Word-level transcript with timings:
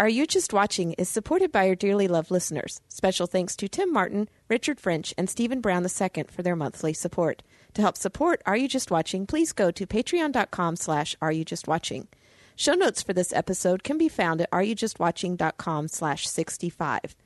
Are 0.00 0.08
You 0.08 0.28
Just 0.28 0.52
Watching 0.52 0.92
is 0.92 1.08
supported 1.08 1.50
by 1.50 1.66
our 1.66 1.74
dearly 1.74 2.06
loved 2.06 2.30
listeners. 2.30 2.80
Special 2.86 3.26
thanks 3.26 3.56
to 3.56 3.66
Tim 3.66 3.92
Martin, 3.92 4.28
Richard 4.48 4.78
French, 4.78 5.12
and 5.18 5.28
Stephen 5.28 5.60
Brown 5.60 5.82
II 5.84 6.24
for 6.28 6.44
their 6.44 6.54
monthly 6.54 6.92
support. 6.92 7.42
To 7.74 7.82
help 7.82 7.96
support 7.96 8.40
Are 8.46 8.56
You 8.56 8.68
Just 8.68 8.92
Watching, 8.92 9.26
please 9.26 9.52
go 9.52 9.72
to 9.72 9.86
patreon.com 9.88 10.76
slash 10.76 11.16
Are 11.20 11.32
You 11.32 11.44
Just 11.44 11.66
Watching. 11.66 12.06
Show 12.54 12.74
notes 12.74 13.02
for 13.02 13.12
this 13.12 13.32
episode 13.32 13.82
can 13.82 13.98
be 13.98 14.08
found 14.08 14.40
at 14.40 14.50
areyoujustwatching.com 14.52 15.88
slash 15.88 16.28
65. 16.28 17.16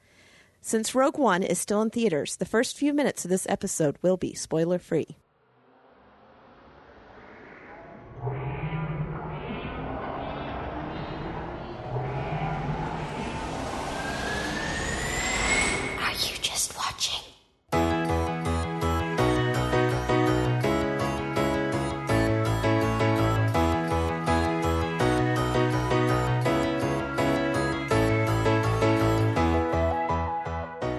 Since 0.62 0.94
Rogue 0.94 1.18
One 1.18 1.42
is 1.42 1.58
still 1.58 1.82
in 1.82 1.90
theaters, 1.90 2.36
the 2.36 2.46
first 2.46 2.78
few 2.78 2.94
minutes 2.94 3.26
of 3.26 3.30
this 3.30 3.46
episode 3.50 3.98
will 4.00 4.16
be 4.16 4.32
spoiler 4.32 4.78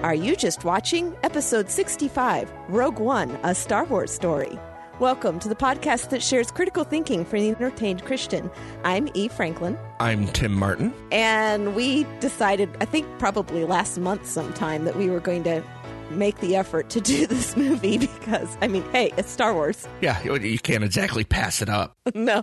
Are 0.04 0.14
you 0.14 0.36
just 0.36 0.64
watching 0.64 1.16
episode 1.22 1.70
65, 1.70 2.52
Rogue 2.68 2.98
One, 2.98 3.38
a 3.42 3.54
Star 3.54 3.86
Wars 3.86 4.10
story? 4.12 4.58
Welcome 5.00 5.38
to 5.38 5.48
the 5.48 5.54
podcast 5.54 6.10
that 6.10 6.22
shares 6.22 6.50
critical 6.50 6.84
thinking 6.84 7.24
for 7.24 7.40
the 7.40 7.48
entertained 7.48 8.04
Christian. 8.04 8.50
I'm 8.84 9.08
Eve 9.14 9.32
Franklin, 9.32 9.78
I'm 10.00 10.26
Tim 10.28 10.52
Martin. 10.52 10.92
and 11.10 11.74
we 11.74 12.04
decided, 12.20 12.68
I 12.82 12.84
think 12.84 13.06
probably 13.18 13.64
last 13.64 13.96
month 13.96 14.26
sometime, 14.26 14.84
that 14.84 14.94
we 14.94 15.08
were 15.08 15.20
going 15.20 15.42
to 15.44 15.62
make 16.10 16.38
the 16.40 16.54
effort 16.54 16.90
to 16.90 17.00
do 17.00 17.26
this 17.34 17.56
movie 17.56 17.96
because, 17.96 18.58
I 18.60 18.68
mean, 18.68 18.84
hey, 18.92 19.10
it's 19.16 19.30
Star 19.30 19.54
Wars. 19.54 19.88
Yeah, 20.02 20.22
you 20.22 20.58
can't 20.58 20.84
exactly 20.84 21.24
pass 21.24 21.62
it 21.62 21.70
up. 21.70 21.96
no. 22.14 22.42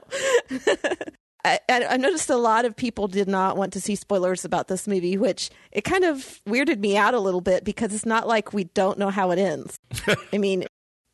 I, 1.44 1.60
I 1.70 1.86
I 1.92 1.98
noticed 1.98 2.30
a 2.30 2.36
lot 2.36 2.66
of 2.66 2.76
people 2.76 3.08
did 3.08 3.28
not 3.28 3.58
want 3.58 3.74
to 3.74 3.82
see 3.82 3.96
spoilers 3.96 4.46
about 4.46 4.68
this 4.68 4.88
movie, 4.88 5.18
which 5.18 5.50
it 5.72 5.84
kind 5.84 6.04
of 6.04 6.18
weirded 6.48 6.80
me 6.80 6.98
out 6.98 7.14
a 7.14 7.20
little 7.20 7.42
bit 7.42 7.64
because 7.64 7.94
it's 7.94 8.06
not 8.06 8.28
like 8.28 8.54
we 8.54 8.66
don't 8.66 8.98
know 9.00 9.10
how 9.10 9.32
it 9.32 9.40
ends. 9.40 9.80
I 10.34 10.38
mean, 10.38 10.66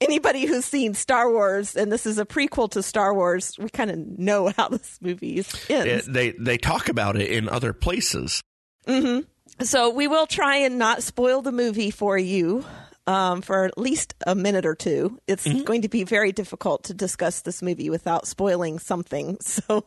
anybody 0.02 0.46
who's 0.46 0.66
seen 0.66 0.94
Star 0.94 1.32
Wars, 1.32 1.76
and 1.76 1.92
this 1.92 2.06
is 2.06 2.18
a 2.18 2.26
prequel 2.26 2.70
to 2.72 2.84
Star 2.84 3.14
Wars, 3.14 3.56
we 3.58 3.70
kind 3.70 3.92
of 3.92 3.98
know 3.98 4.52
how 4.58 4.70
this 4.70 4.98
movie 5.02 5.38
ends. 5.70 6.08
It- 6.08 6.14
they 6.14 6.32
they 6.32 6.58
talk 6.58 6.90
about 6.90 7.16
it 7.16 7.32
in 7.32 7.48
other 7.50 7.74
places. 7.74 8.42
Mm-hmm. 8.88 9.22
So 9.64 9.90
we 9.90 10.08
will 10.08 10.28
try 10.28 10.58
and 10.58 10.78
not 10.78 11.04
spoil 11.04 11.42
the 11.42 11.52
movie 11.52 11.90
for 11.90 12.18
you 12.18 12.64
um, 13.08 13.42
for 13.42 13.66
at 13.66 13.78
least 13.78 14.14
a 14.28 14.36
minute 14.36 14.66
or 14.66 14.76
two. 14.76 15.20
It's 15.28 15.48
going 15.64 15.82
to 15.84 15.90
be 15.90 16.04
very 16.04 16.32
difficult 16.32 16.84
to 16.86 16.94
discuss 16.94 17.42
this 17.42 17.62
movie 17.62 17.90
without 17.90 18.28
spoiling 18.28 18.80
something. 18.80 19.38
So 19.48 19.86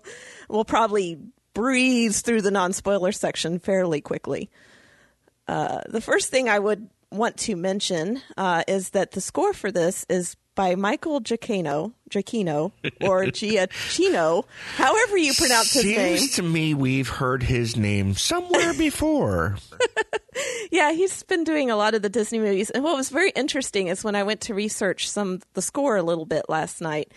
we'll 0.49 0.65
probably 0.65 1.19
breeze 1.55 2.23
through 2.23 2.43
the 2.43 2.51
non 2.51 2.73
spoiler 2.73 3.13
section 3.13 3.59
fairly 3.59 4.01
quickly. 4.01 4.51
Uh, 5.47 5.83
the 5.89 6.01
first 6.01 6.31
thing 6.31 6.49
I 6.49 6.59
would 6.59 6.89
want 7.13 7.37
to 7.39 7.57
mention 7.57 8.21
uh, 8.37 8.65
is 8.67 8.91
that 8.91 9.13
the 9.13 9.21
score 9.21 9.53
for 9.53 9.71
this 9.71 10.07
is 10.09 10.37
by 10.61 10.75
Michael 10.75 11.23
Giacchino, 11.23 11.95
Giacchino 12.11 12.73
or 13.01 13.25
Giacchino, 13.25 14.45
however 14.77 15.17
you 15.17 15.33
pronounce 15.33 15.73
his 15.73 15.85
Seems 15.85 15.97
name. 15.97 16.19
Seems 16.19 16.35
to 16.37 16.43
me 16.43 16.75
we've 16.75 17.09
heard 17.09 17.43
his 17.43 17.79
name 17.79 18.15
somewhere 18.15 18.75
before. 18.75 19.57
Yeah, 20.71 20.93
he's 20.93 21.25
been 21.25 21.43
doing 21.43 21.71
a 21.71 21.77
lot 21.77 21.95
of 21.95 22.03
the 22.03 22.09
Disney 22.09 22.39
movies. 22.39 22.71
And 22.71 22.85
what 22.85 22.97
was 22.97 23.11
very 23.11 23.31
interesting 23.31 23.89
is 23.89 24.05
when 24.05 24.15
I 24.15 24.23
went 24.23 24.43
to 24.43 24.55
research 24.55 25.11
some 25.11 25.41
the 25.55 25.61
score 25.61 25.97
a 25.97 26.03
little 26.03 26.25
bit 26.25 26.45
last 26.49 26.81
night, 26.81 27.13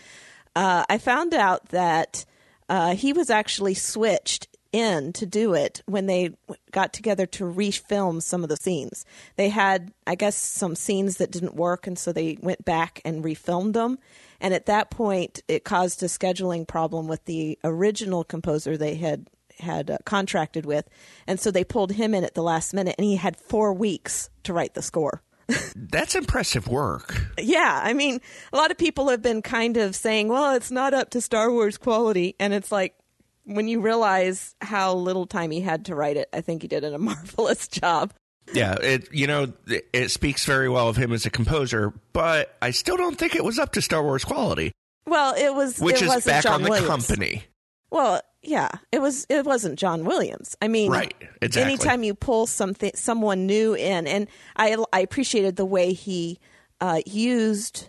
uh, 0.56 0.84
I 0.90 0.98
found 0.98 1.32
out 1.32 1.68
that 1.68 2.24
uh, 2.68 2.96
he 2.96 3.12
was 3.12 3.30
actually 3.30 3.74
switched 3.74 4.48
in 4.74 5.12
to 5.12 5.24
do 5.24 5.54
it 5.54 5.82
when 5.86 6.06
they 6.06 6.30
got 6.72 6.92
together 6.92 7.26
to 7.26 7.44
refilm 7.44 8.20
some 8.20 8.42
of 8.42 8.48
the 8.48 8.56
scenes. 8.56 9.06
They 9.36 9.48
had, 9.48 9.92
I 10.04 10.16
guess, 10.16 10.36
some 10.36 10.74
scenes 10.74 11.18
that 11.18 11.30
didn't 11.30 11.54
work, 11.54 11.86
and 11.86 11.96
so 11.96 12.12
they 12.12 12.36
went 12.42 12.64
back 12.64 13.00
and 13.04 13.22
refilmed 13.22 13.74
them. 13.74 13.98
And 14.40 14.52
at 14.52 14.66
that 14.66 14.90
point, 14.90 15.42
it 15.46 15.64
caused 15.64 16.02
a 16.02 16.06
scheduling 16.06 16.66
problem 16.66 17.06
with 17.06 17.24
the 17.24 17.56
original 17.62 18.24
composer 18.24 18.76
they 18.76 18.96
had 18.96 19.30
had 19.60 19.88
uh, 19.88 19.98
contracted 20.04 20.66
with, 20.66 20.88
and 21.28 21.38
so 21.38 21.52
they 21.52 21.62
pulled 21.62 21.92
him 21.92 22.12
in 22.12 22.24
at 22.24 22.34
the 22.34 22.42
last 22.42 22.74
minute, 22.74 22.96
and 22.98 23.04
he 23.04 23.14
had 23.14 23.36
four 23.36 23.72
weeks 23.72 24.28
to 24.42 24.52
write 24.52 24.74
the 24.74 24.82
score. 24.82 25.22
That's 25.76 26.16
impressive 26.16 26.66
work. 26.66 27.22
Yeah, 27.38 27.80
I 27.84 27.92
mean, 27.92 28.20
a 28.52 28.56
lot 28.56 28.72
of 28.72 28.78
people 28.78 29.10
have 29.10 29.22
been 29.22 29.42
kind 29.42 29.76
of 29.76 29.94
saying, 29.94 30.26
"Well, 30.26 30.56
it's 30.56 30.72
not 30.72 30.92
up 30.92 31.10
to 31.10 31.20
Star 31.20 31.52
Wars 31.52 31.78
quality," 31.78 32.34
and 32.40 32.52
it's 32.52 32.72
like 32.72 32.96
when 33.44 33.68
you 33.68 33.80
realize 33.80 34.54
how 34.60 34.94
little 34.94 35.26
time 35.26 35.50
he 35.50 35.60
had 35.60 35.86
to 35.86 35.94
write 35.94 36.16
it, 36.16 36.28
I 36.32 36.40
think 36.40 36.62
he 36.62 36.68
did 36.68 36.84
it 36.84 36.92
a 36.92 36.98
marvelous 36.98 37.68
job. 37.68 38.12
Yeah, 38.52 38.74
it 38.74 39.08
you 39.12 39.26
know 39.26 39.52
it, 39.66 40.10
speaks 40.10 40.44
very 40.44 40.68
well 40.68 40.88
of 40.88 40.96
him 40.96 41.12
as 41.12 41.24
a 41.24 41.30
composer, 41.30 41.94
but 42.12 42.54
I 42.60 42.72
still 42.72 42.96
don't 42.96 43.16
think 43.16 43.34
it 43.34 43.42
was 43.44 43.58
up 43.58 43.72
to 43.72 43.80
Star 43.82 44.02
Wars 44.02 44.24
quality, 44.24 44.72
Well, 45.06 45.34
it 45.34 45.54
was 45.54 45.78
which 45.78 46.02
it 46.02 46.08
is 46.10 46.26
back 46.26 46.42
John 46.42 46.54
on 46.54 46.62
the 46.62 46.70
Williams. 46.70 47.06
company. 47.06 47.44
Well, 47.90 48.20
yeah, 48.42 48.68
it 48.92 49.00
was. 49.00 49.26
It 49.30 49.46
wasn't 49.46 49.78
John 49.78 50.04
Williams. 50.04 50.56
I 50.60 50.68
mean, 50.68 50.90
Right, 50.90 51.14
exactly. 51.40 51.72
Anytime 51.72 52.02
you 52.02 52.14
pull 52.14 52.46
something, 52.46 52.90
someone 52.94 53.46
new 53.46 53.74
in, 53.74 54.06
and 54.06 54.28
I, 54.56 54.76
I 54.92 55.00
appreciated 55.00 55.56
the 55.56 55.64
way 55.64 55.94
he 55.94 56.38
uh, 56.82 57.00
used 57.06 57.88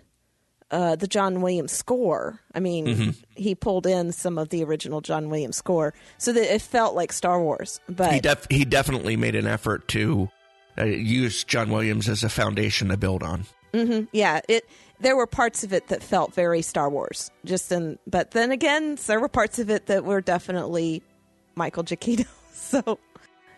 uh, 0.75 0.95
the 0.95 1.07
John 1.07 1.41
Williams 1.41 1.71
score. 1.71 2.39
I 2.53 2.59
mean, 2.59 2.85
Mm-hmm. 2.85 3.09
he 3.35 3.55
pulled 3.55 3.87
in 3.87 4.11
some 4.11 4.37
of 4.37 4.49
the 4.49 4.63
original 4.63 4.99
John 5.01 5.29
Williams 5.29 5.55
score, 5.57 5.93
so 6.17 6.33
that 6.33 6.53
it 6.53 6.61
felt 6.61 6.95
like 6.95 7.13
Star 7.13 7.41
Wars. 7.41 7.79
But 7.87 8.13
He 8.13 8.19
def- 8.19 8.47
he 8.49 8.65
definitely 8.65 9.15
made 9.15 9.35
an 9.35 9.47
effort 9.47 9.87
to 9.89 10.29
uh, 10.77 10.83
use 10.83 11.43
John 11.45 11.69
Williams 11.71 12.09
as 12.09 12.23
a 12.23 12.29
foundation 12.29 12.89
to 12.89 12.97
build 12.97 13.23
on. 13.23 13.45
yeah, 14.11 14.41
it 14.49 14.63
there 14.99 15.15
were 15.15 15.27
parts 15.27 15.63
of 15.63 15.73
it 15.73 15.87
that 15.87 16.01
felt 16.03 16.33
very 16.33 16.61
Star 16.61 16.89
Wars. 16.89 17.29
Just 17.45 17.71
in, 17.71 17.97
but 18.07 18.31
then 18.31 18.51
again, 18.51 18.97
there 19.07 19.19
were 19.19 19.27
parts 19.29 19.59
of 19.59 19.69
it 19.69 19.87
that 19.87 20.03
were 20.05 20.21
definitely 20.21 21.03
Michael 21.55 21.83
Giacchino. 21.83 22.25
So, 22.53 22.99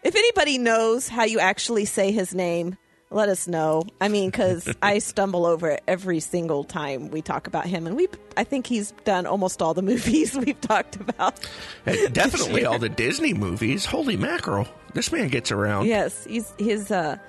if 0.03 0.15
anybody 0.15 0.57
knows 0.57 1.07
how 1.07 1.23
you 1.23 1.39
actually 1.39 1.85
say 1.85 2.11
his 2.11 2.33
name, 2.35 2.77
let 3.09 3.29
us 3.29 3.47
know. 3.47 3.83
I 4.01 4.07
mean, 4.07 4.29
because 4.29 4.69
I 4.81 4.99
stumble 4.99 5.45
over 5.45 5.69
it 5.71 5.83
every 5.87 6.19
single 6.19 6.63
time 6.63 7.09
we 7.09 7.21
talk 7.21 7.47
about 7.47 7.65
him, 7.65 7.87
and 7.87 7.95
we 7.95 8.07
I 8.35 8.43
think 8.43 8.67
he's 8.67 8.91
done 9.05 9.25
almost 9.25 9.61
all 9.61 9.73
the 9.73 9.81
movies 9.93 10.35
we've 10.35 10.59
talked 10.61 10.95
about. 10.97 11.39
Definitely 11.85 12.65
all 12.65 12.79
the 12.79 12.89
Disney 12.89 13.33
movies. 13.33 13.85
Holy 13.85 14.17
mackerel! 14.17 14.67
This 14.93 15.11
man 15.11 15.29
gets 15.29 15.51
around. 15.51 15.87
Yes, 15.87 16.25
he's 16.25 16.53
he's 16.57 16.91
a 16.91 17.19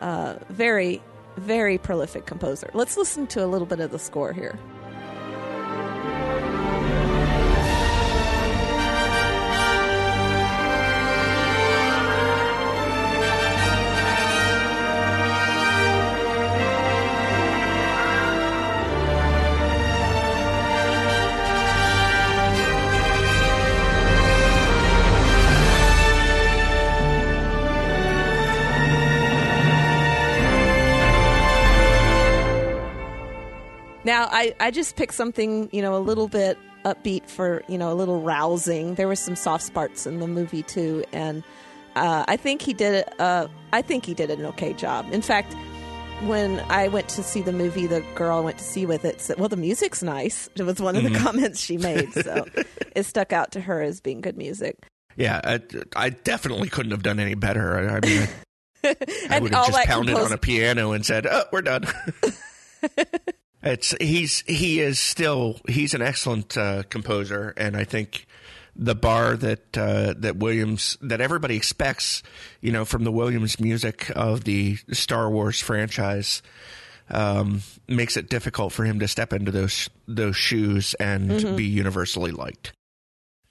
uh, 0.00 0.34
very 0.48 1.02
very 1.36 1.78
prolific 1.78 2.26
composer. 2.26 2.68
Let's 2.74 2.96
listen 2.96 3.26
to 3.28 3.44
a 3.44 3.46
little 3.46 3.66
bit 3.66 3.80
of 3.80 3.90
the 3.90 3.98
score 3.98 4.32
here. 4.32 4.58
Now, 34.18 34.28
I, 34.32 34.52
I 34.58 34.72
just 34.72 34.96
picked 34.96 35.14
something, 35.14 35.68
you 35.70 35.80
know, 35.80 35.96
a 35.96 36.02
little 36.02 36.26
bit 36.26 36.58
upbeat 36.84 37.30
for, 37.30 37.62
you 37.68 37.78
know, 37.78 37.92
a 37.92 37.94
little 37.94 38.20
rousing. 38.20 38.96
There 38.96 39.06
were 39.06 39.14
some 39.14 39.36
soft 39.36 39.62
spots 39.62 40.08
in 40.08 40.18
the 40.18 40.26
movie 40.26 40.64
too, 40.64 41.04
and 41.12 41.44
uh, 41.94 42.24
I 42.26 42.36
think 42.36 42.60
he 42.60 42.74
did. 42.74 43.04
Uh, 43.20 43.46
I 43.72 43.80
think 43.80 44.04
he 44.04 44.14
did 44.14 44.28
an 44.30 44.44
okay 44.46 44.72
job. 44.72 45.06
In 45.12 45.22
fact, 45.22 45.54
when 46.22 46.58
I 46.68 46.88
went 46.88 47.08
to 47.10 47.22
see 47.22 47.42
the 47.42 47.52
movie, 47.52 47.86
the 47.86 48.00
girl 48.16 48.38
I 48.38 48.40
went 48.40 48.58
to 48.58 48.64
see 48.64 48.86
with 48.86 49.04
it 49.04 49.20
said, 49.20 49.38
"Well, 49.38 49.48
the 49.48 49.56
music's 49.56 50.02
nice." 50.02 50.50
It 50.56 50.64
was 50.64 50.82
one 50.82 50.96
of 50.96 51.04
the 51.04 51.16
comments 51.16 51.60
she 51.60 51.76
made, 51.76 52.12
so 52.12 52.44
it 52.96 53.04
stuck 53.04 53.32
out 53.32 53.52
to 53.52 53.60
her 53.60 53.82
as 53.82 54.00
being 54.00 54.20
good 54.20 54.36
music. 54.36 54.78
Yeah, 55.14 55.40
I, 55.44 55.60
I 55.94 56.10
definitely 56.10 56.70
couldn't 56.70 56.90
have 56.90 57.04
done 57.04 57.20
any 57.20 57.34
better. 57.34 57.88
I, 57.88 57.98
I 57.98 58.00
mean, 58.00 58.28
I, 58.82 58.96
I 59.36 59.38
would 59.38 59.54
have 59.54 59.66
just 59.68 59.86
pounded 59.86 60.16
compos- 60.16 60.26
on 60.26 60.32
a 60.32 60.38
piano 60.38 60.90
and 60.90 61.06
said, 61.06 61.24
"Oh, 61.24 61.44
we're 61.52 61.62
done." 61.62 61.86
it's 63.62 63.94
he's 64.00 64.42
he 64.46 64.80
is 64.80 64.98
still 64.98 65.58
he's 65.68 65.94
an 65.94 66.02
excellent 66.02 66.56
uh, 66.56 66.82
composer, 66.84 67.54
and 67.56 67.76
I 67.76 67.84
think 67.84 68.26
the 68.76 68.94
bar 68.94 69.36
that 69.36 69.76
uh, 69.76 70.14
that 70.18 70.36
Williams 70.36 70.96
that 71.02 71.20
everybody 71.20 71.56
expects, 71.56 72.22
you 72.60 72.70
know, 72.70 72.84
from 72.84 73.04
the 73.04 73.12
Williams 73.12 73.58
music 73.58 74.10
of 74.14 74.44
the 74.44 74.76
Star 74.92 75.28
Wars 75.28 75.60
franchise, 75.60 76.42
um, 77.10 77.62
makes 77.88 78.16
it 78.16 78.28
difficult 78.28 78.72
for 78.72 78.84
him 78.84 79.00
to 79.00 79.08
step 79.08 79.32
into 79.32 79.50
those 79.50 79.90
those 80.06 80.36
shoes 80.36 80.94
and 80.94 81.30
Mm-hmm. 81.30 81.56
be 81.56 81.64
universally 81.66 82.30
liked. 82.30 82.72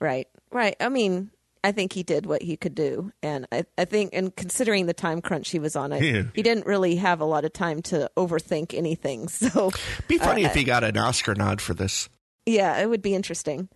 Right, 0.00 0.28
right. 0.52 0.76
I 0.80 0.88
mean, 0.88 1.30
I 1.64 1.72
think 1.72 1.92
he 1.92 2.02
did 2.02 2.26
what 2.26 2.42
he 2.42 2.56
could 2.56 2.74
do, 2.74 3.12
and 3.22 3.46
I, 3.52 3.64
I 3.76 3.84
think, 3.84 4.10
and 4.12 4.34
considering 4.34 4.86
the 4.86 4.94
time 4.94 5.20
crunch 5.20 5.50
he 5.50 5.58
was 5.58 5.74
on, 5.76 5.92
I, 5.92 5.98
Yeah. 5.98 6.22
he 6.34 6.42
didn't 6.42 6.66
really 6.66 6.96
have 6.96 7.20
a 7.20 7.24
lot 7.24 7.44
of 7.44 7.52
time 7.52 7.82
to 7.82 8.10
overthink 8.16 8.74
anything. 8.74 9.28
So, 9.38 9.70
Be 10.06 10.18
funny 10.18 10.44
Uh, 10.44 10.48
if 10.48 10.54
he 10.54 10.64
got 10.64 10.84
an 10.84 10.96
Oscar 10.96 11.34
nod 11.34 11.60
for 11.60 11.74
this. 11.74 12.08
yeah, 12.46 12.78
it 12.80 12.88
would 12.88 13.02
be 13.02 13.14
interesting. 13.14 13.68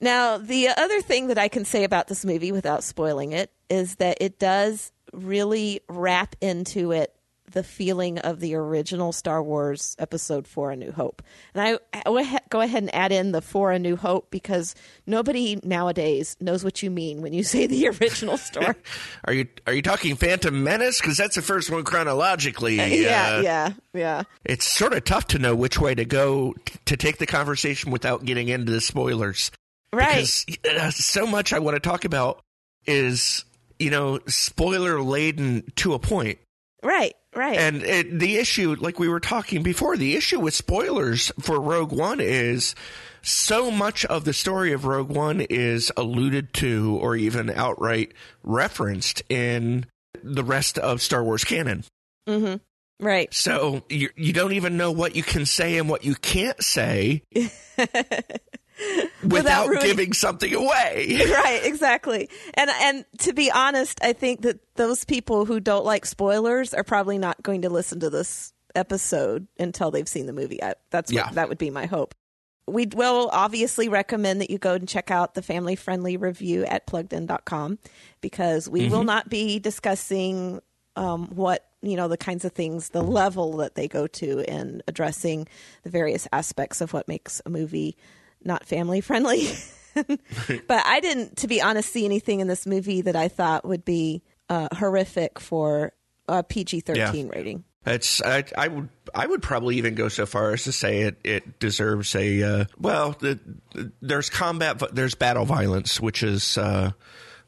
Now, 0.00 0.38
the 0.38 0.68
other 0.68 1.00
thing 1.00 1.26
that 1.28 1.38
I 1.38 1.48
can 1.48 1.64
say 1.64 1.82
about 1.84 2.06
this 2.08 2.24
movie 2.24 2.52
without 2.52 2.84
spoiling 2.84 3.32
it 3.32 3.50
is 3.68 3.96
that 3.96 4.18
it 4.20 4.38
does 4.38 4.92
really 5.12 5.80
wrap 5.88 6.36
into 6.40 6.92
it 6.92 7.12
the 7.52 7.62
feeling 7.62 8.18
of 8.18 8.40
the 8.40 8.54
original 8.54 9.12
Star 9.12 9.42
Wars 9.42 9.96
Episode 9.98 10.46
4 10.46 10.72
A 10.72 10.76
New 10.76 10.92
Hope. 10.92 11.22
And 11.54 11.78
I 11.94 12.00
I 12.06 12.40
go 12.48 12.60
ahead 12.60 12.82
and 12.82 12.94
add 12.94 13.12
in 13.12 13.32
the 13.32 13.42
For 13.42 13.72
A 13.72 13.78
New 13.78 13.96
Hope 13.96 14.30
because 14.30 14.74
nobody 15.06 15.58
nowadays 15.62 16.36
knows 16.40 16.64
what 16.64 16.82
you 16.82 16.90
mean 16.90 17.22
when 17.22 17.32
you 17.32 17.42
say 17.44 17.66
the 17.66 17.88
original 17.88 18.36
story. 18.36 18.74
Are 19.24 19.32
you 19.32 19.46
are 19.66 19.72
you 19.72 19.82
talking 19.82 20.16
Phantom 20.16 20.62
Menace? 20.62 21.00
Because 21.00 21.16
that's 21.16 21.34
the 21.34 21.42
first 21.42 21.70
one 21.70 21.84
chronologically. 21.84 22.76
yeah, 23.02 23.36
uh, 23.36 23.40
yeah, 23.40 23.72
yeah. 23.92 24.22
It's 24.44 24.66
sort 24.66 24.92
of 24.92 25.04
tough 25.04 25.26
to 25.28 25.38
know 25.38 25.54
which 25.54 25.78
way 25.78 25.94
to 25.94 26.04
go 26.04 26.54
t- 26.64 26.78
to 26.86 26.96
take 26.96 27.18
the 27.18 27.26
conversation 27.26 27.90
without 27.90 28.24
getting 28.24 28.48
into 28.48 28.72
the 28.72 28.80
spoilers. 28.80 29.50
Right. 29.92 30.26
Because 30.46 30.46
uh, 30.68 30.90
so 30.90 31.26
much 31.26 31.52
I 31.52 31.58
want 31.58 31.76
to 31.76 31.80
talk 31.80 32.04
about 32.04 32.40
is, 32.86 33.44
you 33.78 33.90
know, 33.90 34.18
spoiler 34.26 35.02
laden 35.02 35.64
to 35.76 35.94
a 35.94 35.98
point. 35.98 36.38
Right, 36.82 37.14
right. 37.38 37.56
And 37.56 37.82
it, 37.82 38.18
the 38.18 38.36
issue, 38.36 38.76
like 38.80 38.98
we 38.98 39.08
were 39.08 39.20
talking 39.20 39.62
before, 39.62 39.96
the 39.96 40.16
issue 40.16 40.40
with 40.40 40.54
spoilers 40.54 41.32
for 41.40 41.60
Rogue 41.60 41.92
One 41.92 42.20
is 42.20 42.74
so 43.22 43.70
much 43.70 44.04
of 44.04 44.24
the 44.24 44.32
story 44.32 44.72
of 44.72 44.84
Rogue 44.84 45.10
One 45.10 45.40
is 45.40 45.92
alluded 45.96 46.52
to 46.54 46.98
or 47.00 47.16
even 47.16 47.48
outright 47.50 48.12
referenced 48.42 49.22
in 49.28 49.86
the 50.22 50.44
rest 50.44 50.78
of 50.78 51.00
Star 51.00 51.22
Wars 51.22 51.44
canon. 51.44 51.84
Mm-hmm. 52.28 52.56
right. 53.04 53.32
So 53.32 53.84
you, 53.88 54.10
you 54.16 54.32
don't 54.32 54.52
even 54.52 54.76
know 54.76 54.90
what 54.90 55.14
you 55.14 55.22
can 55.22 55.46
say 55.46 55.78
and 55.78 55.88
what 55.88 56.04
you 56.04 56.14
can't 56.16 56.62
say 56.62 57.22
without, 59.24 59.68
ruining- 59.68 59.86
giving 59.86 60.12
something 60.12 60.54
away. 60.54 61.20
right 61.30 61.60
exactly 61.64 62.28
and 62.54 62.70
and 62.70 63.04
to 63.18 63.32
be 63.32 63.50
honest 63.50 63.98
i 64.02 64.12
think 64.12 64.42
that 64.42 64.58
those 64.76 65.04
people 65.04 65.44
who 65.44 65.60
don't 65.60 65.84
like 65.84 66.06
spoilers 66.06 66.72
are 66.74 66.84
probably 66.84 67.18
not 67.18 67.42
going 67.42 67.62
to 67.62 67.68
listen 67.70 68.00
to 68.00 68.10
this 68.10 68.52
episode 68.74 69.46
until 69.58 69.90
they've 69.90 70.08
seen 70.08 70.26
the 70.26 70.32
movie 70.32 70.62
I, 70.62 70.74
that's 70.90 71.10
what, 71.12 71.16
Yeah. 71.16 71.30
that 71.32 71.48
would 71.48 71.58
be 71.58 71.70
my 71.70 71.86
hope 71.86 72.14
we 72.66 72.86
will 72.94 73.30
obviously 73.32 73.88
recommend 73.88 74.40
that 74.42 74.50
you 74.50 74.58
go 74.58 74.74
and 74.74 74.86
check 74.86 75.10
out 75.10 75.34
the 75.34 75.42
family 75.42 75.74
friendly 75.74 76.16
review 76.18 76.64
at 76.66 76.86
pluggedin.com 76.86 77.78
because 78.20 78.68
we 78.68 78.88
will 78.88 79.04
not 79.04 79.28
be 79.30 79.58
discussing 79.58 80.60
um, 80.96 81.28
what 81.28 81.64
you 81.80 81.96
know 81.96 82.08
the 82.08 82.16
kinds 82.18 82.44
of 82.44 82.52
things 82.52 82.90
the 82.90 83.02
level 83.02 83.56
that 83.58 83.74
they 83.74 83.88
go 83.88 84.06
to 84.08 84.40
in 84.52 84.82
addressing 84.88 85.46
the 85.84 85.90
various 85.90 86.26
aspects 86.32 86.80
of 86.80 86.92
what 86.92 87.06
makes 87.08 87.40
a 87.46 87.50
movie 87.50 87.96
not 88.44 88.64
family 88.64 89.00
friendly 89.00 89.48
but 89.94 90.86
I 90.86 91.00
didn't, 91.00 91.38
to 91.38 91.48
be 91.48 91.60
honest, 91.60 91.92
see 91.92 92.04
anything 92.04 92.40
in 92.40 92.46
this 92.46 92.66
movie 92.66 93.00
that 93.02 93.16
I 93.16 93.28
thought 93.28 93.64
would 93.64 93.84
be 93.84 94.22
uh, 94.48 94.68
horrific 94.76 95.38
for 95.40 95.92
a 96.28 96.42
PG 96.42 96.80
thirteen 96.80 97.26
Yeah. 97.26 97.32
rating. 97.34 97.64
It's 97.86 98.20
I, 98.22 98.44
I 98.56 98.68
would 98.68 98.88
I 99.14 99.26
would 99.26 99.42
probably 99.42 99.76
even 99.76 99.94
go 99.94 100.08
so 100.08 100.26
far 100.26 100.52
as 100.52 100.64
to 100.64 100.72
say 100.72 101.02
it 101.02 101.16
it 101.24 101.58
deserves 101.58 102.14
a 102.14 102.42
uh, 102.42 102.64
well 102.78 103.16
the, 103.18 103.38
there's 104.02 104.28
combat 104.30 104.82
there's 104.94 105.14
battle 105.14 105.44
violence 105.46 106.00
which 106.00 106.22
is 106.22 106.58
uh, 106.58 106.90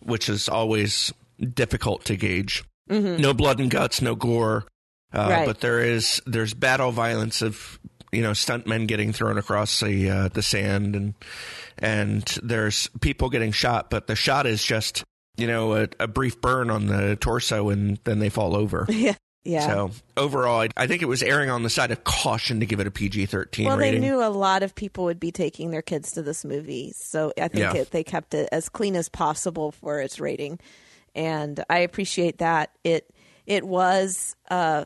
which 0.00 0.28
is 0.28 0.48
always 0.48 1.12
difficult 1.54 2.04
to 2.06 2.16
gauge. 2.16 2.64
No 2.88 3.32
blood 3.34 3.60
and 3.60 3.70
guts, 3.70 4.02
no 4.02 4.14
gore, 4.16 4.66
uh, 5.12 5.26
Right. 5.30 5.46
but 5.46 5.60
there 5.60 5.78
is 5.80 6.20
there's 6.26 6.54
battle 6.54 6.90
violence 6.90 7.40
of 7.42 7.78
you 8.12 8.22
know 8.22 8.32
stuntmen 8.32 8.86
getting 8.86 9.12
thrown 9.12 9.38
across 9.38 9.80
the 9.80 10.10
uh, 10.10 10.28
the 10.28 10.42
sand 10.42 10.96
and 10.96 11.14
and 11.78 12.22
there's 12.42 12.88
people 13.00 13.30
getting 13.30 13.52
shot, 13.52 13.90
but 13.90 14.06
the 14.06 14.16
shot 14.16 14.46
is 14.46 14.62
just 14.62 15.04
you 15.36 15.46
know 15.46 15.74
a, 15.74 15.88
a 15.98 16.08
brief 16.08 16.40
burn 16.40 16.70
on 16.70 16.86
the 16.86 17.16
torso 17.16 17.68
and 17.70 17.98
then 18.04 18.18
they 18.18 18.28
fall 18.28 18.56
over. 18.56 18.86
Yeah, 19.00 19.14
yeah. 19.44 19.66
So 19.66 19.90
overall, 20.18 20.60
I, 20.60 20.68
I 20.76 20.86
think 20.86 21.00
it 21.00 21.06
was 21.06 21.22
erring 21.22 21.48
on 21.48 21.62
the 21.62 21.70
side 21.70 21.90
of 21.92 22.04
caution 22.04 22.60
to 22.60 22.66
give 22.66 22.78
it 22.80 22.86
a 22.86 22.90
PG 22.90 23.24
thirteen 23.26 23.66
well, 23.68 23.78
rating. 23.78 24.02
they 24.02 24.06
knew 24.06 24.22
a 24.22 24.28
lot 24.28 24.62
of 24.62 24.74
people 24.74 25.04
would 25.04 25.18
be 25.20 25.32
taking 25.32 25.70
their 25.70 25.80
kids 25.80 26.12
to 26.12 26.22
this 26.22 26.44
movie, 26.44 26.92
so 26.94 27.32
I 27.40 27.48
think 27.48 27.60
Yeah. 27.74 27.80
it, 27.80 27.90
they 27.90 28.04
kept 28.04 28.34
it 28.34 28.48
as 28.52 28.68
clean 28.68 28.96
as 28.96 29.08
possible 29.08 29.72
for 29.72 30.00
its 30.00 30.20
rating, 30.20 30.58
and 31.14 31.64
I 31.70 31.78
appreciate 31.78 32.38
that. 32.38 32.70
It 32.84 33.08
it 33.46 33.64
was. 33.66 34.36
Uh, 34.50 34.84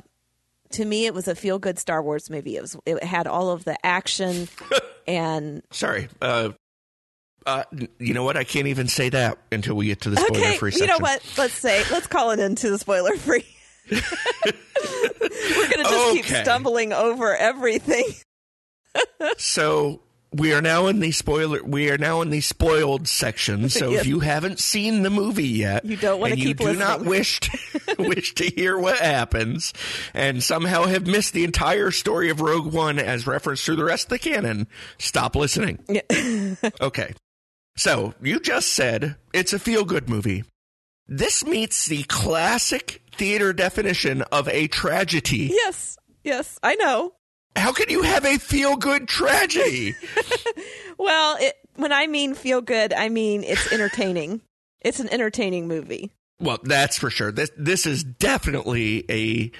to 0.75 0.85
me, 0.85 1.07
it 1.07 1.15
was 1.15 1.29
a 1.29 1.35
feel 1.35 1.59
good 1.59 1.79
Star 1.79 2.03
Wars 2.03 2.31
movie. 2.31 2.57
It 2.57 2.63
was. 2.63 2.77
It 2.87 3.03
had 3.03 3.27
all 3.27 3.51
of 3.51 3.65
the 3.65 3.77
action, 3.85 4.49
and 5.07 5.63
Sorry. 5.71 6.09
Uh, 6.21 6.51
uh, 7.47 7.65
you 7.99 8.15
know 8.15 8.25
what? 8.25 8.37
I 8.37 8.45
can't 8.45 8.69
even 8.69 8.89
say 8.89 9.09
that 9.11 9.39
until 9.53 9.75
we 9.75 9.87
get 9.87 10.01
to 10.03 10.11
the 10.11 10.17
spoiler 10.17 10.41
okay, 10.41 10.57
free 10.57 10.73
you 10.75 10.87
know 10.87 10.99
what? 10.99 11.23
Let's 11.37 11.55
say 11.55 11.85
let's 11.91 12.07
call 12.07 12.31
it 12.31 12.41
into 12.41 12.71
the 12.71 12.79
spoiler 12.79 13.17
free. 13.17 13.45
We're 13.91 14.01
gonna 15.21 15.83
just 15.83 16.13
keep 16.15 16.25
stumbling 16.25 16.93
over 16.93 17.37
everything. 17.37 18.07
So 19.39 20.01
we 20.37 20.53
are 20.53 20.61
now 20.61 20.87
in 20.89 20.99
the 21.01 21.13
spoiler. 21.13 21.63
We 21.63 21.91
are 21.91 21.99
now 21.99 22.21
in 22.21 22.31
the 22.31 22.41
spoiled 22.41 23.07
section. 23.09 23.69
So 23.69 23.91
Yes. 23.91 24.01
if 24.03 24.07
you 24.07 24.21
haven't 24.21 24.59
seen 24.61 25.03
the 25.03 25.11
movie 25.11 25.47
yet, 25.49 25.85
You 25.85 25.97
don't 25.97 26.21
wanna 26.21 26.33
and 26.35 26.43
keep 26.43 26.61
you 26.61 26.73
do 26.73 26.79
not 26.79 27.03
listening. 27.03 27.09
wish 27.11 27.41
to, 27.41 27.59
wish 28.01 28.35
to 28.35 28.45
hear 28.47 28.77
what 28.79 28.99
happens, 28.99 29.73
and 30.13 30.43
somehow 30.43 30.85
have 30.85 31.07
missed 31.07 31.33
the 31.35 31.45
entire 31.45 31.91
story 31.91 32.31
of 32.31 32.41
Rogue 32.41 32.73
One 32.73 32.99
as 32.99 33.27
referenced 33.27 33.65
through 33.65 33.77
the 33.77 33.85
rest 33.85 34.07
of 34.07 34.11
the 34.11 34.19
canon, 34.19 34.67
stop 34.99 35.37
listening. 35.37 35.79
okay. 36.81 37.15
So 37.77 38.15
you 38.23 38.41
just 38.41 38.73
said 38.73 39.17
it's 39.33 39.53
a 39.53 39.59
feel 39.59 39.85
good 39.85 40.09
movie. 40.09 40.45
This 41.07 41.45
meets 41.45 41.87
the 41.87 42.05
classic 42.05 43.03
theater 43.17 43.53
definition 43.53 44.23
of 44.23 44.49
a 44.49 44.69
tragedy. 44.69 45.51
Yes, 45.53 45.97
yes, 46.23 46.59
I 46.63 46.77
know. 46.77 47.13
How 47.57 47.73
can 47.73 47.89
you 47.89 48.03
have 48.03 48.25
a 48.25 48.39
feel 48.39 48.77
good 48.77 49.09
tragedy? 49.09 49.95
Well, 50.97 51.37
it, 51.41 51.55
when 51.75 51.93
I 51.93 52.07
mean 52.07 52.35
feel 52.35 52.61
good, 52.61 52.93
I 52.93 53.09
mean 53.09 53.43
it's 53.43 53.73
entertaining. 53.73 54.41
it's 54.81 55.01
an 55.01 55.09
entertaining 55.13 55.67
movie. 55.67 56.13
well, 56.41 56.59
that's 56.63 56.97
for 56.97 57.11
sure. 57.11 57.33
This 57.33 57.51
this 57.57 57.85
is 57.85 58.05
definitely 58.05 59.05
a 59.11 59.51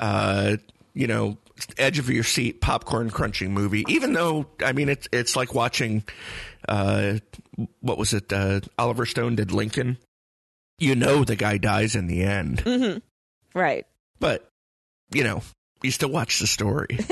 uh, 0.00 0.56
you 0.92 1.06
know 1.06 1.38
edge 1.78 2.00
of 2.00 2.10
your 2.10 2.24
seat 2.24 2.60
popcorn 2.60 3.08
crunching 3.10 3.54
movie. 3.54 3.84
Even 3.88 4.14
though 4.14 4.46
I 4.64 4.72
mean 4.72 4.88
it's 4.88 5.08
it's 5.12 5.36
like 5.36 5.54
watching 5.54 6.02
uh, 6.68 7.18
what 7.80 7.96
was 7.96 8.12
it? 8.12 8.32
Uh, 8.32 8.60
Oliver 8.76 9.06
Stone 9.06 9.36
did 9.36 9.52
Lincoln. 9.52 9.96
You 10.80 10.96
know 10.96 11.22
the 11.22 11.36
guy 11.36 11.56
dies 11.58 11.94
in 11.94 12.08
the 12.08 12.22
end, 12.24 13.00
Right. 13.54 13.86
but 14.18 14.48
you 15.12 15.22
know 15.22 15.42
you 15.82 15.90
still 15.90 16.10
watch 16.10 16.38
the 16.38 16.46
story. 16.46 16.98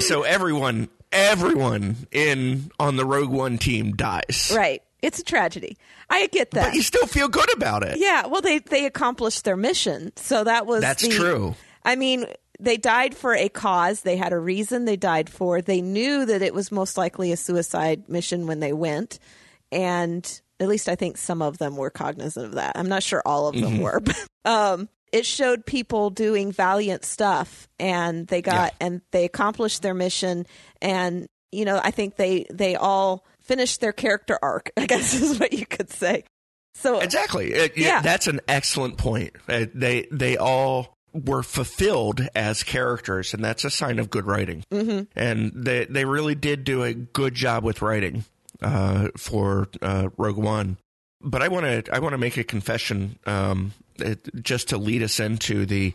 so 0.00 0.22
everyone 0.22 0.88
everyone 1.12 1.96
in 2.12 2.70
on 2.78 2.96
the 2.96 3.04
Rogue 3.04 3.30
One 3.30 3.58
team 3.58 3.92
dies, 3.96 4.52
Right. 4.54 4.82
It's 5.00 5.20
a 5.20 5.24
tragedy. 5.24 5.76
I 6.10 6.26
get 6.26 6.50
that. 6.52 6.66
but 6.70 6.74
you 6.74 6.82
still 6.82 7.06
feel 7.06 7.28
good 7.28 7.52
about 7.54 7.84
it. 7.84 7.98
yeah, 7.98 8.26
well 8.26 8.40
they 8.40 8.58
they 8.58 8.84
accomplished 8.84 9.44
their 9.44 9.56
mission. 9.56 10.12
So 10.16 10.44
that 10.44 10.66
was 10.66 10.80
That's 10.80 11.02
the- 11.02 11.10
true. 11.14 11.54
I 11.84 11.94
mean, 11.96 12.26
they 12.60 12.76
died 12.76 13.14
for 13.14 13.34
a 13.34 13.48
cause. 13.48 14.02
They 14.02 14.16
had 14.16 14.32
a 14.32 14.38
reason 14.38 14.84
they 14.84 14.96
died 14.96 15.30
for. 15.30 15.62
They 15.62 15.80
knew 15.80 16.26
that 16.26 16.42
it 16.42 16.52
was 16.52 16.72
most 16.72 16.98
likely 16.98 17.30
a 17.32 17.36
suicide 17.36 18.08
mission 18.08 18.46
when 18.48 18.58
they 18.60 18.72
went. 18.72 19.20
And 19.70 20.40
at 20.60 20.66
least 20.68 20.88
I 20.88 20.96
think 20.96 21.16
some 21.16 21.40
of 21.40 21.58
them 21.58 21.76
were 21.76 21.88
cognizant 21.90 22.46
of 22.46 22.52
that. 22.56 22.72
I'm 22.76 22.88
not 22.88 23.02
sure 23.04 23.22
all 23.24 23.46
of 23.48 23.54
them 23.58 23.78
were. 23.80 24.00
But, 24.04 24.16
um, 24.44 24.88
it 25.12 25.26
showed 25.26 25.64
people 25.66 26.10
doing 26.10 26.52
valiant 26.52 27.04
stuff 27.04 27.68
and 27.78 28.26
they 28.26 28.42
got 28.42 28.74
and 28.80 29.00
they 29.10 29.24
accomplished 29.24 29.82
their 29.82 29.94
mission 29.94 30.46
and 30.82 31.26
you 31.50 31.64
know, 31.64 31.80
I 31.82 31.90
think 31.92 32.16
they 32.16 32.46
they 32.52 32.76
all 32.76 33.24
finished 33.40 33.80
their 33.80 33.92
character 33.92 34.38
arc, 34.42 34.70
I 34.76 34.86
guess 34.86 35.14
is 35.14 35.38
what 35.40 35.52
you 35.52 35.64
could 35.66 35.90
say. 35.90 36.24
So 36.74 37.00
Exactly. 37.00 37.52
It- 37.52 37.76
yeah, 37.76 37.86
Yeah. 37.86 38.00
that's 38.02 38.26
an 38.26 38.40
excellent 38.46 38.98
point. 38.98 39.34
Uh, 39.48 39.64
they 39.74 40.06
they 40.12 40.36
all 40.36 40.94
were 41.14 41.42
fulfilled 41.42 42.28
as 42.36 42.62
characters, 42.62 43.32
and 43.32 43.42
that's 43.42 43.64
a 43.64 43.70
sign 43.70 43.98
of 43.98 44.10
good 44.10 44.26
writing. 44.26 44.62
Mm-hmm. 44.70 45.04
And 45.18 45.52
they 45.54 45.86
they 45.86 46.04
really 46.04 46.34
did 46.34 46.64
do 46.64 46.82
a 46.84 46.92
good 46.92 47.34
job 47.34 47.64
with 47.64 47.80
writing. 47.82 48.24
uh, 48.60 49.08
for 49.16 49.68
uh, 49.82 50.08
Rogue 50.16 50.36
One. 50.36 50.76
But 51.22 51.42
I 51.42 51.48
want 51.48 51.64
to 51.86 51.94
I 51.94 51.98
want 52.00 52.12
to 52.12 52.18
make 52.18 52.36
a 52.36 52.44
confession 52.44 53.18
um, 53.26 53.72
it, 53.87 53.87
just 54.42 54.68
to 54.70 54.78
lead 54.78 55.02
us 55.02 55.20
into 55.20 55.66
the 55.66 55.94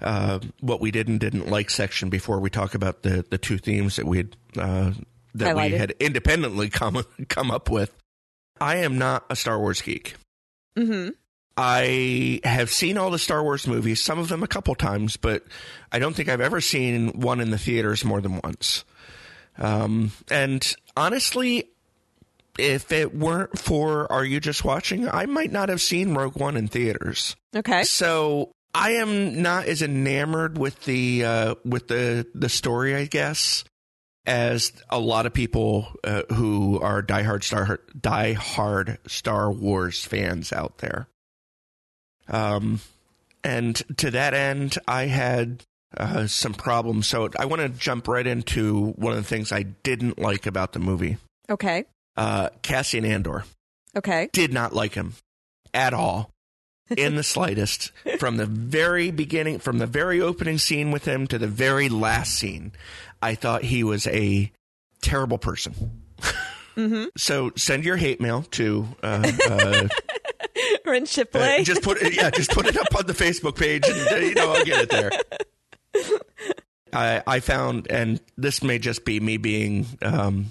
uh, 0.00 0.38
what 0.60 0.80
we 0.80 0.90
did 0.90 1.08
and 1.08 1.20
didn't 1.20 1.48
like 1.48 1.70
section 1.70 2.08
before 2.08 2.40
we 2.40 2.50
talk 2.50 2.74
about 2.74 3.02
the 3.02 3.24
the 3.30 3.38
two 3.38 3.58
themes 3.58 3.96
that 3.96 4.06
we 4.06 4.18
had 4.18 4.36
uh, 4.56 4.92
that 5.34 5.56
we 5.56 5.70
had 5.70 5.92
independently 6.00 6.68
come 6.70 7.02
come 7.28 7.50
up 7.50 7.70
with. 7.70 7.94
I 8.60 8.76
am 8.76 8.98
not 8.98 9.24
a 9.30 9.36
Star 9.36 9.58
Wars 9.58 9.80
geek. 9.80 10.16
Mm-hmm. 10.76 11.10
I 11.56 12.40
have 12.44 12.70
seen 12.70 12.96
all 12.96 13.10
the 13.10 13.18
Star 13.18 13.42
Wars 13.42 13.66
movies, 13.66 14.02
some 14.02 14.18
of 14.18 14.28
them 14.28 14.42
a 14.42 14.46
couple 14.46 14.74
times, 14.74 15.16
but 15.16 15.44
I 15.92 15.98
don't 15.98 16.14
think 16.14 16.28
I've 16.28 16.40
ever 16.40 16.60
seen 16.60 17.20
one 17.20 17.40
in 17.40 17.50
the 17.50 17.58
theaters 17.58 18.04
more 18.04 18.20
than 18.20 18.40
once. 18.42 18.84
Um, 19.58 20.12
and 20.30 20.74
honestly, 20.96 21.68
if 22.60 22.92
it 22.92 23.14
weren't 23.14 23.58
for 23.58 24.10
Are 24.12 24.24
You 24.24 24.40
Just 24.40 24.64
Watching, 24.64 25.08
I 25.08 25.26
might 25.26 25.50
not 25.50 25.68
have 25.68 25.80
seen 25.80 26.14
Rogue 26.14 26.36
One 26.36 26.56
in 26.56 26.68
theaters. 26.68 27.36
Okay. 27.54 27.82
So 27.84 28.52
I 28.74 28.92
am 28.92 29.42
not 29.42 29.66
as 29.66 29.82
enamored 29.82 30.58
with 30.58 30.84
the 30.84 31.24
uh, 31.24 31.54
with 31.64 31.88
the 31.88 32.26
the 32.34 32.48
story, 32.48 32.94
I 32.94 33.06
guess, 33.06 33.64
as 34.26 34.72
a 34.88 34.98
lot 34.98 35.26
of 35.26 35.34
people 35.34 35.88
uh, 36.04 36.22
who 36.32 36.78
are 36.80 37.02
diehard 37.02 37.42
Star 37.42 37.80
diehard 37.98 38.98
Star 39.08 39.50
Wars 39.50 40.04
fans 40.04 40.52
out 40.52 40.78
there. 40.78 41.08
Um, 42.28 42.80
and 43.42 43.74
to 43.96 44.10
that 44.12 44.34
end, 44.34 44.78
I 44.86 45.06
had 45.06 45.64
uh, 45.96 46.26
some 46.26 46.54
problems. 46.54 47.08
So 47.08 47.28
I 47.38 47.46
want 47.46 47.62
to 47.62 47.68
jump 47.68 48.06
right 48.06 48.26
into 48.26 48.90
one 48.92 49.12
of 49.12 49.18
the 49.18 49.28
things 49.28 49.50
I 49.50 49.62
didn't 49.62 50.18
like 50.18 50.46
about 50.46 50.72
the 50.72 50.78
movie. 50.78 51.16
Okay. 51.48 51.84
Uh, 52.20 52.50
Cassian 52.60 53.04
Andor 53.06 53.44
Okay. 53.96 54.28
did 54.32 54.52
not 54.52 54.74
like 54.74 54.92
him 54.94 55.14
at 55.72 55.94
all 55.94 56.30
in 56.96 57.16
the 57.16 57.22
slightest 57.34 57.92
from 58.18 58.36
the 58.36 58.44
very 58.44 59.10
beginning 59.10 59.58
from 59.58 59.78
the 59.78 59.86
very 59.86 60.20
opening 60.20 60.58
scene 60.58 60.90
with 60.90 61.06
him 61.06 61.26
to 61.26 61.38
the 61.38 61.46
very 61.46 61.88
last 61.88 62.34
scene 62.34 62.72
i 63.22 63.34
thought 63.34 63.62
he 63.62 63.82
was 63.82 64.06
a 64.08 64.52
terrible 65.00 65.38
person 65.38 65.74
Mm-hmm. 66.76 67.04
so 67.16 67.50
send 67.56 67.84
your 67.84 67.96
hate 67.96 68.20
mail 68.20 68.42
to 68.52 68.86
uh, 69.02 69.30
uh, 69.48 69.88
Ren 70.84 71.02
uh, 71.02 71.06
Shipley. 71.06 71.62
just 71.64 71.82
put 71.82 72.02
it 72.02 72.14
yeah 72.14 72.30
just 72.30 72.50
put 72.50 72.66
it 72.66 72.76
up 72.76 72.94
on 72.96 73.06
the 73.06 73.12
facebook 73.14 73.56
page 73.56 73.88
and 73.88 74.08
uh, 74.12 74.16
you 74.16 74.34
know 74.34 74.52
i'll 74.52 74.64
get 74.64 74.82
it 74.82 74.90
there 74.90 75.10
I, 76.92 77.22
I 77.26 77.40
found, 77.40 77.86
and 77.88 78.20
this 78.36 78.62
may 78.64 78.78
just 78.80 79.04
be 79.04 79.20
me 79.20 79.36
being 79.36 79.86
um, 80.02 80.46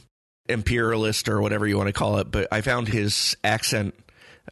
imperialist 0.49 1.29
or 1.29 1.41
whatever 1.41 1.67
you 1.67 1.77
want 1.77 1.87
to 1.87 1.93
call 1.93 2.17
it, 2.17 2.31
but 2.31 2.47
I 2.51 2.61
found 2.61 2.87
his 2.87 3.35
accent 3.43 3.95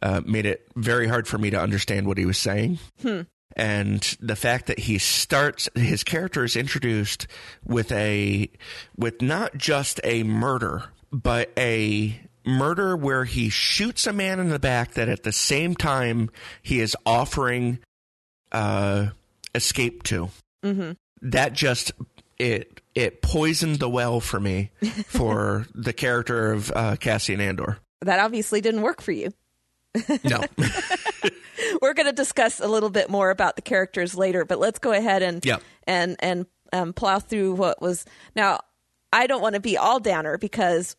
uh, 0.00 0.20
made 0.24 0.46
it 0.46 0.66
very 0.76 1.08
hard 1.08 1.26
for 1.26 1.38
me 1.38 1.50
to 1.50 1.60
understand 1.60 2.06
what 2.06 2.18
he 2.18 2.26
was 2.26 2.38
saying. 2.38 2.78
And 3.56 4.16
the 4.20 4.36
fact 4.36 4.66
that 4.66 4.78
he 4.78 4.98
starts, 4.98 5.68
his 5.74 6.04
character 6.04 6.44
is 6.44 6.54
introduced 6.54 7.26
with 7.64 7.90
a, 7.90 8.50
with 8.96 9.20
not 9.20 9.56
just 9.56 10.00
a 10.04 10.22
murder, 10.22 10.84
but 11.10 11.50
a 11.56 12.20
murder 12.44 12.96
where 12.96 13.24
he 13.24 13.48
shoots 13.48 14.06
a 14.06 14.12
man 14.12 14.38
in 14.38 14.48
the 14.48 14.58
back 14.58 14.92
that 14.92 15.08
at 15.08 15.22
the 15.22 15.32
same 15.32 15.74
time 15.74 16.30
he 16.62 16.80
is 16.80 16.96
offering 17.04 17.78
uh, 18.52 19.08
escape 19.54 20.02
to 20.04 20.30
mm-hmm. 20.64 20.92
that 21.20 21.52
just 21.52 21.92
it 22.38 22.77
it 22.98 23.22
poisoned 23.22 23.78
the 23.78 23.88
well 23.88 24.20
for 24.20 24.40
me 24.40 24.70
for 25.06 25.66
the 25.74 25.92
character 25.92 26.52
of 26.52 26.72
uh, 26.74 26.96
Cassian 26.96 27.40
Andor. 27.40 27.78
That 28.02 28.18
obviously 28.18 28.60
didn't 28.60 28.82
work 28.82 29.00
for 29.00 29.12
you. 29.12 29.30
No, 30.24 30.42
We're 31.82 31.94
going 31.94 32.06
to 32.06 32.12
discuss 32.12 32.60
a 32.60 32.68
little 32.68 32.90
bit 32.90 33.08
more 33.10 33.30
about 33.30 33.56
the 33.56 33.62
characters 33.62 34.14
later, 34.14 34.44
but 34.44 34.58
let's 34.58 34.78
go 34.78 34.92
ahead 34.92 35.22
and 35.22 35.44
Yep. 35.44 35.62
and 35.86 36.16
and 36.20 36.46
um, 36.72 36.92
plow 36.92 37.18
through 37.18 37.54
what 37.54 37.80
was. 37.80 38.04
Now, 38.36 38.60
I 39.12 39.26
don't 39.26 39.40
want 39.42 39.54
to 39.54 39.60
be 39.60 39.76
all 39.76 39.98
downer 40.00 40.36
because 40.38 40.94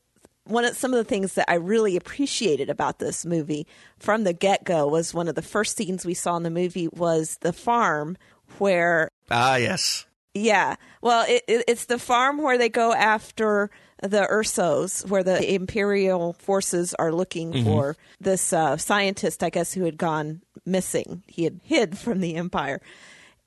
one 0.45 0.65
of 0.65 0.75
some 0.75 0.91
of 0.93 0.97
the 0.97 1.03
things 1.03 1.35
that 1.35 1.45
I 1.49 1.55
really 1.55 1.95
appreciated 1.95 2.69
about 2.69 2.99
this 2.99 3.25
movie 3.25 3.67
from 3.99 4.23
the 4.23 4.33
get 4.33 4.63
go 4.63 4.87
was 4.87 5.13
one 5.13 5.27
of 5.27 5.35
the 5.35 5.41
first 5.43 5.77
scenes 5.77 6.05
we 6.05 6.13
saw 6.15 6.35
in 6.37 6.43
the 6.43 6.49
movie 6.49 6.87
was 6.87 7.37
the 7.41 7.53
farm 7.53 8.17
where 8.57 9.11
ah 9.29 9.55
yes, 9.57 10.05
yeah. 10.39 10.75
Well, 11.01 11.25
it, 11.27 11.43
it, 11.47 11.65
it's 11.67 11.85
the 11.85 11.99
farm 11.99 12.41
where 12.41 12.57
they 12.57 12.69
go 12.69 12.93
after 12.93 13.69
the 14.01 14.27
Ersos, 14.31 15.07
where 15.07 15.23
the 15.23 15.53
Imperial 15.53 16.33
forces 16.33 16.93
are 16.95 17.11
looking 17.11 17.63
for 17.65 17.97
this 18.21 18.53
uh, 18.53 18.77
scientist, 18.77 19.43
I 19.43 19.49
guess, 19.49 19.73
who 19.73 19.83
had 19.83 19.97
gone 19.97 20.41
missing. 20.65 21.23
He 21.27 21.43
had 21.43 21.59
hid 21.63 21.97
from 21.97 22.21
the 22.21 22.35
Empire. 22.35 22.81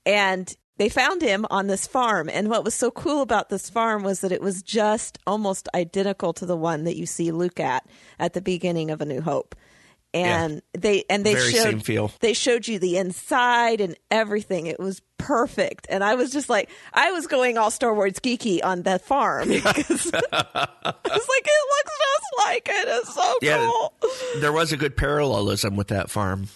And 0.05 0.55
they 0.77 0.89
found 0.89 1.23
him 1.23 1.47
on 1.51 1.69
this 1.69 1.87
farm. 1.87 2.29
And 2.29 2.49
what 2.49 2.65
was 2.65 2.75
so 2.75 2.91
cool 2.91 3.23
about 3.23 3.49
this 3.49 3.71
farm 3.71 4.03
was 4.03 4.21
that 4.21 4.33
it 4.33 4.43
was 4.43 4.63
just 4.63 5.19
almost 5.27 5.69
identical 5.75 6.33
to 6.35 6.45
the 6.45 6.57
one 6.57 6.85
that 6.85 6.97
you 6.97 7.07
see 7.07 7.31
Luke 7.31 7.61
at 7.61 7.87
at 8.19 8.33
the 8.33 8.41
beginning 8.41 8.91
of 8.91 9.01
A 9.01 9.07
New 9.07 9.21
Hope. 9.21 9.55
And 10.15 10.61
they 10.79 11.05
and 11.09 11.25
they 11.25 11.35
Very 11.35 11.53
showed 11.53 11.85
feel. 11.85 12.11
they 12.21 12.35
showed 12.35 12.69
you 12.69 12.79
the 12.79 12.99
inside 12.99 13.81
and 13.81 13.97
everything. 14.11 14.67
It 14.67 14.79
was 14.79 15.01
perfect. 15.17 15.87
And 15.89 16.03
I 16.05 16.17
was 16.17 16.31
just 16.33 16.51
like, 16.51 16.69
I 16.93 17.13
was 17.13 17.27
going 17.27 17.57
all 17.57 17.71
Star 17.71 17.95
Wars 17.95 18.15
geeky 18.15 18.63
on 18.63 18.83
that 18.83 19.03
farm 19.07 19.49
because 19.49 20.11
I 20.33 20.69
was 20.85 21.29
like, 21.29 21.47
it 21.47 21.69
looks 21.71 21.99
just 21.99 22.47
like 22.47 22.69
it. 22.69 22.89
It's 22.89 23.15
so 23.15 23.35
Yeah. 23.41 23.67
cool. 23.71 23.95
there 24.41 24.53
was 24.53 24.73
a 24.73 24.77
good 24.77 24.97
parallelism 24.99 25.77
with 25.77 25.89
that 25.89 26.11
farm. 26.11 26.49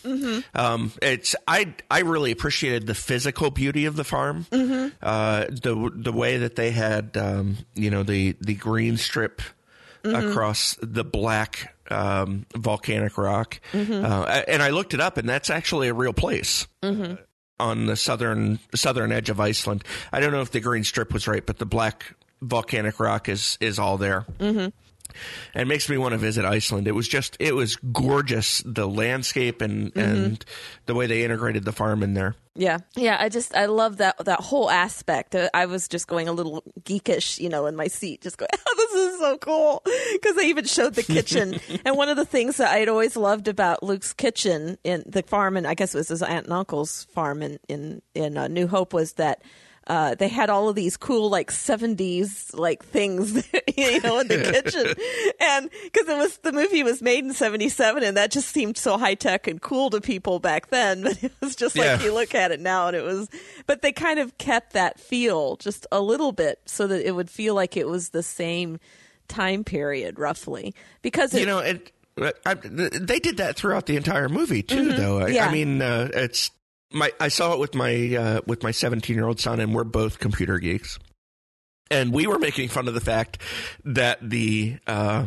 Um, 0.55 0.93
it's 1.01 1.35
I 1.49 1.73
I 1.91 2.01
really 2.01 2.33
appreciated 2.33 2.87
the 2.87 2.95
physical 2.95 3.51
beauty 3.51 3.87
of 3.87 3.97
the 3.97 4.05
farm. 4.05 4.47
Uh, 4.53 5.45
the 5.47 5.91
the 5.95 6.13
way 6.13 6.37
that 6.39 6.57
they 6.57 6.73
had 6.73 7.17
um, 7.17 7.57
you 7.75 7.91
know 7.91 8.03
the 8.03 8.37
the 8.41 8.55
green 8.55 8.97
strip 8.99 9.41
Mm-hmm. 10.03 10.29
across 10.29 10.76
the 10.83 11.05
black 11.05 11.75
um, 11.91 12.47
volcanic 12.55 13.17
rock, 13.19 13.61
mm-hmm. 13.73 14.05
uh, 14.05 14.43
and 14.49 14.62
I 14.62 14.71
looked 14.71 14.95
it 14.95 15.00
up, 15.00 15.17
and 15.17 15.29
that's 15.29 15.50
actually 15.50 15.88
a 15.88 15.95
real 15.95 16.12
place. 16.12 16.67
Mm-hmm. 16.83 17.12
Uh, 17.12 17.17
on 17.59 17.87
the 17.87 17.97
southern 17.97 18.59
southern 18.75 19.12
edge 19.12 19.31
of 19.31 19.41
Iceland, 19.41 19.83
I 20.12 20.21
don't 20.21 20.31
know 20.31 20.43
if 20.43 20.50
the 20.50 20.61
green 20.61 20.85
strip 20.85 21.12
was 21.12 21.26
right, 21.26 21.45
but 21.45 21.59
the 21.59 21.65
black 21.65 22.15
volcanic 22.43 23.00
rock 23.00 23.31
is 23.31 23.57
is 23.61 23.79
all 23.79 23.97
there 23.97 24.26
and 25.55 25.63
it 25.63 25.67
makes 25.67 25.89
me 25.89 25.99
want 25.99 26.13
to 26.13 26.19
visit 26.19 26.45
Iceland. 26.45 26.87
It 26.89 26.93
was 26.93 27.09
just 27.09 27.37
it 27.41 27.55
was 27.55 27.77
gorgeous 27.77 28.63
the 28.65 28.87
landscape 28.87 29.61
and 29.63 29.97
and 29.97 30.45
the 30.87 30.95
way 30.95 31.07
they 31.07 31.25
integrated 31.25 31.65
the 31.65 31.73
farm 31.73 32.03
in 32.03 32.15
there. 32.15 32.35
Yeah, 32.59 32.79
yeah. 32.95 33.19
I 33.21 33.29
just 33.29 33.55
I 33.55 33.67
love 33.67 33.99
that 33.99 34.17
that 34.25 34.41
whole 34.41 34.71
aspect. 34.71 35.35
Uh, 35.35 35.51
I 35.53 35.67
was 35.67 35.89
just 35.89 36.07
going 36.07 36.27
a 36.27 36.33
little 36.33 36.63
geekish, 36.85 37.39
you 37.39 37.51
know, 37.51 37.67
in 37.67 37.77
my 37.77 37.87
seat, 37.87 38.23
just 38.23 38.39
going, 38.39 38.49
"Oh, 38.55 38.75
this 38.77 39.13
is 39.13 39.19
so 39.21 39.37
cool!" 39.39 39.83
Because 40.13 40.37
they 40.37 40.47
even 40.47 40.65
showed 40.65 40.95
the 40.95 41.03
kitchen. 41.15 41.61
and 41.85 41.97
one 41.97 42.09
of 42.09 42.17
the 42.17 42.25
things 42.25 42.57
that 42.57 42.71
I 42.71 42.79
had 42.79 42.89
always 42.89 43.15
loved 43.17 43.49
about 43.49 43.83
Luke's 43.83 44.15
kitchen 44.15 44.79
in 44.85 45.05
the 45.07 45.23
farm, 45.23 45.57
and 45.57 45.67
I 45.67 45.75
guess 45.75 45.95
it 45.95 45.99
was 45.99 46.09
his 46.09 46.23
aunt 46.23 46.47
and 46.47 46.53
uncle's 46.55 47.05
farm 47.13 47.43
in 47.43 47.59
in 47.69 48.01
in 48.15 48.39
uh, 48.39 48.49
New 48.49 48.67
Hope, 48.67 48.93
was 48.95 49.15
that. 49.15 49.43
Uh, 49.88 50.16
they 50.16 50.26
had 50.26 50.50
all 50.50 50.69
of 50.69 50.75
these 50.75 50.97
cool 50.97 51.31
like 51.31 51.52
70s 51.52 52.52
like 52.59 52.85
things 52.85 53.35
you 53.76 54.00
know 54.00 54.19
in 54.19 54.26
the 54.26 54.37
kitchen 54.43 54.95
and 55.40 55.71
because 55.85 56.09
it 56.09 56.16
was 56.16 56.38
the 56.38 56.50
movie 56.50 56.83
was 56.83 57.00
made 57.00 57.25
in 57.25 57.33
77 57.33 58.02
and 58.02 58.16
that 58.16 58.33
just 58.33 58.49
seemed 58.49 58.76
so 58.76 58.99
high 58.99 59.14
tech 59.14 59.47
and 59.47 59.62
cool 59.62 59.88
to 59.90 60.00
people 60.00 60.40
back 60.40 60.71
then 60.71 61.02
but 61.05 61.23
it 61.23 61.31
was 61.40 61.55
just 61.55 61.76
like 61.76 61.85
Yeah. 61.87 62.02
you 62.02 62.12
look 62.12 62.35
at 62.35 62.50
it 62.50 62.59
now 62.59 62.88
and 62.88 62.97
it 62.97 63.05
was 63.05 63.28
but 63.69 63.83
they 63.83 63.93
kind 63.93 64.19
of 64.19 64.37
kept 64.38 64.73
that 64.73 64.99
feel 64.99 65.55
just 65.59 65.87
a 65.93 66.00
little 66.00 66.33
bit 66.33 66.59
so 66.66 66.88
that 66.88 67.07
it 67.07 67.12
would 67.12 67.31
feel 67.31 67.55
like 67.55 67.76
it 67.76 67.87
was 67.87 68.09
the 68.09 68.25
same 68.25 68.81
time 69.28 69.62
period 69.62 70.19
roughly 70.19 70.75
because 71.02 71.33
it, 71.33 71.40
You 71.40 71.47
know, 71.47 71.59
it, 71.61 71.93
I, 72.45 72.55
they 72.55 73.21
did 73.21 73.37
that 73.37 73.55
throughout 73.57 73.87
the 73.87 73.97
entire 73.97 74.28
movie 74.28 74.62
too. 74.64 74.95
Though 74.95 75.19
I, 75.21 75.28
Yeah. 75.28 75.47
I 75.47 75.52
mean, 75.52 75.81
uh, 75.83 76.09
it's 76.14 76.50
my 76.93 77.12
I 77.21 77.28
saw 77.28 77.52
it 77.52 77.59
with 77.59 77.75
my 77.75 78.14
uh, 78.16 78.40
with 78.47 78.62
my 78.62 78.71
17 78.71 79.14
year 79.16 79.26
old 79.26 79.40
son, 79.40 79.61
and 79.61 79.75
we're 79.75 79.85
both 79.85 80.19
computer 80.19 80.59
geeks. 80.59 80.99
And 81.90 82.12
we 82.12 82.26
were 82.26 82.38
making 82.38 82.69
fun 82.69 82.88
of 82.88 82.95
the 82.95 83.00
fact 83.00 83.40
that 83.85 84.19
the 84.28 84.78
uh, 84.87 85.26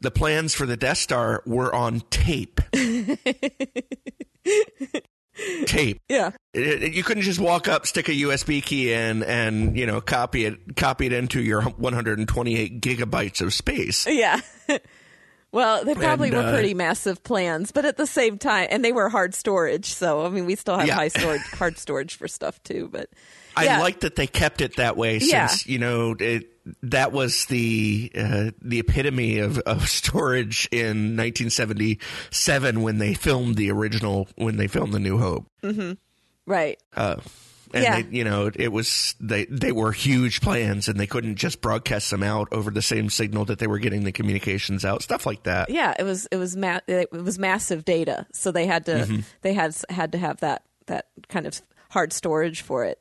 the 0.00 0.10
plans 0.10 0.54
for 0.54 0.64
the 0.66 0.76
Death 0.76 0.98
Star 0.98 1.42
were 1.46 1.74
on 1.74 2.00
tape. 2.10 2.60
tape. 5.66 6.00
yeah 6.08 6.30
It- 6.54 6.82
it- 6.82 6.92
you 6.94 7.04
couldn't 7.04 7.22
just 7.22 7.38
walk 7.38 7.68
up, 7.68 7.86
stick 7.86 8.08
a 8.08 8.12
USB 8.12 8.62
key 8.62 8.92
in, 8.92 9.22
and 9.22 9.76
you 9.76 9.86
know 9.86 10.00
copy 10.00 10.44
it 10.46 10.76
copy 10.76 11.06
it 11.06 11.12
into 11.12 11.40
your 11.42 11.62
128 11.62 12.80
gigabytes 12.80 13.40
of 13.40 13.52
space. 13.54 14.06
yeah 14.06 14.40
well 15.52 15.84
they 15.84 15.94
probably 15.94 16.28
And, 16.28 16.36
were 16.36 16.42
uh, 16.44 16.52
pretty 16.52 16.74
massive 16.74 17.22
plans 17.22 17.72
but 17.72 17.84
at 17.84 17.96
the 17.96 18.06
same 18.06 18.38
time 18.38 18.68
and 18.70 18.84
they 18.84 18.92
were 18.92 19.08
hard 19.08 19.34
storage 19.34 19.86
so 19.86 20.24
i 20.24 20.28
mean 20.28 20.46
we 20.46 20.54
still 20.56 20.76
have 20.76 20.86
Yeah. 20.86 20.94
high 20.94 21.08
storage 21.08 21.40
hard 21.52 21.78
storage 21.78 22.14
for 22.16 22.28
stuff 22.28 22.62
too 22.62 22.88
but 22.92 23.08
I 23.56 23.64
yeah. 23.64 23.80
like 23.80 24.00
that 24.00 24.14
they 24.14 24.28
kept 24.28 24.60
it 24.60 24.76
that 24.76 24.96
way 24.96 25.18
Yeah. 25.18 25.46
since 25.48 25.66
you 25.66 25.78
know 25.80 26.14
it, 26.20 26.48
that 26.84 27.10
was 27.12 27.46
the 27.46 28.12
uh, 28.14 28.50
the 28.62 28.78
epitome 28.78 29.38
of, 29.38 29.58
of 29.60 29.88
storage 29.88 30.68
in 30.70 31.16
1977 31.16 32.82
when 32.82 32.98
they 32.98 33.14
filmed 33.14 33.56
the 33.56 33.70
original 33.72 34.28
when 34.36 34.58
they 34.58 34.68
filmed 34.68 34.92
the 34.92 35.00
New 35.00 35.18
Hope. 35.18 35.46
Right. 36.46 36.78
Uh, 36.96 37.16
and 37.74 37.82
Yeah. 37.84 38.02
they, 38.02 38.16
you 38.16 38.24
know, 38.24 38.50
it 38.54 38.68
was 38.72 39.14
they 39.20 39.44
they 39.46 39.72
were 39.72 39.92
huge 39.92 40.40
plans, 40.40 40.88
and 40.88 40.98
they 40.98 41.06
couldn't 41.06 41.36
just 41.36 41.60
broadcast 41.60 42.10
them 42.10 42.22
out 42.22 42.48
over 42.52 42.70
the 42.70 42.82
same 42.82 43.10
signal 43.10 43.44
that 43.46 43.58
they 43.58 43.66
were 43.66 43.78
getting 43.78 44.04
the 44.04 44.12
communications 44.12 44.84
out, 44.84 45.02
stuff 45.02 45.26
like 45.26 45.42
that. 45.44 45.70
Yeah, 45.70 45.94
it 45.98 46.02
was 46.04 46.26
it 46.32 46.36
was 46.36 46.56
ma- 46.56 46.80
it 46.86 47.12
was 47.12 47.38
massive 47.38 47.84
data, 47.84 48.26
so 48.32 48.50
they 48.52 48.66
had 48.66 48.86
to 48.86 48.92
Mm-hmm. 48.92 49.20
they 49.42 49.52
had 49.54 49.76
had 49.90 50.12
to 50.12 50.18
have 50.18 50.40
that 50.40 50.62
that 50.86 51.06
kind 51.28 51.46
of 51.46 51.60
hard 51.90 52.12
storage 52.12 52.62
for 52.62 52.84
it. 52.84 53.00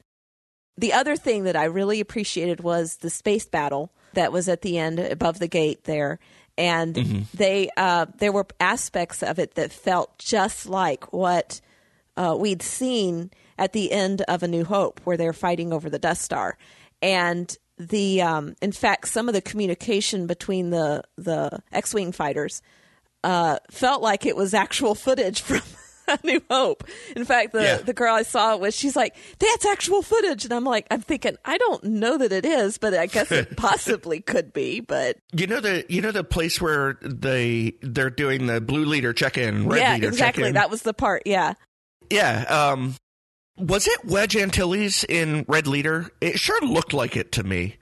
The 0.78 0.94
other 0.94 1.16
thing 1.16 1.46
that 1.46 1.56
I 1.56 1.66
really 1.66 2.00
appreciated 2.00 2.60
was 2.62 2.98
the 2.98 3.10
space 3.10 3.46
battle 3.48 3.92
that 4.14 4.32
was 4.32 4.48
at 4.48 4.62
the 4.62 4.78
end 4.78 5.00
above 5.00 5.40
the 5.40 5.48
gate 5.48 5.86
there, 5.86 6.20
and 6.58 6.94
Mm-hmm. 6.96 7.20
they 7.34 7.70
uh, 7.78 8.06
there 8.20 8.32
were 8.32 8.46
aspects 8.60 9.24
of 9.24 9.40
it 9.40 9.56
that 9.56 9.72
felt 9.72 10.18
just 10.20 10.68
like 10.68 11.12
what 11.14 11.62
uh, 12.16 12.36
we'd 12.40 12.62
seen 12.62 13.32
at 13.58 13.74
the 13.74 13.92
end 13.92 14.22
of 14.24 14.44
A 14.44 14.48
New 14.48 14.64
Hope, 14.66 15.00
where 15.04 15.18
they're 15.18 15.34
fighting 15.34 15.74
over 15.74 15.90
the 15.90 16.00
Death 16.00 16.20
Star, 16.20 16.58
and 17.02 17.56
the 17.78 18.22
um, 18.22 18.56
in 18.62 18.72
fact 18.72 19.08
some 19.08 19.28
of 19.28 19.34
the 19.36 19.42
communication 19.42 20.26
between 20.28 20.70
the 20.72 21.04
the 21.18 21.60
X-wing 21.72 22.12
fighters 22.12 22.62
uh, 23.24 23.58
felt 23.70 24.02
like 24.02 24.26
it 24.26 24.36
was 24.36 24.54
actual 24.54 24.96
footage 24.96 25.42
from 25.44 25.62
A 26.08 26.18
New 26.24 26.42
Hope. 26.50 26.86
In 27.16 27.26
fact, 27.26 27.52
the 27.52 27.62
Yeah. 27.62 27.78
the 27.78 27.94
girl 27.94 28.16
I 28.16 28.24
saw 28.24 28.54
it 28.56 28.62
with, 28.62 28.74
she's 28.74 28.96
like, 28.96 29.16
"That's 29.40 29.66
actual 29.66 30.02
footage," 30.02 30.46
and 30.46 30.54
I'm 30.54 30.64
like, 30.64 30.88
I'm 30.90 31.02
thinking, 31.02 31.36
I 31.46 31.58
don't 31.58 31.84
know 31.84 32.18
that 32.18 32.32
it 32.32 32.46
is, 32.46 32.78
but 32.78 32.94
I 32.94 33.06
guess 33.08 33.32
it 33.32 33.58
possibly 33.58 34.22
could 34.22 34.54
be. 34.54 34.80
But 34.80 35.18
You 35.34 35.46
know 35.48 35.60
the 35.60 35.86
you 35.90 36.02
know 36.02 36.12
the 36.12 36.24
place 36.24 36.62
where 36.62 36.98
they 37.02 37.74
they're 37.82 38.10
doing 38.10 38.48
the 38.48 38.62
blue 38.62 38.86
leader 38.86 39.12
check 39.14 39.38
in, 39.38 39.68
red 39.68 39.80
yeah, 39.82 39.94
leader 39.96 40.08
exactly. 40.08 40.16
check 40.18 40.36
in. 40.38 40.42
Exactly, 40.46 40.52
that 40.54 40.70
was 40.72 40.82
the 40.84 40.94
part. 40.94 41.24
Yeah. 41.26 41.54
Yeah. 42.10 42.44
Um, 42.44 42.96
was 43.58 43.88
it 43.88 44.06
Wedge 44.06 44.36
Antilles 44.36 45.04
in 45.04 45.46
Red 45.48 45.68
Leader? 45.68 46.10
It 46.22 46.40
sure 46.40 46.60
looked 46.62 46.94
like 46.94 47.16
it 47.16 47.32
to 47.34 47.44
me. 47.44 47.78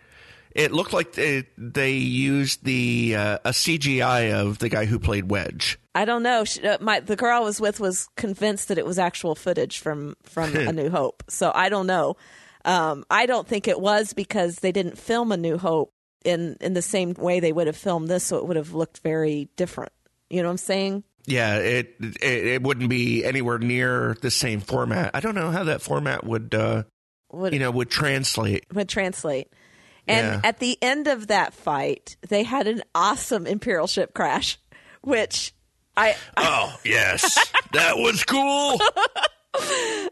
It 0.51 0.71
looked 0.71 0.93
like 0.93 1.13
they, 1.13 1.43
they 1.57 1.91
used 1.91 2.63
the 2.63 3.15
uh, 3.17 3.37
a 3.43 3.49
CGI 3.49 4.33
of 4.33 4.59
the 4.59 4.69
guy 4.69 4.85
who 4.85 4.99
played 4.99 5.29
Wedge. 5.29 5.77
I 5.93 6.05
don't 6.05 6.23
know. 6.23 6.45
She, 6.45 6.65
uh, 6.65 6.77
my 6.79 7.01
the 7.01 7.17
girl 7.17 7.37
I 7.37 7.39
was 7.39 7.59
with 7.59 7.81
was 7.81 8.07
convinced 8.15 8.69
that 8.69 8.77
it 8.77 8.85
was 8.85 8.97
actual 8.97 9.35
footage 9.35 9.79
from 9.79 10.15
from 10.23 10.55
A 10.55 10.71
New 10.73 10.89
Hope. 10.89 11.23
So 11.27 11.51
I 11.53 11.67
don't 11.67 11.87
know. 11.87 12.15
Um, 12.63 13.05
I 13.09 13.25
don't 13.25 13.47
think 13.47 13.67
it 13.67 13.79
was 13.79 14.13
because 14.13 14.57
they 14.57 14.71
didn't 14.71 14.97
film 14.97 15.33
A 15.33 15.37
New 15.37 15.57
Hope 15.57 15.93
in 16.23 16.55
in 16.61 16.73
the 16.73 16.81
same 16.81 17.13
way 17.15 17.41
they 17.41 17.51
would 17.51 17.67
have 17.67 17.77
filmed 17.77 18.07
this, 18.07 18.23
so 18.23 18.37
it 18.37 18.47
would 18.47 18.57
have 18.57 18.73
looked 18.73 18.99
very 18.99 19.49
different. 19.57 19.91
You 20.29 20.41
know 20.41 20.47
what 20.47 20.53
I'm 20.53 20.57
saying? 20.57 21.03
Yeah, 21.27 21.57
it, 21.57 21.95
it 21.99 22.45
it 22.47 22.61
wouldn't 22.63 22.89
be 22.89 23.23
anywhere 23.25 23.57
near 23.57 24.15
the 24.21 24.29
same 24.31 24.59
format. 24.59 25.11
I 25.13 25.19
don't 25.19 25.35
know 25.35 25.49
how 25.51 25.63
that 25.65 25.81
format 25.81 26.23
would 26.23 26.53
uh, 26.53 26.83
Would 27.31 27.53
you 27.53 27.59
know 27.59 27.71
would 27.71 27.89
translate. 27.89 28.65
would 28.73 28.89
translate. 28.89 29.47
And 30.07 30.27
Yeah. 30.27 30.41
at 30.43 30.59
the 30.59 30.77
end 30.83 31.07
of 31.07 31.27
that 31.27 31.53
fight, 31.55 32.15
they 32.29 32.43
had 32.43 32.67
an 32.67 32.83
awesome 32.93 33.47
Imperial 33.47 33.87
ship 33.87 34.13
crash, 34.13 34.59
which 35.01 35.53
I 35.97 36.15
Oh 36.37 36.75
yes, 36.85 37.23
that 37.73 37.97
was 37.97 38.23
cool. 38.23 38.79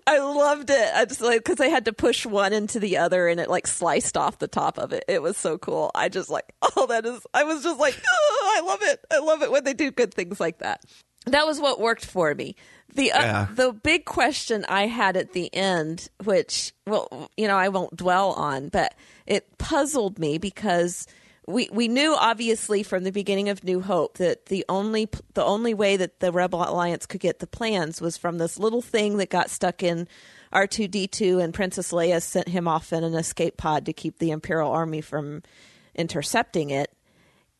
I 0.07 0.19
loved 0.19 0.69
it. 0.69 0.89
I 0.93 1.05
just 1.05 1.21
like 1.21 1.39
because 1.39 1.57
they 1.57 1.69
had 1.69 1.85
to 1.85 1.93
push 1.93 2.25
one 2.25 2.53
into 2.53 2.79
the 2.79 2.97
other, 2.97 3.27
and 3.27 3.39
it 3.39 3.49
like 3.49 3.67
sliced 3.67 4.17
off 4.17 4.39
the 4.39 4.47
top 4.47 4.77
of 4.77 4.93
it. 4.93 5.03
It 5.07 5.21
was 5.21 5.37
so 5.37 5.57
cool. 5.57 5.91
I 5.95 6.09
just 6.09 6.29
like, 6.29 6.53
oh, 6.75 6.87
that 6.87 7.05
is. 7.05 7.25
I 7.33 7.43
was 7.43 7.63
just 7.63 7.79
like, 7.79 7.95
oh, 8.07 8.53
I 8.57 8.65
love 8.65 8.79
it. 8.81 9.05
I 9.11 9.19
love 9.19 9.41
it 9.41 9.51
when 9.51 9.63
they 9.63 9.73
do 9.73 9.91
good 9.91 10.13
things 10.13 10.39
like 10.39 10.59
that. 10.59 10.83
That 11.25 11.45
was 11.47 11.59
what 11.59 11.79
worked 11.79 12.05
for 12.05 12.35
me. 12.35 12.55
The 12.95 13.11
uh, 13.11 13.21
Yeah. 13.21 13.47
the 13.55 13.71
big 13.71 14.05
question 14.05 14.65
I 14.67 14.87
had 14.87 15.15
at 15.17 15.33
the 15.33 15.53
end, 15.53 16.09
which 16.23 16.73
well, 16.85 17.29
you 17.37 17.47
know, 17.47 17.55
I 17.57 17.69
won't 17.69 17.95
dwell 17.95 18.31
on, 18.33 18.69
but 18.69 18.93
it 19.25 19.57
puzzled 19.57 20.19
me 20.19 20.37
because 20.37 21.07
we 21.47 21.69
we 21.71 21.87
knew 21.87 22.15
obviously 22.17 22.83
from 22.83 23.03
the 23.03 23.11
beginning 23.11 23.49
of 23.49 23.63
New 23.63 23.81
Hope 23.81 24.17
that 24.17 24.47
the 24.47 24.65
only 24.69 25.09
the 25.33 25.43
only 25.43 25.73
way 25.73 25.97
that 25.97 26.19
the 26.19 26.31
Rebel 26.31 26.63
Alliance 26.63 27.05
could 27.05 27.21
get 27.21 27.39
the 27.39 27.47
plans 27.47 28.01
was 28.01 28.17
from 28.17 28.37
this 28.37 28.57
little 28.57 28.81
thing 28.81 29.17
that 29.17 29.29
got 29.29 29.49
stuck 29.49 29.83
in 29.83 30.07
R 30.51 30.67
two 30.67 30.87
D 30.87 31.07
two, 31.07 31.39
and 31.39 31.53
Princess 31.53 31.91
Leia 31.91 32.21
sent 32.21 32.47
him 32.47 32.67
off 32.67 32.93
in 32.93 33.03
an 33.03 33.15
escape 33.15 33.57
pod 33.57 33.85
to 33.85 33.93
keep 33.93 34.19
the 34.19 34.31
Imperial 34.31 34.71
Army 34.71 35.01
from 35.01 35.43
intercepting 35.95 36.69
it 36.69 36.91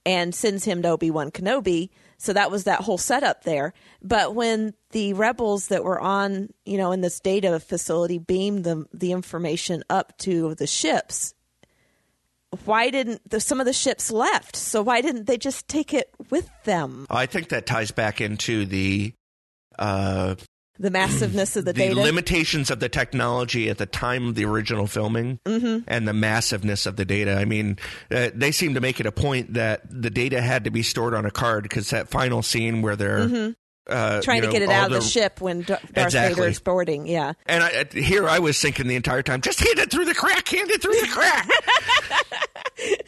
and 0.05 0.35
sends 0.35 0.65
him 0.65 0.81
to 0.81 0.89
Obi 0.89 1.11
Wan 1.11 1.31
Kenobi. 1.31 1.89
So 2.17 2.33
that 2.33 2.51
was 2.51 2.63
that 2.63 2.81
whole 2.81 2.97
setup 2.97 3.43
there. 3.43 3.73
But 4.01 4.33
when 4.33 4.73
the 4.91 5.13
rebels 5.13 5.67
that 5.67 5.83
were 5.83 5.99
on, 5.99 6.49
you 6.65 6.77
know, 6.77 6.91
in 6.91 7.01
this 7.01 7.19
data 7.19 7.59
facility 7.59 8.17
beamed 8.17 8.63
the 8.63 8.85
the 8.93 9.11
information 9.11 9.83
up 9.89 10.17
to 10.19 10.55
the 10.55 10.67
ships, 10.67 11.33
why 12.65 12.89
didn't 12.89 13.21
the, 13.29 13.39
some 13.39 13.59
of 13.59 13.65
the 13.65 13.73
ships 13.73 14.11
left? 14.11 14.55
So 14.55 14.81
why 14.81 15.01
didn't 15.01 15.25
they 15.27 15.37
just 15.37 15.67
take 15.67 15.93
it 15.93 16.09
with 16.29 16.49
them? 16.63 17.05
I 17.09 17.25
think 17.25 17.49
that 17.49 17.65
ties 17.65 17.91
back 17.91 18.21
into 18.21 18.65
the 18.65 19.13
uh, 19.79 20.35
The 20.79 20.89
massiveness 20.91 21.55
of 21.55 21.65
the, 21.65 21.73
data. 21.73 21.89
the 21.89 21.95
data. 21.95 22.05
limitations 22.07 22.69
of 22.71 22.79
the 22.79 22.89
technology 22.89 23.69
at 23.69 23.77
the 23.77 23.85
time 23.85 24.27
of 24.29 24.35
the 24.35 24.45
original 24.45 24.87
filming 24.87 25.39
Mm-hmm. 25.45 25.83
and 25.87 26.07
the 26.07 26.13
massiveness 26.13 26.85
of 26.85 26.95
the 26.95 27.05
data. 27.05 27.35
I 27.35 27.45
mean, 27.45 27.77
uh, 28.11 28.29
they 28.33 28.51
seem 28.51 28.73
to 28.75 28.81
make 28.81 28.99
it 28.99 29.05
a 29.05 29.11
point 29.11 29.53
that 29.53 29.81
the 29.89 30.09
data 30.09 30.41
had 30.41 30.63
to 30.65 30.71
be 30.71 30.83
stored 30.83 31.13
on 31.13 31.25
a 31.25 31.31
card 31.31 31.63
because 31.63 31.89
that 31.91 32.09
final 32.09 32.41
scene 32.43 32.81
where 32.81 32.95
they're 32.95 33.55
uh. 33.89 34.21
Trying 34.21 34.41
to 34.41 34.47
know, 34.47 34.53
get 34.53 34.61
it 34.61 34.69
out 34.69 34.87
of 34.91 34.93
the 34.93 35.01
ship 35.01 35.41
when 35.41 35.61
Darth 35.63 35.83
Exactly. 35.95 36.35
Vader 36.35 36.47
is 36.49 36.59
boarding. 36.59 37.05
Yeah. 37.07 37.33
And 37.45 37.63
I, 37.63 37.69
uh, 37.81 37.85
here 37.93 38.27
I 38.29 38.39
was 38.39 38.59
thinking 38.59 38.87
the 38.87 38.95
entire 38.95 39.21
time, 39.23 39.41
just 39.41 39.59
hand 39.59 39.79
it 39.79 39.91
through 39.91 40.05
the 40.05 40.13
crack, 40.13 40.47
hand 40.47 40.69
it 40.71 40.81
through 40.81 40.99
the 41.01 41.07
crack. 41.07 41.49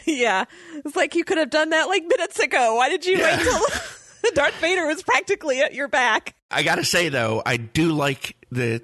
Yeah. 0.05 0.45
It's 0.85 0.95
like 0.95 1.15
you 1.15 1.23
could 1.23 1.37
have 1.37 1.49
done 1.49 1.71
that 1.71 1.85
like 1.87 2.03
minutes 2.05 2.39
ago. 2.39 2.75
Why 2.75 2.89
did 2.89 3.05
you 3.05 3.17
Yeah. 3.17 3.37
wait 3.37 3.43
till 3.43 4.31
Darth 4.33 4.53
Vader 4.61 4.85
was 4.85 5.03
practically 5.03 5.59
at 5.61 5.73
your 5.73 5.87
back? 5.87 6.35
I 6.51 6.63
gotta 6.63 6.85
say 6.85 7.09
though, 7.09 7.41
I 7.45 7.57
do 7.57 7.91
like 7.91 8.37
the 8.51 8.81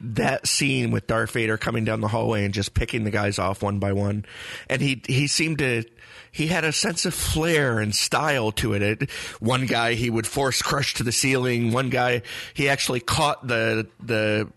that 0.00 0.46
scene 0.46 0.90
with 0.90 1.06
Darth 1.06 1.30
Vader 1.32 1.56
coming 1.56 1.84
down 1.84 2.00
the 2.00 2.08
hallway 2.08 2.44
and 2.44 2.52
just 2.52 2.74
picking 2.74 3.04
the 3.04 3.10
guys 3.10 3.38
off 3.38 3.62
one 3.62 3.78
by 3.78 3.92
one, 3.92 4.24
and 4.68 4.80
he 4.82 5.02
he 5.06 5.26
seemed 5.26 5.58
to 5.58 5.84
he 6.34 6.48
had 6.48 6.64
a 6.64 6.72
sense 6.72 7.06
of 7.06 7.14
flair 7.14 7.78
and 7.78 7.94
style 7.94 8.50
to 8.52 8.72
it. 8.72 8.82
it. 8.82 9.10
One 9.38 9.66
guy 9.66 9.94
he 9.94 10.10
would 10.10 10.26
force 10.26 10.60
crush 10.60 10.94
to 10.94 11.04
the 11.04 11.12
ceiling. 11.12 11.70
One 11.72 11.90
guy 11.90 12.22
he 12.54 12.68
actually 12.68 12.98
caught 13.00 13.46
the 13.46 13.86
the 14.02 14.48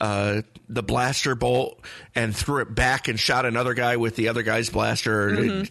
uh, 0.00 0.42
the 0.68 0.82
blaster 0.82 1.34
bolt 1.34 1.80
and 2.14 2.34
threw 2.34 2.60
it 2.62 2.74
back 2.74 3.08
and 3.08 3.18
shot 3.18 3.44
another 3.44 3.74
guy 3.74 3.96
with 3.96 4.16
the 4.16 4.28
other 4.28 4.42
guy's 4.42 4.70
blaster. 4.70 5.34
It- 5.34 5.70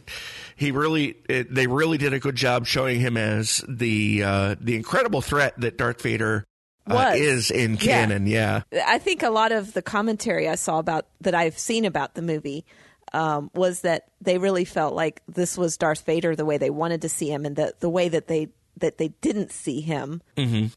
he 0.56 0.72
really, 0.72 1.16
it, 1.28 1.54
they 1.54 1.66
really 1.68 1.98
did 1.98 2.14
a 2.14 2.20
good 2.20 2.36
job 2.36 2.68
showing 2.68 3.00
him 3.00 3.18
as 3.18 3.64
the 3.68 4.22
uh, 4.24 4.56
the 4.62 4.76
incredible 4.76 5.22
threat 5.22 5.60
that 5.60 5.78
Darth 5.80 6.02
Vader 6.04 6.46
uh, 6.86 7.14
is 7.16 7.50
in 7.50 7.72
Yeah. 7.74 7.78
canon. 7.80 8.28
Yeah. 8.28 8.62
I 8.86 9.00
think 9.00 9.24
a 9.24 9.32
lot 9.32 9.52
of 9.52 9.74
the 9.74 9.82
commentary 9.82 10.48
I 10.48 10.56
saw 10.56 10.78
about 10.80 11.08
that 11.22 11.34
I've 11.34 11.58
seen 11.58 11.86
about 11.86 12.14
the 12.14 12.22
movie 12.22 12.66
um, 13.14 13.52
was 13.54 13.82
that 13.82 14.06
they 14.22 14.38
really 14.38 14.66
felt 14.66 14.94
like 14.94 15.22
this 15.28 15.58
was 15.58 15.78
Darth 15.78 16.06
Vader 16.06 16.36
the 16.36 16.46
way 16.46 16.58
they 16.58 16.70
wanted 16.70 17.02
to 17.04 17.10
see 17.10 17.30
him, 17.30 17.46
and 17.46 17.56
the 17.56 17.74
the 17.80 17.90
way 17.90 18.10
that 18.10 18.28
they 18.28 18.50
that 18.78 18.98
they 18.98 19.10
didn't 19.22 19.52
see 19.52 19.82
him 19.82 20.22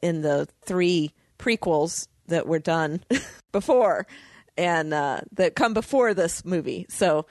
in 0.03 0.23
the 0.23 0.49
three 0.63 1.13
prequels 1.39 2.09
that 2.29 2.47
were 2.47 2.59
done 2.59 3.03
before 3.53 4.07
and 4.59 4.93
uh, 4.93 5.21
that 5.33 5.55
come 5.55 5.75
before 5.75 6.15
this 6.15 6.45
movie. 6.45 6.87
So 6.89 7.27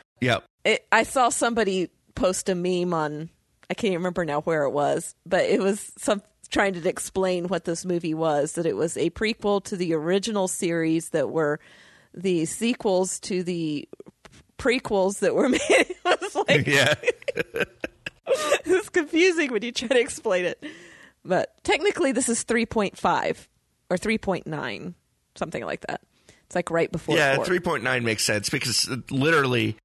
it, 0.63 0.86
I 0.91 1.04
saw 1.04 1.30
somebody 1.30 1.89
post 2.15 2.50
a 2.50 2.56
meme 2.56 2.94
on 2.94 3.30
I 3.70 3.74
can't 3.74 3.91
even 3.91 4.00
remember 4.00 4.26
now 4.26 4.41
where 4.41 4.63
it 4.63 4.72
was, 4.72 5.15
but 5.26 5.46
it 5.46 5.60
was 5.60 5.91
some 5.98 6.22
trying 6.50 6.74
to 6.74 6.88
explain 6.88 7.48
what 7.48 7.65
this 7.65 7.84
movie 7.84 8.13
was 8.13 8.54
that 8.54 8.68
it 8.68 8.76
was 8.76 8.96
a 8.98 9.10
prequel 9.10 9.63
to 9.63 9.76
the 9.76 9.94
original 9.94 10.48
series 10.48 11.10
that 11.10 11.30
were 11.30 11.60
the 12.13 12.46
sequels 12.46 13.20
to 13.20 13.44
the 13.44 13.89
prequels 14.58 15.20
that 15.20 15.36
were 15.36 15.50
made. 15.50 15.60
it 15.70 15.98
was 16.06 16.36
like 16.48 16.68
Yeah. 16.68 16.94
it's 18.65 18.89
confusing 18.89 19.52
when 19.52 19.62
you 19.63 19.72
try 19.72 19.88
to 19.89 20.00
explain 20.00 20.46
it. 20.46 20.63
But 21.24 21.54
technically 21.63 22.12
this 22.12 22.30
is 22.30 22.44
3.5 22.46 23.48
or 23.89 23.98
3.9, 23.98 24.94
something 25.36 25.63
like 25.65 25.82
that. 25.88 26.02
It's 26.46 26.56
like 26.56 26.70
right 26.70 26.91
before 26.91 27.15
yeah. 27.18 27.38
Three 27.44 27.60
point 27.60 27.84
nine 27.84 28.04
makes 28.04 28.24
sense 28.24 28.50
because 28.50 28.88
uh, 28.89 28.98
literally, 29.10 29.78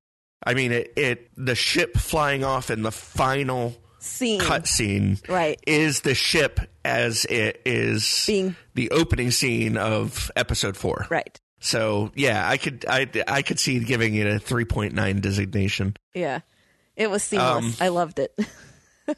I 0.44 0.52
mean, 0.52 0.72
it, 0.72 0.92
it 0.96 1.30
the 1.36 1.54
ship 1.54 1.96
flying 1.96 2.44
off 2.44 2.70
in 2.70 2.82
the 2.82 2.92
final 2.92 3.74
scene. 3.98 4.40
cutscene 4.42 5.26
Right. 5.26 5.58
is 5.66 6.02
the 6.02 6.14
ship 6.14 6.60
as 6.84 7.24
it 7.24 7.62
is 7.64 8.24
Being- 8.26 8.56
the 8.74 8.90
opening 8.90 9.30
scene 9.30 9.78
of 9.78 10.30
episode 10.36 10.76
four. 10.76 11.06
Right. 11.08 11.38
So 11.60 12.10
yeah, 12.14 12.48
I 12.48 12.56
could 12.56 12.84
I 12.88 13.06
I 13.28 13.42
could 13.42 13.60
see 13.60 13.78
giving 13.80 14.14
it 14.14 14.26
a 14.26 14.38
three 14.38 14.64
point 14.64 14.94
nine 14.94 15.20
designation. 15.20 15.96
Yeah, 16.14 16.40
it 16.96 17.10
was 17.10 17.22
seamless. 17.22 17.80
Um, 17.80 17.84
I 17.84 17.88
loved 17.88 18.18
it. 18.18 18.36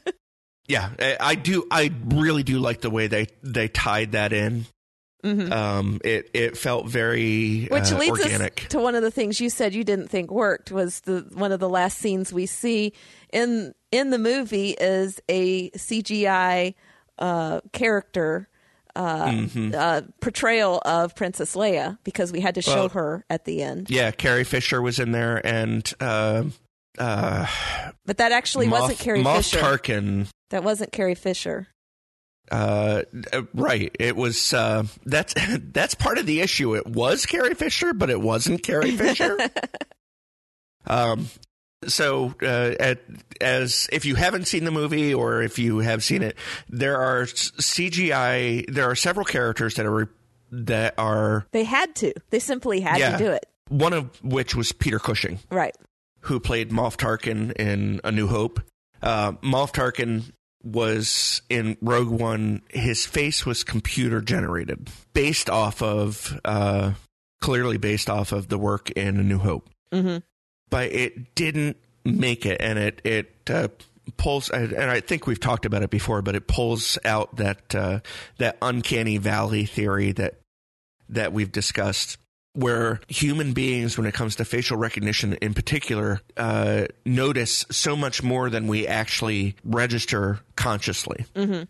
Yeah, 0.67 0.91
I, 0.97 1.17
I 1.19 1.35
do. 1.35 1.67
I 1.69 1.91
really 2.05 2.43
do 2.43 2.59
like 2.59 2.81
the 2.81 2.89
way 2.89 3.07
they 3.07 3.27
they 3.43 3.67
tied 3.67 4.13
that 4.13 4.31
in. 4.31 4.65
Um, 5.25 6.01
it 6.03 6.29
it 6.33 6.57
felt 6.57 6.87
very 6.87 7.65
Which 7.71 7.91
uh, 7.91 7.97
leads 7.97 8.19
organic. 8.19 8.63
us 8.63 8.67
to 8.69 8.79
one 8.79 8.95
of 8.95 9.03
the 9.03 9.11
things 9.11 9.39
you 9.39 9.49
said 9.49 9.73
you 9.73 9.85
didn't 9.85 10.09
think 10.09 10.31
worked 10.31 10.69
was 10.71 10.99
the 11.01 11.25
one 11.33 11.53
of 11.53 11.61
the 11.61 11.69
last 11.69 11.97
scenes 11.97 12.33
we 12.33 12.45
see 12.45 12.91
in 13.31 13.73
in 13.91 14.09
the 14.09 14.17
movie 14.17 14.71
is 14.71 15.21
a 15.29 15.69
CGI 15.71 16.75
uh, 17.19 17.61
character 17.71 18.49
uh, 18.95 19.25
Mm-hmm. 19.25 19.71
uh, 19.75 20.01
portrayal 20.21 20.81
of 20.85 21.15
Princess 21.15 21.55
Leia 21.55 21.97
because 22.03 22.31
we 22.31 22.39
had 22.41 22.55
to 22.55 22.61
show 22.61 22.75
Well- 22.75 22.89
her 22.89 23.25
at 23.29 23.45
the 23.45 23.61
end. 23.63 23.89
yeah, 23.89 24.11
Carrie 24.11 24.43
Fisher 24.43 24.81
was 24.81 24.99
in 24.99 25.11
there, 25.11 25.45
and 25.45 25.91
uh, 25.99 26.43
uh, 26.99 27.47
But 28.05 28.17
that 28.17 28.31
actually 28.31 28.67
Moff, 28.67 28.81
wasn't 28.81 28.99
Carrie 28.99 29.23
Moff 29.23 29.37
Fisher. 29.49 29.59
Tarkin. 29.59 30.27
that 30.51 30.63
wasn't 30.63 30.91
Carrie 30.91 31.15
Fisher. 31.15 31.67
Uh, 32.51 33.03
uh, 33.31 33.43
right. 33.53 33.95
It 33.99 34.15
was. 34.17 34.53
Uh, 34.53 34.83
that's 35.05 35.33
that's 35.71 35.95
part 35.95 36.17
of 36.17 36.25
the 36.25 36.41
issue. 36.41 36.75
It 36.75 36.85
was 36.85 37.25
Carrie 37.25 37.55
Fisher, 37.55 37.93
but 37.93 38.09
it 38.09 38.19
wasn't 38.21 38.61
Carrie 38.63 38.91
Fisher. 38.91 39.37
um. 40.87 41.27
So, 41.91 42.33
uh, 42.41 42.75
at, 42.79 42.99
as 43.41 43.87
if 43.91 44.05
you 44.05 44.15
haven't 44.15 44.47
seen 44.47 44.63
the 44.65 44.71
movie 44.71 45.13
or 45.13 45.41
if 45.41 45.57
you 45.59 45.79
have 45.79 46.03
seen 46.03 46.21
it, 46.23 46.37
there 46.69 46.97
are 46.97 47.25
CGI. 47.25 48.65
There 48.71 48.89
are 48.89 48.95
several 48.95 49.25
characters 49.25 49.75
that 49.75 49.85
are 49.85 50.09
that 50.51 50.93
are 50.97 51.45
They 51.51 51.63
had 51.63 51.95
to. 51.97 52.13
They 52.29 52.39
simply 52.39 52.79
had 52.81 52.99
Yeah. 52.99 53.17
to 53.17 53.23
do 53.23 53.31
it. 53.31 53.45
one 53.69 53.93
of 53.93 54.09
which 54.23 54.55
was 54.55 54.71
Peter 54.71 54.99
Cushing. 54.99 55.39
Right. 55.49 55.75
who 56.21 56.39
played 56.39 56.69
Moff 56.69 56.95
Tarkin 56.95 57.51
in 57.53 57.99
A 58.05 58.11
New 58.11 58.27
Hope. 58.27 58.61
Uh, 59.01 59.33
Moff 59.43 59.73
Tarkin 59.73 60.31
was 60.63 61.41
in 61.49 61.75
Rogue 61.81 62.07
One. 62.07 62.61
His 62.69 63.05
face 63.05 63.45
was 63.45 63.65
computer 63.65 64.21
generated, 64.21 64.89
based 65.13 65.49
off 65.49 65.81
of 65.81 66.39
uh, 66.45 66.93
clearly 67.41 67.77
based 67.77 68.09
off 68.09 68.31
of 68.31 68.47
the 68.47 68.57
work 68.57 68.89
in 68.91 69.19
A 69.19 69.23
New 69.23 69.39
Hope. 69.39 69.69
hmm 69.91 70.17
But 70.69 70.91
it 70.91 71.35
didn't 71.35 71.77
make 72.03 72.45
it, 72.45 72.57
and 72.59 72.79
it 72.79 73.01
it 73.03 73.49
uh, 73.49 73.67
pulls. 74.17 74.49
And 74.49 74.75
I 74.75 74.99
think 74.99 75.27
we've 75.27 75.39
talked 75.39 75.65
about 75.65 75.83
it 75.83 75.89
before, 75.89 76.21
but 76.21 76.35
it 76.35 76.47
pulls 76.47 76.97
out 77.05 77.35
that 77.37 77.75
uh, 77.75 77.99
that 78.37 78.57
uncanny 78.61 79.17
valley 79.17 79.65
theory 79.65 80.11
that 80.13 80.39
that 81.09 81.33
we've 81.33 81.51
discussed 81.51 82.17
where 82.55 83.01
human 83.07 83.53
beings, 83.53 83.97
when 83.97 84.05
it 84.05 84.13
comes 84.13 84.35
to 84.35 84.45
facial 84.45 84.77
recognition 84.77 85.33
in 85.41 85.53
particular, 85.55 86.21
uh, 86.37 86.85
notice 87.05 87.65
so 87.71 87.95
much 87.95 88.21
more 88.21 88.49
than 88.49 88.67
we 88.67 88.85
actually 88.85 89.55
register 89.63 90.39
consciously. 90.55 91.25
Mhm. 91.35 91.67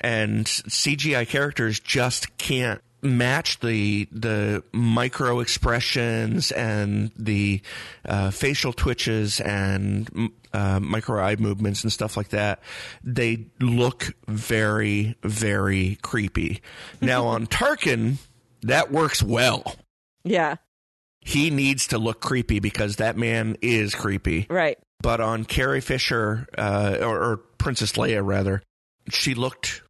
And 0.00 0.46
CGI 0.46 1.24
characters 1.24 1.80
just 1.80 2.36
can't 2.36 2.82
match 3.02 3.60
the 3.60 4.08
the 4.10 4.62
micro 4.72 5.40
expressions 5.40 6.50
and 6.52 7.10
the 7.16 7.60
uh, 8.04 8.30
facial 8.30 8.72
twitches 8.72 9.40
and 9.40 10.30
uh, 10.52 10.80
micro 10.80 11.20
eye 11.22 11.36
movements 11.36 11.84
and 11.84 11.92
stuff 11.92 12.16
like 12.16 12.30
that. 12.30 12.60
They 13.04 13.46
look 13.60 14.14
very 14.26 15.16
very 15.22 15.98
creepy. 16.02 16.60
now 17.00 17.26
on 17.26 17.46
Tarkin, 17.58 18.16
that 18.62 18.90
works 18.90 19.22
well 19.22 19.76
Yeah. 20.24 20.56
he 21.20 21.50
needs 21.50 21.86
to 21.88 21.98
look 21.98 22.20
creepy 22.20 22.58
because 22.58 22.96
that 22.96 23.16
man 23.16 23.56
is 23.62 23.94
creepy. 23.94 24.46
Right. 24.50 24.78
But 25.00 25.20
on 25.20 25.44
Carrie 25.44 25.80
Fisher, 25.80 26.48
uh, 26.58 26.96
or, 27.00 27.22
or 27.22 27.36
Princess 27.36 27.92
Leia, 27.92 28.24
rather, 28.26 28.62
she 29.10 29.34
looked 29.34 29.82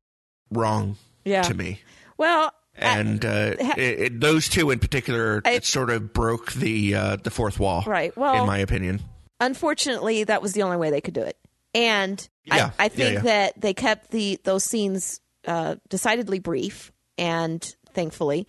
wrong 0.50 0.96
Yeah. 1.24 1.40
to 1.42 1.54
me. 1.54 1.80
Well, 2.18 2.52
And 2.80 3.24
uh, 3.24 3.54
it, 3.76 3.78
it, 4.00 4.20
those 4.20 4.48
two 4.48 4.70
in 4.70 4.78
particular 4.78 5.42
I- 5.44 5.52
it 5.52 5.64
sort 5.64 5.90
of 5.90 6.12
broke 6.12 6.52
the 6.52 6.94
uh, 6.94 7.16
the 7.16 7.30
fourth 7.30 7.58
wall, 7.58 7.82
right. 7.86 8.16
Well, 8.16 8.40
in 8.40 8.46
my 8.46 8.58
opinion. 8.58 9.00
unfortunately, 9.40 10.24
that 10.24 10.42
was 10.42 10.52
the 10.52 10.62
only 10.62 10.76
way 10.76 10.90
they 10.90 11.00
could 11.00 11.14
do 11.14 11.22
it. 11.22 11.36
And 11.74 12.26
Yeah, 12.44 12.70
I, 12.78 12.84
I 12.84 12.84
yeah, 12.84 12.88
think 12.88 13.14
yeah. 13.14 13.20
that 13.22 13.60
they 13.60 13.74
kept 13.74 14.10
the 14.10 14.38
those 14.44 14.64
scenes 14.64 15.20
uh, 15.46 15.76
decidedly 15.88 16.38
brief, 16.38 16.92
and 17.16 17.62
thankfully, 17.92 18.46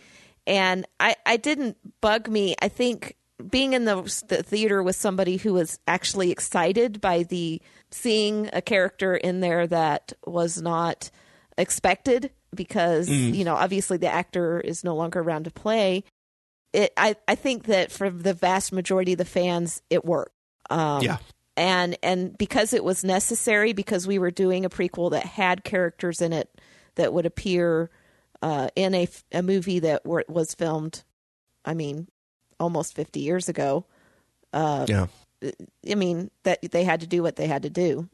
and 0.48 0.86
I, 1.00 1.16
I 1.26 1.38
didn't 1.38 1.78
bug 2.02 2.28
me. 2.30 2.56
I 2.62 2.68
think 2.70 3.16
being 3.50 3.74
in 3.74 3.86
the, 3.86 4.02
the 4.28 4.44
theater 4.44 4.84
with 4.84 4.96
somebody 4.96 5.38
who 5.38 5.54
was 5.54 5.80
actually 5.88 6.30
excited 6.32 7.00
by 7.02 7.24
the 7.24 7.62
seeing 7.92 8.50
a 8.52 8.62
character 8.62 9.16
in 9.16 9.40
there 9.40 9.66
that 9.68 10.12
was 10.26 10.62
not 10.62 11.10
expected 11.58 12.32
because 12.56 13.10
Mm. 13.10 13.36
you 13.36 13.44
know 13.46 13.56
obviously 13.56 13.98
the 13.98 14.08
actor 14.12 14.60
is 14.60 14.84
no 14.84 14.96
longer 14.96 15.20
around 15.20 15.44
to 15.46 15.52
play 15.52 16.04
it 16.74 16.92
i 16.98 17.16
i 17.28 17.36
think 17.36 17.66
that 17.66 17.92
for 17.92 18.10
the 18.10 18.34
vast 18.34 18.72
majority 18.74 19.12
of 19.14 19.18
the 19.18 19.26
fans 19.26 19.82
it 19.90 20.04
worked 20.06 20.34
um 20.70 21.02
Yeah. 21.04 21.18
and 21.58 21.98
and 22.04 22.38
because 22.38 22.74
it 22.74 22.84
was 22.84 23.04
necessary 23.04 23.74
because 23.74 24.08
we 24.08 24.18
were 24.20 24.32
doing 24.32 24.66
a 24.66 24.70
prequel 24.70 25.12
that 25.12 25.26
had 25.26 25.64
characters 25.64 26.22
in 26.22 26.34
it 26.34 26.50
that 26.96 27.14
would 27.14 27.26
appear 27.26 27.90
uh 28.42 28.70
in 28.76 28.94
a, 28.96 29.08
a 29.32 29.42
movie 29.44 29.80
that 29.80 30.06
were, 30.06 30.26
was 30.28 30.54
filmed 30.56 31.04
i 31.66 31.74
mean 31.74 32.08
almost 32.60 32.96
50 32.96 33.20
years 33.20 33.48
ago 33.50 33.86
uh 34.54 34.86
Yeah. 34.90 35.08
I 35.90 35.96
mean 35.96 36.30
that 36.44 36.60
they 36.72 36.84
had 36.84 37.00
to 37.02 37.08
do 37.08 37.24
what 37.24 37.38
they 37.38 37.48
had 37.48 37.62
to 37.64 37.70
do. 37.70 38.10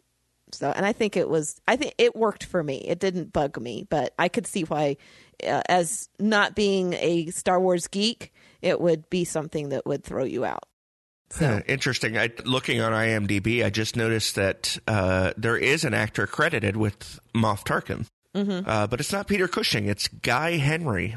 So, 0.55 0.71
and 0.75 0.85
I 0.85 0.93
think 0.93 1.15
it 1.17 1.29
was, 1.29 1.59
I 1.67 1.75
think 1.75 1.93
it 1.97 2.15
worked 2.15 2.43
for 2.45 2.63
me. 2.63 2.77
It 2.77 2.99
didn't 2.99 3.31
bug 3.33 3.59
me, 3.61 3.85
but 3.89 4.13
I 4.17 4.29
could 4.29 4.47
see 4.47 4.63
why, 4.63 4.97
uh, 5.45 5.61
as 5.69 6.09
not 6.19 6.55
being 6.55 6.93
a 6.93 7.27
Star 7.27 7.59
Wars 7.59 7.87
geek, 7.87 8.33
it 8.61 8.79
would 8.81 9.09
be 9.09 9.25
something 9.25 9.69
that 9.69 9.85
would 9.85 10.03
throw 10.03 10.23
you 10.23 10.45
out. 10.45 10.63
Huh, 11.37 11.61
Interesting. 11.67 12.17
I, 12.17 12.29
looking 12.45 12.79
on 12.81 12.91
IMDb, 12.93 13.65
I 13.65 13.69
just 13.69 13.95
noticed 13.95 14.35
that 14.35 14.77
uh, 14.87 15.33
there 15.37 15.57
is 15.57 15.83
an 15.83 15.93
actor 15.93 16.27
credited 16.27 16.77
with 16.77 17.19
Moff 17.35 17.63
Tarkin, 17.65 18.05
Mm-hmm. 18.35 18.69
uh, 18.69 18.87
but 18.87 18.99
it's 18.99 19.13
not 19.13 19.27
Peter 19.27 19.47
Cushing. 19.47 19.85
It's 19.87 20.07
Guy 20.09 20.57
Henry. 20.57 21.15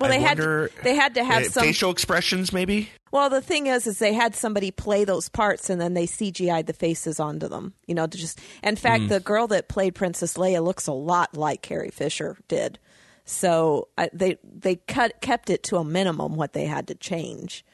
Well, 0.00 0.10
I 0.10 0.16
they 0.16 0.22
had 0.22 0.38
wonder- 0.38 0.70
they 0.82 0.94
had 0.94 1.14
to 1.14 1.24
have 1.24 1.42
Uh, 1.44 1.50
some. 1.50 1.62
facial 1.64 1.90
expressions, 1.90 2.52
maybe. 2.52 2.88
Well, 3.12 3.28
the 3.28 3.40
thing 3.40 3.66
is, 3.66 3.86
is 3.86 3.98
they 3.98 4.12
had 4.14 4.34
somebody 4.34 4.70
play 4.70 5.04
those 5.04 5.28
parts, 5.28 5.68
and 5.68 5.80
then 5.80 5.94
they 5.94 6.06
CGI'd 6.06 6.66
the 6.66 6.72
faces 6.72 7.18
onto 7.20 7.48
them. 7.48 7.74
You 7.86 7.94
know, 7.94 8.06
to 8.06 8.16
just. 8.18 8.38
In 8.62 8.76
fact, 8.76 9.08
the 9.08 9.20
girl 9.20 9.46
that 9.48 9.68
played 9.68 9.94
Princess 9.94 10.34
Leia 10.34 10.62
looks 10.64 10.86
a 10.86 10.92
lot 10.92 11.36
like 11.36 11.60
Carrie 11.62 11.90
Fisher 11.90 12.36
did. 12.48 12.78
So 13.24 13.88
I, 13.98 14.10
they 14.12 14.38
they 14.44 14.76
cut 14.76 15.20
kept 15.20 15.50
it 15.50 15.62
to 15.64 15.76
a 15.76 15.84
minimum 15.84 16.34
what 16.36 16.52
they 16.52 16.64
had 16.66 16.86
to 16.88 16.94
change. 16.94 17.64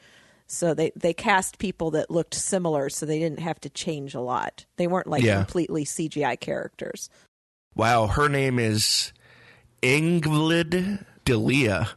So 0.48 0.74
they 0.74 0.92
they 0.96 1.12
cast 1.12 1.58
people 1.58 1.90
that 1.92 2.10
looked 2.10 2.34
similar, 2.34 2.88
so 2.90 3.04
they 3.06 3.18
didn't 3.18 3.40
have 3.40 3.60
to 3.60 3.70
change 3.70 4.14
a 4.14 4.20
lot. 4.20 4.64
They 4.76 4.86
weren't 4.86 5.06
like 5.06 5.22
Yeah. 5.22 5.36
completely 5.36 5.84
CGI 5.84 6.36
characters. 6.36 7.08
Wow, 7.74 8.06
her 8.06 8.28
name 8.28 8.58
is 8.58 9.12
Ingrid 9.82 11.04
Delia. 11.26 11.90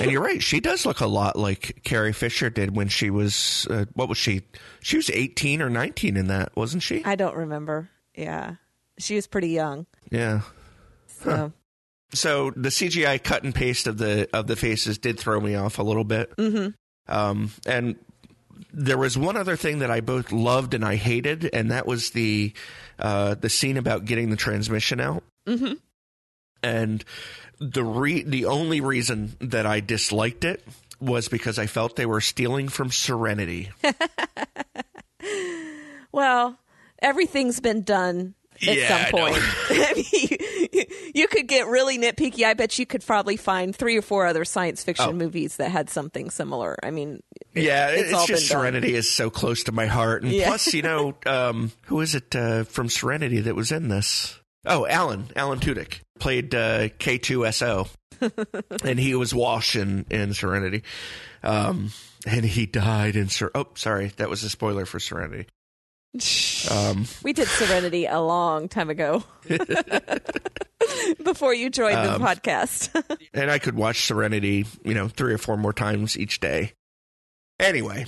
and 0.00 0.10
you're 0.10 0.22
right, 0.22 0.42
she 0.42 0.60
does 0.60 0.84
look 0.84 1.00
a 1.00 1.06
lot 1.06 1.36
like 1.36 1.80
Carrie 1.84 2.12
Fisher 2.12 2.50
did 2.50 2.76
when 2.76 2.88
she 2.88 3.08
was 3.08 3.66
uh, 3.70 3.86
what 3.94 4.10
was 4.10 4.18
she? 4.18 4.42
She 4.82 4.96
was 4.96 5.08
18 5.08 5.62
or 5.62 5.70
19 5.70 6.18
in 6.18 6.26
that, 6.26 6.54
wasn't 6.54 6.82
she? 6.82 7.02
I 7.04 7.14
don't 7.14 7.36
remember. 7.36 7.88
Yeah, 8.14 8.56
she 8.98 9.14
was 9.14 9.26
pretty 9.26 9.48
young. 9.48 9.86
Yeah. 10.10 10.42
So 11.06 11.52
So 12.12 12.50
the 12.50 12.70
CGI 12.70 13.22
cut 13.22 13.44
and 13.44 13.54
paste 13.54 13.86
of 13.86 13.96
the 13.98 14.28
of 14.32 14.46
the 14.46 14.56
faces 14.56 14.98
did 14.98 15.18
throw 15.18 15.40
me 15.40 15.54
off 15.54 15.78
a 15.78 15.82
little 15.82 16.04
bit. 16.04 16.36
Mm-hmm. 16.36 16.68
Um, 17.12 17.50
and 17.66 17.96
there 18.72 18.98
was 18.98 19.16
one 19.16 19.36
other 19.36 19.56
thing 19.56 19.80
that 19.80 19.90
I 19.90 20.00
both 20.00 20.32
loved 20.32 20.74
and 20.74 20.84
I 20.84 20.96
hated, 20.96 21.48
and 21.52 21.70
that 21.70 21.86
was 21.86 22.10
the 22.10 22.52
uh, 22.98 23.34
the 23.34 23.48
scene 23.48 23.76
about 23.76 24.04
getting 24.04 24.30
the 24.30 24.36
transmission 24.36 25.00
out. 25.00 25.22
Mm-hmm. 25.46 25.74
And 26.62 27.04
the 27.58 27.84
re- 27.84 28.22
the 28.22 28.46
only 28.46 28.80
reason 28.80 29.36
that 29.40 29.66
I 29.66 29.80
disliked 29.80 30.44
it 30.44 30.62
was 31.00 31.28
because 31.28 31.58
I 31.58 31.66
felt 31.66 31.96
they 31.96 32.06
were 32.06 32.20
stealing 32.20 32.68
from 32.68 32.90
Serenity. 32.90 33.70
Well, 36.12 36.58
everything's 37.00 37.60
been 37.60 37.82
done 37.82 38.34
at 38.66 38.76
Yeah, 38.76 39.04
some 39.04 39.10
point. 39.12 39.36
I 39.70 39.94
mean, 39.94 40.84
you 41.14 41.28
could 41.28 41.46
get 41.46 41.68
really 41.68 41.98
nitpicky. 41.98 42.44
I 42.44 42.54
bet 42.54 42.78
you 42.80 42.84
could 42.86 43.06
probably 43.06 43.36
find 43.36 43.74
three 43.74 43.96
or 43.96 44.02
four 44.02 44.26
other 44.26 44.44
science 44.44 44.82
fiction 44.82 45.06
Oh. 45.10 45.12
movies 45.12 45.56
that 45.58 45.70
had 45.70 45.88
something 45.88 46.30
similar. 46.30 46.76
I 46.82 46.90
mean, 46.90 47.22
Yeah, 47.54 47.90
it's 47.90 48.02
it's, 48.08 48.12
all 48.12 48.26
just 48.26 48.48
been 48.48 48.56
done. 48.56 48.62
Serenity 48.62 48.94
is 48.96 49.08
so 49.10 49.30
close 49.30 49.62
to 49.64 49.72
my 49.72 49.86
heart, 49.86 50.24
and 50.24 50.32
Yeah. 50.32 50.48
plus, 50.48 50.74
you 50.74 50.82
know, 50.82 51.14
um, 51.26 51.70
who 51.82 52.00
is 52.00 52.16
it 52.16 52.34
uh, 52.34 52.64
from 52.64 52.88
Serenity 52.88 53.38
that 53.42 53.54
was 53.54 53.70
in 53.70 53.86
this? 53.88 54.36
Oh, 54.66 54.86
Alan, 54.88 55.28
Alan 55.36 55.60
Tudyk 55.60 56.00
played 56.20 56.54
uh, 56.54 56.88
K-2SO. 56.98 57.88
and 58.84 58.98
he 58.98 59.14
was 59.14 59.34
Wash 59.34 59.76
in, 59.76 60.04
in 60.10 60.34
Serenity. 60.34 60.82
Um, 61.42 61.90
and 62.26 62.44
he 62.44 62.66
died 62.66 63.16
in 63.16 63.28
Ser- 63.28 63.50
oh 63.54 63.68
sorry 63.74 64.08
that 64.18 64.28
was 64.28 64.44
a 64.44 64.50
spoiler 64.50 64.84
for 64.84 65.00
Serenity. 65.00 65.46
Um, 66.70 67.06
we 67.22 67.32
did 67.32 67.46
Serenity 67.46 68.06
a 68.06 68.20
long 68.20 68.68
time 68.68 68.90
ago. 68.90 69.22
Before 71.22 71.54
you 71.54 71.70
joined 71.70 71.98
um, 71.98 72.20
the 72.20 72.26
podcast. 72.26 73.18
and 73.32 73.50
I 73.50 73.58
could 73.58 73.76
watch 73.76 74.04
Serenity, 74.06 74.66
you 74.84 74.94
know, 74.94 75.08
three 75.08 75.32
or 75.32 75.38
four 75.38 75.56
more 75.56 75.72
times 75.72 76.18
each 76.18 76.40
day. 76.40 76.72
Anyway, 77.60 78.06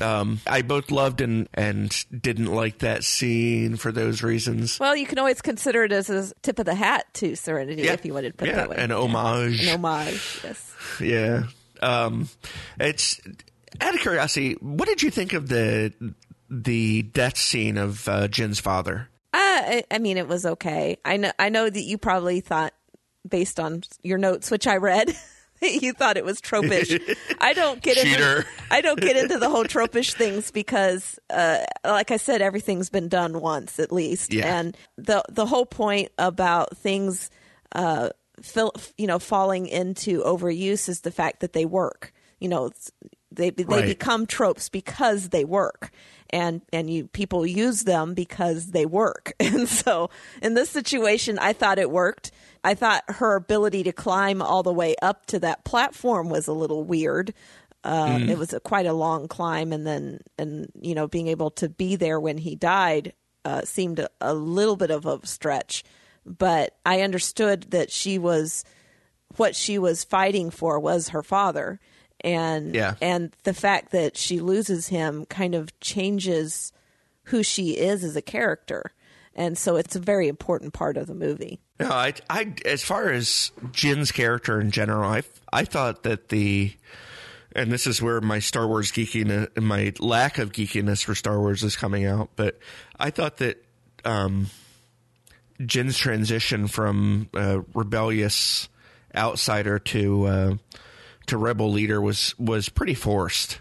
um, 0.00 0.40
I 0.46 0.62
both 0.62 0.90
loved 0.90 1.20
and, 1.20 1.48
and 1.54 1.92
didn't 2.10 2.52
like 2.52 2.78
that 2.78 3.04
scene 3.04 3.76
for 3.76 3.92
those 3.92 4.22
reasons. 4.22 4.78
Well, 4.78 4.96
you 4.96 5.06
can 5.06 5.18
always 5.18 5.42
consider 5.42 5.84
it 5.84 5.92
as 5.92 6.10
a 6.10 6.32
tip 6.42 6.58
of 6.58 6.66
the 6.66 6.74
hat 6.74 7.06
to 7.14 7.36
Serenity 7.36 7.82
yeah. 7.82 7.92
if 7.92 8.04
you 8.04 8.14
wanted 8.14 8.32
to 8.32 8.36
put 8.36 8.48
yeah, 8.48 8.54
it 8.54 8.56
that 8.56 8.70
way. 8.70 8.76
An 8.78 8.92
homage. 8.92 9.66
An 9.66 9.74
homage, 9.74 10.40
yes. 10.44 10.72
Yeah. 11.00 11.44
Um, 11.82 12.28
it's 12.80 13.20
out 13.80 13.94
of 13.94 14.00
curiosity, 14.00 14.54
what 14.60 14.88
did 14.88 15.02
you 15.02 15.10
think 15.10 15.32
of 15.32 15.48
the 15.48 15.92
the 16.48 17.02
death 17.02 17.36
scene 17.36 17.76
of 17.76 18.08
uh, 18.08 18.28
Jyn's 18.28 18.60
father? 18.60 19.08
Uh, 19.32 19.38
I, 19.38 19.84
I 19.90 19.98
mean, 19.98 20.16
it 20.16 20.28
was 20.28 20.46
okay. 20.46 20.98
I 21.04 21.16
know. 21.16 21.32
I 21.38 21.48
know 21.48 21.68
that 21.68 21.82
you 21.82 21.98
probably 21.98 22.40
thought, 22.40 22.72
based 23.28 23.60
on 23.60 23.82
your 24.02 24.18
notes, 24.18 24.50
which 24.50 24.66
I 24.66 24.76
read, 24.76 25.14
you 25.62 25.92
thought 25.92 26.16
it 26.16 26.24
was 26.24 26.40
tropish. 26.40 26.98
I 27.40 27.52
don't 27.52 27.82
get 27.82 27.96
Cheater. 27.96 28.38
into. 28.38 28.48
I 28.70 28.80
don't 28.80 29.00
get 29.00 29.16
into 29.16 29.38
the 29.38 29.48
whole 29.48 29.64
tropish 29.64 30.14
things 30.14 30.50
because, 30.50 31.18
uh, 31.30 31.64
like 31.84 32.10
I 32.10 32.16
said, 32.16 32.42
everything's 32.42 32.90
been 32.90 33.08
done 33.08 33.40
once 33.40 33.78
at 33.78 33.92
least, 33.92 34.32
yeah. 34.32 34.58
and 34.58 34.76
the 34.96 35.22
the 35.28 35.46
whole 35.46 35.66
point 35.66 36.10
about 36.18 36.76
things, 36.76 37.30
uh, 37.72 38.10
fill, 38.40 38.72
you 38.98 39.06
know, 39.06 39.18
falling 39.18 39.66
into 39.66 40.22
overuse 40.22 40.88
is 40.88 41.00
the 41.02 41.10
fact 41.10 41.40
that 41.40 41.52
they 41.52 41.64
work. 41.64 42.12
You 42.40 42.48
know, 42.48 42.70
they 43.32 43.50
they 43.50 43.64
right. 43.64 43.86
become 43.86 44.26
tropes 44.26 44.68
because 44.68 45.30
they 45.30 45.44
work 45.44 45.90
and 46.30 46.62
and 46.72 46.90
you 46.90 47.06
people 47.08 47.46
use 47.46 47.84
them 47.84 48.14
because 48.14 48.68
they 48.68 48.86
work. 48.86 49.32
And 49.46 49.68
so 49.68 50.10
in 50.42 50.54
this 50.54 50.70
situation, 50.70 51.38
I 51.38 51.52
thought 51.52 51.78
it 51.78 51.90
worked. 51.90 52.32
I 52.66 52.74
thought 52.74 53.04
her 53.06 53.36
ability 53.36 53.84
to 53.84 53.92
climb 53.92 54.42
all 54.42 54.64
the 54.64 54.72
way 54.72 54.96
up 55.00 55.26
to 55.26 55.38
that 55.38 55.64
platform 55.64 56.28
was 56.28 56.48
a 56.48 56.52
little 56.52 56.82
weird. 56.82 57.32
Uh, 57.84 58.16
mm. 58.16 58.28
It 58.28 58.36
was 58.36 58.52
a, 58.52 58.58
quite 58.58 58.86
a 58.86 58.92
long 58.92 59.28
climb, 59.28 59.72
and 59.72 59.86
then 59.86 60.18
and 60.36 60.68
you 60.80 60.96
know 60.96 61.06
being 61.06 61.28
able 61.28 61.52
to 61.52 61.68
be 61.68 61.94
there 61.94 62.18
when 62.18 62.38
he 62.38 62.56
died 62.56 63.12
uh, 63.44 63.62
seemed 63.62 64.00
a, 64.00 64.10
a 64.20 64.34
little 64.34 64.74
bit 64.74 64.90
of 64.90 65.06
a 65.06 65.24
stretch. 65.24 65.84
But 66.24 66.76
I 66.84 67.02
understood 67.02 67.70
that 67.70 67.92
she 67.92 68.18
was 68.18 68.64
what 69.36 69.54
she 69.54 69.78
was 69.78 70.02
fighting 70.02 70.50
for 70.50 70.80
was 70.80 71.10
her 71.10 71.22
father 71.22 71.78
and 72.22 72.74
yeah. 72.74 72.96
and 73.00 73.32
the 73.44 73.54
fact 73.54 73.92
that 73.92 74.16
she 74.16 74.40
loses 74.40 74.88
him 74.88 75.24
kind 75.26 75.54
of 75.54 75.78
changes 75.78 76.72
who 77.26 77.44
she 77.44 77.76
is 77.78 78.02
as 78.02 78.16
a 78.16 78.22
character 78.22 78.92
and 79.36 79.56
so 79.56 79.76
it's 79.76 79.94
a 79.94 80.00
very 80.00 80.26
important 80.26 80.72
part 80.72 80.96
of 80.96 81.06
the 81.06 81.14
movie 81.14 81.60
no 81.78 81.88
i 81.88 82.12
i 82.28 82.52
as 82.64 82.82
far 82.82 83.10
as 83.10 83.52
jyn's 83.70 84.10
character 84.10 84.60
in 84.60 84.70
general 84.70 85.08
i 85.08 85.22
i 85.52 85.64
thought 85.64 86.02
that 86.02 86.30
the 86.30 86.74
and 87.56 87.72
this 87.72 87.86
is 87.86 88.02
where 88.02 88.20
my 88.20 88.38
Star 88.38 88.68
Wars 88.68 88.92
geekiness, 88.92 89.58
my 89.60 89.92
lack 89.98 90.36
of 90.36 90.52
geekiness 90.52 91.02
for 91.02 91.14
Star 91.14 91.40
Wars 91.40 91.64
is 91.64 91.74
coming 91.74 92.04
out. 92.04 92.28
But 92.36 92.58
I 93.00 93.08
thought 93.08 93.38
that 93.38 93.64
um, 94.04 94.48
Jyn's 95.64 95.96
transition 95.96 96.68
from 96.68 97.30
uh, 97.34 97.62
rebellious 97.74 98.68
outsider 99.14 99.78
to 99.78 100.24
uh, 100.26 100.54
to 101.26 101.38
rebel 101.38 101.70
leader 101.70 102.00
was 102.00 102.38
was 102.38 102.68
pretty 102.68 102.94
forced. 102.94 103.60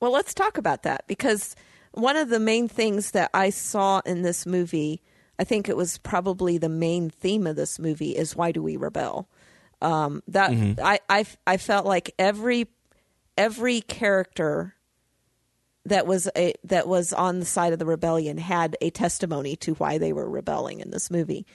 Well, 0.00 0.12
let's 0.12 0.32
talk 0.32 0.56
about 0.56 0.84
that 0.84 1.06
because 1.08 1.56
one 1.96 2.16
of 2.16 2.28
the 2.28 2.38
main 2.38 2.68
things 2.68 3.12
that 3.12 3.30
I 3.32 3.50
saw 3.50 4.00
in 4.04 4.22
this 4.22 4.44
movie, 4.44 5.02
I 5.38 5.44
think 5.44 5.68
it 5.68 5.76
was 5.76 5.98
probably 5.98 6.58
the 6.58 6.68
main 6.68 7.08
theme 7.08 7.46
of 7.46 7.56
this 7.56 7.78
movie, 7.78 8.16
is 8.16 8.36
why 8.36 8.52
do 8.52 8.62
we 8.62 8.76
rebel? 8.76 9.28
Um, 9.80 10.22
that 10.28 10.50
mm-hmm. 10.50 10.80
I, 10.84 11.00
I 11.08 11.26
I 11.46 11.56
felt 11.56 11.86
like 11.86 12.14
every 12.18 12.68
every 13.36 13.80
character 13.80 14.74
that 15.86 16.06
was 16.06 16.28
a 16.36 16.54
that 16.64 16.86
was 16.86 17.12
on 17.12 17.40
the 17.40 17.44
side 17.46 17.72
of 17.72 17.78
the 17.78 17.86
rebellion 17.86 18.38
had 18.38 18.76
a 18.80 18.90
testimony 18.90 19.56
to 19.56 19.74
why 19.74 19.98
they 19.98 20.12
were 20.12 20.28
rebelling 20.28 20.80
in 20.80 20.90
this 20.90 21.10
movie, 21.10 21.46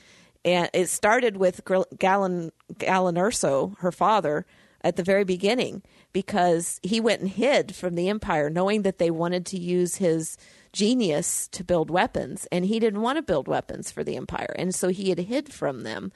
and 0.44 0.70
it 0.74 0.88
started 0.90 1.38
with 1.38 1.62
Galen 2.00 2.52
Galen 2.78 3.16
Erso, 3.16 3.78
her 3.80 3.92
father, 3.92 4.46
at 4.82 4.96
the 4.96 5.04
very 5.04 5.24
beginning 5.24 5.84
because 6.14 6.80
he 6.84 7.00
went 7.00 7.22
and 7.22 7.30
hid 7.30 7.76
from 7.76 7.96
the 7.96 8.10
Empire, 8.10 8.50
knowing 8.50 8.82
that 8.82 8.98
they 8.98 9.12
wanted 9.12 9.46
to 9.48 9.60
use 9.60 9.96
his 9.96 10.38
genius 10.74 11.48
to 11.50 11.64
build 11.64 11.90
weapons, 11.90 12.48
and 12.52 12.66
he 12.66 12.80
didn't 12.80 13.02
want 13.02 13.18
to 13.18 13.22
build 13.22 13.48
weapons 13.48 13.92
for 13.92 14.04
the 14.04 14.16
Empire, 14.16 14.54
and 14.58 14.74
so 14.74 14.90
he 14.90 15.10
had 15.10 15.20
hid 15.20 15.52
from 15.54 15.84
them, 15.84 16.12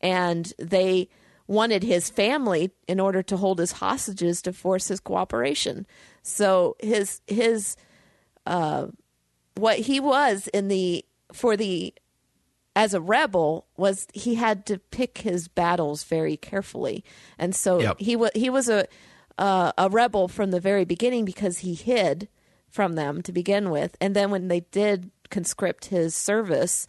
and 0.00 0.52
they 0.58 1.08
wanted 1.46 1.82
his 1.82 2.08
family 2.08 2.70
in 2.86 3.00
order 3.00 3.22
to 3.24 3.36
hold 3.36 3.58
his 3.58 3.72
hostages 3.72 4.40
to 4.40 4.52
force 4.52 4.86
his 4.86 5.00
cooperation. 5.00 5.84
So 6.22 6.76
his 6.78 7.20
his 7.26 7.76
uh, 8.46 8.86
what 9.56 9.80
he 9.80 9.98
was 9.98 10.48
in 10.48 10.68
the 10.68 11.04
for 11.32 11.56
the 11.56 11.92
as 12.76 12.94
a 12.94 13.00
rebel 13.00 13.66
was 13.76 14.06
he 14.14 14.36
had 14.36 14.64
to 14.66 14.78
pick 14.78 15.18
his 15.18 15.48
battles 15.48 16.04
very 16.04 16.36
carefully, 16.36 17.04
and 17.38 17.54
so 17.54 17.80
yep. 17.80 17.98
he 17.98 18.14
was 18.14 18.30
he 18.34 18.48
was 18.48 18.68
a 18.68 18.86
uh, 19.40 19.72
a 19.76 19.88
rebel 19.88 20.28
from 20.28 20.50
the 20.50 20.60
very 20.60 20.84
beginning 20.84 21.24
because 21.24 21.58
he 21.58 21.74
hid 21.74 22.28
from 22.68 22.94
them 22.94 23.22
to 23.22 23.32
begin 23.32 23.70
with, 23.70 23.96
and 24.00 24.14
then 24.14 24.30
when 24.30 24.48
they 24.48 24.60
did 24.60 25.10
conscript 25.30 25.86
his 25.86 26.14
service, 26.14 26.86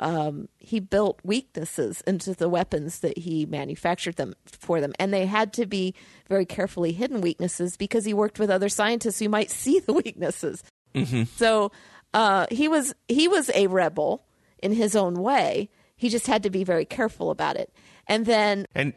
um, 0.00 0.48
he 0.58 0.80
built 0.80 1.18
weaknesses 1.24 2.02
into 2.02 2.34
the 2.34 2.48
weapons 2.48 3.00
that 3.00 3.18
he 3.18 3.46
manufactured 3.46 4.16
them 4.16 4.34
for 4.44 4.80
them, 4.80 4.92
and 4.98 5.12
they 5.12 5.26
had 5.26 5.52
to 5.54 5.66
be 5.66 5.94
very 6.28 6.44
carefully 6.44 6.92
hidden 6.92 7.20
weaknesses 7.20 7.76
because 7.76 8.04
he 8.04 8.14
worked 8.14 8.38
with 8.38 8.50
other 8.50 8.68
scientists 8.68 9.18
who 9.18 9.28
might 9.28 9.50
see 9.50 9.80
the 9.80 9.92
weaknesses. 10.04 10.62
Mm-hmm. 10.94 11.24
So 11.36 11.72
uh, 12.12 12.46
he 12.50 12.68
was 12.68 12.94
he 13.08 13.28
was 13.28 13.50
a 13.54 13.66
rebel 13.66 14.24
in 14.62 14.72
his 14.72 14.94
own 14.94 15.14
way. 15.14 15.70
He 15.96 16.08
just 16.08 16.26
had 16.26 16.42
to 16.42 16.50
be 16.50 16.64
very 16.64 16.84
careful 16.84 17.30
about 17.30 17.56
it. 17.56 17.72
And 18.06 18.26
then 18.26 18.66
and 18.74 18.92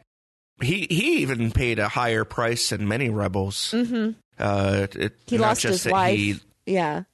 he 0.60 0.86
he 0.90 1.18
even 1.18 1.50
paid 1.50 1.78
a 1.78 1.88
higher 1.88 2.24
price 2.24 2.70
than 2.70 2.88
many 2.88 3.08
rebels. 3.08 3.72
Mm-hmm. 3.72 4.12
Uh, 4.38 4.86
it, 4.92 5.14
he 5.26 5.38
lost 5.38 5.62
his 5.62 5.86
wife. 5.86 6.16
He, 6.16 6.40
yeah. 6.66 7.04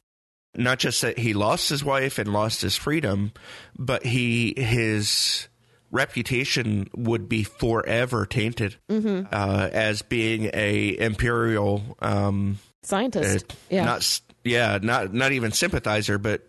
Not 0.57 0.79
just 0.79 1.03
that 1.03 1.19
he 1.19 1.35
lost 1.35 1.69
his 1.69 1.85
wife 1.85 2.19
and 2.19 2.33
lost 2.33 2.63
his 2.63 2.77
freedom, 2.77 3.33
but 3.77 4.05
he 4.05 4.55
his 4.57 5.49
reputation 5.91 6.89
would 6.95 7.29
be 7.29 7.45
forever 7.45 8.27
tainted 8.27 8.77
mm-hmm. 8.89 9.27
uh, 9.33 9.69
as 9.73 10.03
being 10.03 10.51
a 10.53 10.99
imperial 10.99 11.97
um, 12.01 12.59
scientist. 12.83 13.53
Uh, 13.53 13.55
yeah, 13.71 13.85
not 13.85 14.21
yeah, 14.45 14.79
not 14.81 15.13
not 15.13 15.33
even 15.33 15.51
sympathizer, 15.51 16.19
but 16.19 16.43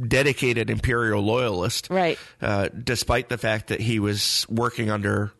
dedicated 0.00 0.70
imperial 0.70 1.22
loyalist. 1.22 1.88
Right. 1.90 2.18
Uh, 2.40 2.68
despite 2.68 3.28
the 3.28 3.38
fact 3.38 3.68
that 3.68 3.80
he 3.80 4.00
was 4.00 4.46
working 4.48 4.90
under 4.90 5.32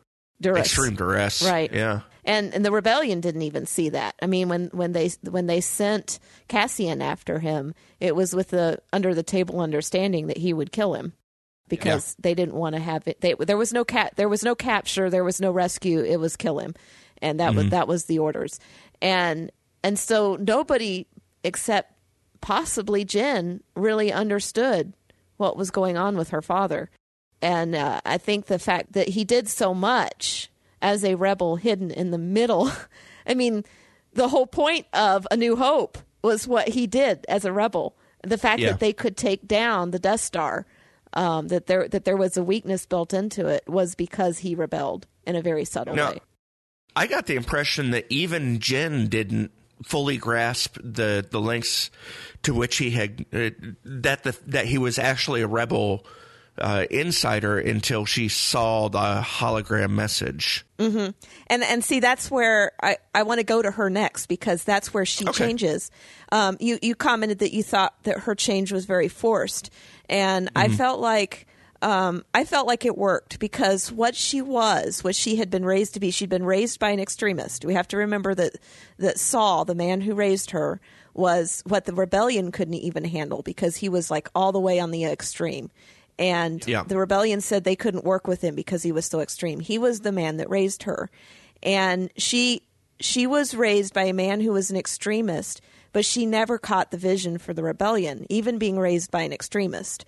duress. 0.43 0.67
extreme 0.67 0.95
duress. 0.95 1.41
Right. 1.41 1.71
Yeah. 1.73 2.01
And 2.25 2.53
and 2.53 2.63
the 2.63 2.71
rebellion 2.71 3.19
didn't 3.19 3.41
even 3.41 3.65
see 3.65 3.89
that. 3.89 4.15
I 4.21 4.27
mean, 4.27 4.47
when 4.47 4.67
when 4.67 4.93
they 4.93 5.09
when 5.29 5.47
they 5.47 5.59
sent 5.59 6.19
Cassian 6.47 7.01
after 7.01 7.39
him, 7.39 7.73
it 7.99 8.15
was 8.15 8.33
with 8.33 8.49
the 8.49 8.79
under 8.93 9.13
the 9.13 9.23
table 9.23 9.59
understanding 9.59 10.27
that 10.27 10.37
he 10.37 10.53
would 10.53 10.71
kill 10.71 10.93
him 10.93 11.13
because 11.67 12.15
yeah. 12.17 12.21
they 12.23 12.33
didn't 12.33 12.55
want 12.55 12.75
to 12.75 12.81
have 12.81 13.07
it. 13.07 13.19
They, 13.21 13.33
there 13.33 13.57
was 13.57 13.73
no 13.73 13.83
cat. 13.83 14.13
There 14.15 14.29
was 14.29 14.43
no 14.43 14.55
capture. 14.55 15.09
There 15.09 15.23
was 15.23 15.41
no 15.41 15.51
rescue. 15.51 16.01
It 16.01 16.17
was 16.17 16.37
kill 16.37 16.59
him, 16.59 16.75
and 17.21 17.39
that 17.39 17.49
mm-hmm. 17.49 17.57
was 17.57 17.69
that 17.69 17.87
was 17.87 18.05
the 18.05 18.19
orders. 18.19 18.59
And 19.01 19.51
and 19.83 19.99
so 19.99 20.37
nobody 20.39 21.07
except 21.43 21.93
possibly 22.41 23.03
Jen 23.03 23.61
really 23.75 24.11
understood 24.11 24.93
what 25.37 25.57
was 25.57 25.71
going 25.71 25.97
on 25.97 26.15
with 26.15 26.29
her 26.29 26.41
father. 26.41 26.89
And 27.43 27.75
uh, 27.75 27.99
I 28.05 28.17
think 28.19 28.45
the 28.45 28.57
fact 28.57 28.93
that 28.93 29.09
he 29.09 29.25
did 29.25 29.49
so 29.49 29.73
much 29.73 30.49
as 30.81 31.03
a 31.03 31.15
rebel 31.15 31.57
hidden 31.57 31.91
in 31.91 32.11
the 32.11 32.17
middle, 32.17 32.71
I 33.27 33.33
mean, 33.33 33.65
the 34.13 34.29
whole 34.29 34.47
point 34.47 34.87
of 34.93 35.27
A 35.29 35.35
New 35.35 35.57
Hope 35.57 35.97
was 36.21 36.47
what 36.47 36.69
he 36.69 36.87
did 36.87 37.25
as 37.27 37.43
a 37.43 37.51
rebel. 37.51 37.97
The 38.23 38.37
fact 38.37 38.61
yeah. 38.61 38.71
that 38.71 38.79
they 38.79 38.93
could 38.93 39.17
take 39.17 39.45
down 39.45 39.91
the 39.91 39.99
Death 39.99 40.21
Star, 40.21 40.65
um, 41.11 41.49
that 41.49 41.67
there 41.67 41.89
that 41.89 42.05
there 42.05 42.15
was 42.15 42.37
a 42.37 42.43
weakness 42.43 42.85
built 42.85 43.13
into 43.13 43.47
it, 43.47 43.67
was 43.67 43.93
because 43.93 44.39
he 44.39 44.55
rebelled 44.55 45.05
in 45.27 45.35
a 45.35 45.41
very 45.41 45.65
subtle 45.65 45.95
now, 45.95 46.11
way. 46.11 46.21
I 46.95 47.07
got 47.07 47.25
the 47.25 47.35
impression 47.35 47.91
that 47.91 48.05
even 48.09 48.59
Jen 48.59 49.07
didn't 49.07 49.51
fully 49.83 50.15
grasp 50.15 50.77
the 50.81 51.27
the 51.29 51.41
lengths 51.41 51.91
to 52.43 52.53
which 52.53 52.77
he 52.77 52.91
had 52.91 53.25
uh, 53.33 53.49
that 53.83 54.23
the 54.23 54.37
that 54.47 54.67
he 54.67 54.77
was 54.77 54.97
actually 54.97 55.41
a 55.41 55.47
rebel 55.47 56.05
uh, 56.57 56.85
inside 56.91 57.43
her 57.43 57.57
until 57.59 58.05
she 58.05 58.27
saw 58.27 58.87
the 58.89 59.21
hologram 59.23 59.91
message. 59.91 60.65
And 60.79 61.13
and 61.63 61.83
see 61.83 62.01
that's 62.01 62.29
where 62.29 62.73
I, 62.81 62.97
I 63.15 63.23
want 63.23 63.39
to 63.39 63.45
go 63.45 63.61
to 63.61 63.71
her 63.71 63.89
next 63.89 64.25
because 64.27 64.63
that's 64.65 64.93
where 64.93 65.05
she 65.05 65.25
Okay. 65.27 65.45
changes. 65.45 65.89
Um, 66.31 66.57
you 66.59 66.77
you 66.81 66.93
commented 66.93 67.39
that 67.39 67.53
you 67.53 67.63
thought 67.63 67.93
that 68.03 68.19
her 68.19 68.35
change 68.35 68.71
was 68.73 68.85
very 68.85 69.07
forced, 69.07 69.69
and 70.09 70.49
I 70.57 70.67
felt 70.67 70.99
like 70.99 71.47
um, 71.81 72.23
I 72.33 72.43
felt 72.43 72.67
like 72.67 72.85
it 72.85 72.97
worked 72.97 73.39
because 73.39 73.91
what 73.91 74.13
she 74.15 74.41
was, 74.41 75.03
what 75.05 75.15
she 75.15 75.37
had 75.37 75.49
been 75.49 75.63
raised 75.65 75.93
to 75.93 75.99
be, 76.01 76.11
she'd 76.11 76.29
been 76.29 76.45
raised 76.45 76.79
by 76.79 76.89
an 76.89 76.99
extremist. 76.99 77.63
We 77.65 77.73
have 77.75 77.87
to 77.89 77.97
remember 77.97 78.35
that 78.35 78.57
that 78.99 79.19
Saw, 79.19 79.63
the 79.63 79.75
man 79.75 80.01
who 80.01 80.13
raised 80.15 80.51
her, 80.51 80.81
was 81.13 81.63
what 81.65 81.85
the 81.85 81.93
rebellion 81.93 82.51
couldn't 82.51 82.73
even 82.73 83.05
handle 83.05 83.41
because 83.41 83.77
he 83.77 83.87
was 83.87 84.11
like 84.11 84.29
all 84.35 84.51
the 84.51 84.59
way 84.59 84.79
on 84.81 84.91
the 84.91 85.05
extreme. 85.05 85.71
And 86.19 86.65
Yeah. 86.67 86.83
the 86.83 86.97
rebellion 86.97 87.41
said 87.41 87.63
they 87.63 87.75
couldn't 87.75 88.05
work 88.05 88.27
with 88.27 88.41
him 88.41 88.55
because 88.55 88.83
he 88.83 88.91
was 88.91 89.05
so 89.05 89.19
extreme. 89.19 89.59
He 89.59 89.77
was 89.77 90.01
the 90.01 90.11
man 90.11 90.37
that 90.37 90.49
raised 90.49 90.83
her. 90.83 91.09
And 91.61 92.11
she 92.17 92.63
she 92.99 93.27
was 93.27 93.55
raised 93.55 93.93
by 93.93 94.03
a 94.03 94.13
man 94.13 94.39
who 94.39 94.51
was 94.51 94.69
an 94.69 94.77
extremist, 94.77 95.61
but 95.91 96.05
she 96.05 96.25
never 96.25 96.57
caught 96.57 96.91
the 96.91 96.97
vision 96.97 97.37
for 97.37 97.53
the 97.53 97.63
rebellion, 97.63 98.25
even 98.29 98.57
being 98.57 98.77
raised 98.77 99.11
by 99.11 99.23
an 99.23 99.33
extremist. 99.33 100.05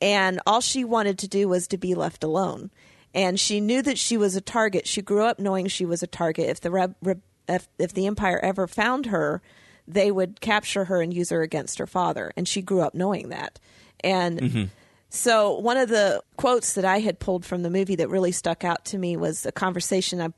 And 0.00 0.40
all 0.46 0.60
she 0.60 0.84
wanted 0.84 1.18
to 1.20 1.28
do 1.28 1.48
was 1.48 1.66
to 1.68 1.78
be 1.78 1.94
left 1.94 2.22
alone. 2.22 2.70
And 3.14 3.40
she 3.40 3.60
knew 3.60 3.80
that 3.82 3.98
she 3.98 4.16
was 4.16 4.36
a 4.36 4.40
target. 4.40 4.86
She 4.86 5.00
grew 5.00 5.24
up 5.24 5.38
knowing 5.38 5.68
she 5.68 5.86
was 5.86 6.02
a 6.02 6.06
target. 6.06 6.50
If 6.50 6.60
the 6.60 6.70
reb, 6.70 6.94
reb, 7.02 7.22
if, 7.48 7.66
if 7.78 7.94
the 7.94 8.06
empire 8.06 8.38
ever 8.42 8.66
found 8.66 9.06
her, 9.06 9.40
they 9.88 10.10
would 10.10 10.40
capture 10.40 10.84
her 10.84 11.00
and 11.00 11.14
use 11.14 11.30
her 11.30 11.40
against 11.42 11.78
her 11.78 11.86
father. 11.86 12.32
And 12.36 12.46
she 12.46 12.60
grew 12.60 12.80
up 12.82 12.94
knowing 12.94 13.30
that. 13.30 13.58
And 14.04 14.40
mm-hmm. 14.40 14.64
So 15.08 15.58
one 15.58 15.76
of 15.76 15.88
the 15.88 16.22
quotes 16.36 16.74
that 16.74 16.84
I 16.84 17.00
had 17.00 17.18
pulled 17.18 17.44
from 17.44 17.62
the 17.62 17.70
movie 17.70 17.96
that 17.96 18.08
really 18.08 18.32
stuck 18.32 18.64
out 18.64 18.84
to 18.86 18.98
me 18.98 19.16
was 19.16 19.46
a 19.46 19.52
conversation. 19.52 20.20
I, 20.20 20.28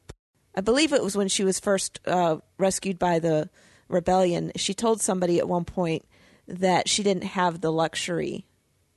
I 0.54 0.60
believe 0.60 0.92
it 0.92 1.02
was 1.02 1.16
when 1.16 1.28
she 1.28 1.44
was 1.44 1.58
first 1.58 2.00
uh, 2.06 2.38
rescued 2.58 2.98
by 2.98 3.18
the 3.18 3.50
rebellion. 3.88 4.52
She 4.56 4.74
told 4.74 5.00
somebody 5.00 5.38
at 5.38 5.48
one 5.48 5.64
point 5.64 6.04
that 6.46 6.88
she 6.88 7.02
didn't 7.02 7.24
have 7.24 7.60
the 7.60 7.72
luxury 7.72 8.46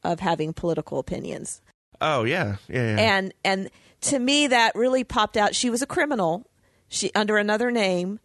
of 0.04 0.20
having 0.20 0.54
political 0.54 1.00
opinions 1.00 1.62
Oh 2.02 2.24
yeah, 2.24 2.56
yeah, 2.68 2.96
yeah. 2.96 3.16
and 3.16 3.34
and 3.46 3.70
to 4.02 4.18
me 4.18 4.48
that 4.48 4.76
really 4.76 5.04
popped 5.04 5.38
out 5.38 5.54
she 5.54 5.70
was 5.70 5.84
a 5.84 5.86
criminal 5.86 6.50
she 6.90 7.12
under 7.14 7.38
another 7.38 7.70
name 7.70 8.20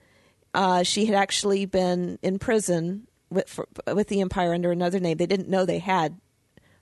uh, 0.55 0.83
she 0.83 1.05
had 1.05 1.15
actually 1.15 1.67
been 1.67 2.19
in 2.23 2.39
prison 2.39 3.07
with 3.29 3.49
for, 3.49 3.69
with 3.93 4.09
the 4.09 4.23
empire 4.23 4.55
under 4.55 4.73
another 4.73 4.99
name 4.99 5.19
they 5.19 5.27
didn't 5.27 5.51
know 5.51 5.67
they 5.67 5.79
had 5.79 6.19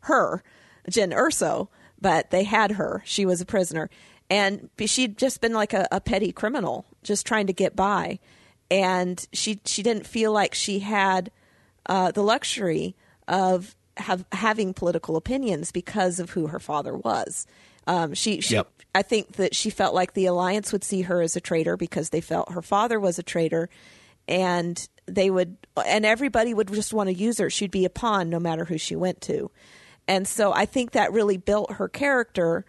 her 0.05 0.43
jyn 0.91 1.15
erso 1.15 1.69
but 2.01 2.31
they 2.31 2.45
had 2.45 2.73
her 2.73 3.03
she 3.05 3.25
was 3.25 3.41
a 3.41 3.47
prisoner 3.47 3.89
and 4.31 4.71
she'd 4.87 5.19
just 5.19 5.41
been 5.41 5.53
like 5.53 5.73
a, 5.73 5.87
a 5.93 6.01
petty 6.01 6.33
criminal 6.33 6.87
just 7.03 7.27
trying 7.27 7.47
to 7.47 7.53
get 7.53 7.77
by 7.77 8.19
and 8.71 9.27
she 9.33 9.61
she 9.65 9.83
didn't 9.83 10.07
feel 10.07 10.33
like 10.33 10.55
she 10.55 10.81
had 10.81 11.31
uh, 11.87 12.11
the 12.11 12.23
luxury 12.23 12.97
of 13.29 13.75
have, 13.97 14.25
having 14.33 14.75
political 14.75 15.17
opinions 15.17 15.73
because 15.73 16.19
of 16.19 16.31
who 16.31 16.49
her 16.49 16.59
father 16.59 16.97
was. 16.97 17.47
Um, 17.87 18.15
she, 18.15 18.41
she 18.41 18.55
Yep. 18.55 18.71
I 18.95 19.03
think 19.03 19.33
that 19.33 19.55
she 19.55 19.71
felt 19.71 19.95
like 19.95 20.15
the 20.15 20.27
alliance 20.27 20.73
would 20.73 20.85
see 20.85 21.03
her 21.03 21.21
as 21.21 21.37
a 21.37 21.41
traitor 21.41 21.77
because 21.77 22.11
they 22.11 22.21
felt 22.21 22.53
her 22.53 22.63
father 22.63 23.01
was 23.01 23.19
a 23.19 23.25
traitor, 23.25 23.69
and 24.29 24.89
they 25.07 25.31
would, 25.31 25.57
and 25.85 26.07
everybody 26.07 26.55
would 26.55 26.73
just 26.73 26.95
want 26.95 27.09
to 27.09 27.15
use 27.15 27.39
her. 27.39 27.51
She'd 27.51 27.73
be 27.73 27.85
a 27.85 27.91
pawn 27.91 28.31
no 28.31 28.39
matter 28.39 28.65
who 28.65 28.79
she 28.79 28.95
went 28.95 29.21
to, 29.23 29.51
and 30.09 30.27
so 30.29 30.53
I 30.53 30.67
think 30.67 30.93
that 30.93 31.13
really 31.13 31.37
built 31.37 31.73
her 31.73 31.89
character. 31.89 32.65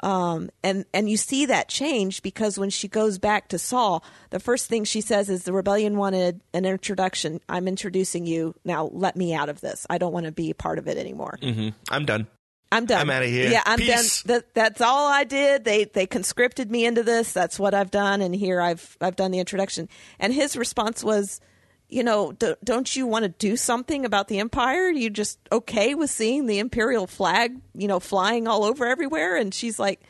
Um, 0.00 0.50
and 0.62 0.84
and 0.94 1.10
you 1.10 1.16
see 1.16 1.46
that 1.46 1.68
change 1.68 2.22
because 2.22 2.56
when 2.56 2.70
she 2.70 2.86
goes 2.86 3.18
back 3.18 3.48
to 3.48 3.58
Saw, 3.58 3.98
the 4.30 4.38
first 4.38 4.68
thing 4.68 4.84
she 4.84 5.00
says 5.00 5.28
is, 5.28 5.42
"The 5.42 5.52
rebellion 5.52 5.96
wanted 5.96 6.40
an 6.54 6.64
introduction. 6.64 7.40
I'm 7.48 7.66
introducing 7.66 8.24
you 8.24 8.54
now. 8.64 8.90
Let 8.92 9.16
me 9.16 9.34
out 9.34 9.48
of 9.48 9.60
this. 9.60 9.86
I 9.90 9.98
don't 9.98 10.12
want 10.12 10.26
to 10.26 10.32
be 10.32 10.50
a 10.50 10.54
part 10.54 10.78
of 10.78 10.86
it 10.86 10.98
anymore. 10.98 11.36
hmm 11.42 11.70
I'm 11.90 12.04
done. 12.06 12.28
I'm 12.70 12.84
done. 12.86 13.00
I'm 13.00 13.10
out 13.10 13.22
of 13.24 13.28
here. 13.30 13.50
Yeah, 13.50 13.62
I'm 13.66 13.78
Peace. 13.80 14.22
done. 14.22 14.36
That, 14.36 14.54
that's 14.54 14.80
all 14.80 15.08
I 15.08 15.24
did. 15.24 15.64
They 15.64 15.82
they 15.84 16.06
conscripted 16.06 16.70
me 16.70 16.84
into 16.86 17.02
this. 17.02 17.32
That's 17.32 17.58
what 17.58 17.74
I've 17.74 17.90
done, 17.90 18.20
and 18.22 18.32
here 18.32 18.60
I've 18.60 18.96
I've 19.00 19.16
done 19.16 19.32
the 19.32 19.40
introduction. 19.40 19.88
And 20.20 20.32
his 20.32 20.56
response 20.56 21.02
was, 21.02 21.40
you 21.88 22.02
know, 22.02 22.32
don't 22.62 22.94
you 22.94 23.06
want 23.06 23.22
to 23.22 23.28
do 23.30 23.56
something 23.56 24.04
about 24.04 24.28
the 24.28 24.40
empire? 24.40 24.88
Are 24.88 24.92
you 24.92 25.08
just 25.08 25.38
okay 25.50 25.94
with 25.94 26.10
seeing 26.10 26.46
the 26.46 26.58
imperial 26.58 27.06
flag, 27.06 27.58
you 27.74 27.88
know, 27.88 27.98
flying 27.98 28.46
all 28.46 28.64
over 28.64 28.86
everywhere? 28.86 29.36
And 29.36 29.54
she's 29.54 29.78
like, 29.78 30.00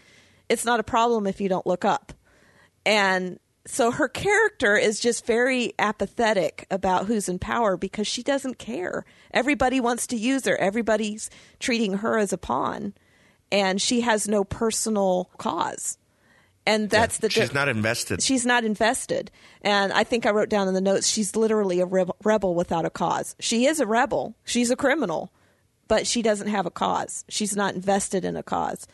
it's 0.48 0.64
not 0.64 0.80
a 0.80 0.84
problem 0.84 1.26
if 1.26 1.40
you 1.40 1.48
don't 1.48 1.66
look 1.66 1.84
up. 1.84 2.12
And 2.84 3.38
so 3.64 3.90
her 3.90 4.08
character 4.08 4.76
is 4.76 4.98
just 4.98 5.26
very 5.26 5.74
apathetic 5.78 6.66
about 6.70 7.06
who's 7.06 7.28
in 7.28 7.38
power 7.38 7.76
because 7.76 8.06
she 8.06 8.22
doesn't 8.22 8.58
care. 8.58 9.04
Everybody 9.30 9.78
wants 9.78 10.06
to 10.08 10.16
use 10.16 10.46
her. 10.46 10.56
Everybody's 10.56 11.28
treating 11.60 11.98
her 11.98 12.16
as 12.18 12.32
a 12.32 12.38
pawn, 12.38 12.94
and 13.52 13.80
she 13.80 14.00
has 14.00 14.26
no 14.26 14.42
personal 14.42 15.30
cause. 15.36 15.98
And 16.68 16.90
that's 16.90 17.18
the 17.18 17.30
She's 17.30 17.52
not 17.54 17.68
invested. 17.68 18.22
she's 18.22 18.44
not 18.46 18.62
invested. 18.64 19.30
And 19.62 19.92
I 19.92 20.04
think 20.04 20.26
I 20.26 20.30
wrote 20.30 20.48
down 20.50 20.68
in 20.68 20.74
the 20.74 20.80
notes 20.80 21.08
she's 21.08 21.34
literally 21.34 21.80
a 21.80 21.86
rebel, 21.86 22.16
rebel 22.22 22.54
without 22.54 22.84
a 22.84 22.90
cause. 22.90 23.34
She 23.40 23.66
is 23.66 23.80
a 23.80 23.86
rebel. 23.86 24.34
She's 24.44 24.70
a 24.70 24.76
criminal, 24.76 25.32
but 25.88 26.06
she 26.06 26.22
doesn't 26.22 26.48
have 26.48 26.66
a 26.66 26.70
cause. 26.70 27.24
She's 27.28 27.56
not 27.56 27.74
invested 27.74 28.24
in 28.24 28.36
a 28.36 28.42
cause. 28.42 28.86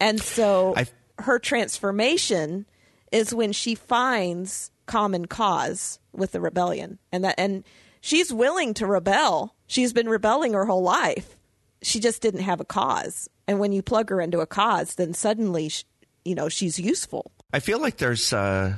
And 0.00 0.20
so 0.20 0.74
I- 0.76 0.86
her 1.18 1.38
transformation 1.38 2.66
is 3.12 3.34
when 3.34 3.52
she 3.52 3.74
finds 3.74 4.70
common 4.86 5.26
cause 5.26 5.98
with 6.12 6.32
the 6.32 6.40
rebellion. 6.40 6.98
And 7.12 7.24
that 7.24 7.34
and 7.38 7.64
she's 8.00 8.32
willing 8.32 8.72
to 8.74 8.86
rebel. 8.86 9.54
She's 9.66 9.92
been 9.92 10.08
rebelling 10.08 10.52
her 10.52 10.66
whole 10.66 10.82
life. 10.82 11.36
She 11.82 11.98
just 12.00 12.22
didn't 12.22 12.40
have 12.40 12.60
a 12.60 12.64
cause. 12.64 13.28
And 13.48 13.58
when 13.58 13.72
you 13.72 13.82
plug 13.82 14.10
her 14.10 14.20
into 14.20 14.40
a 14.40 14.46
cause, 14.46 14.94
then 14.94 15.12
suddenly 15.14 15.68
sh- 15.68 15.84
you 16.26 16.34
know, 16.34 16.48
she's 16.48 16.78
useful. 16.78 17.30
I 17.52 17.60
feel 17.60 17.80
like 17.80 17.96
there's 17.98 18.32
uh 18.32 18.74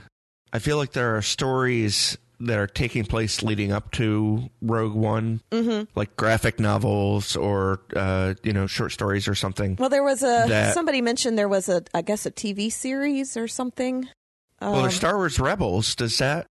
I 0.53 0.59
feel 0.59 0.77
like 0.77 0.93
there 0.93 1.17
are 1.17 1.23
stories 1.23 2.17
that 2.41 2.59
are 2.59 2.69
taking 2.69 3.05
place 3.05 3.43
leading 3.43 3.73
up 3.73 3.91
to 3.93 4.49
Rogue 4.63 4.95
One, 4.95 5.41
mm-hmm. 5.51 5.85
like 5.99 6.15
graphic 6.17 6.61
novels 6.61 7.35
or 7.35 7.81
uh, 7.97 8.35
you 8.45 8.53
know 8.53 8.67
short 8.67 8.93
stories 8.93 9.27
or 9.27 9.35
something. 9.35 9.77
Well, 9.77 9.89
there 9.89 10.05
was 10.05 10.23
a 10.23 10.45
That- 10.47 10.75
somebody 10.75 11.01
mentioned 11.01 11.37
there 11.37 11.49
was 11.49 11.69
a 11.69 11.83
I 11.95 12.03
guess 12.03 12.27
a 12.27 12.31
TV 12.31 12.71
series 12.71 13.37
or 13.37 13.49
something. 13.49 14.09
well, 14.61 14.75
Um, 14.77 14.83
there's 14.83 14.95
Star 14.95 15.17
Wars 15.17 15.41
Rebels. 15.41 15.95
Does 15.97 16.19
that 16.19 16.47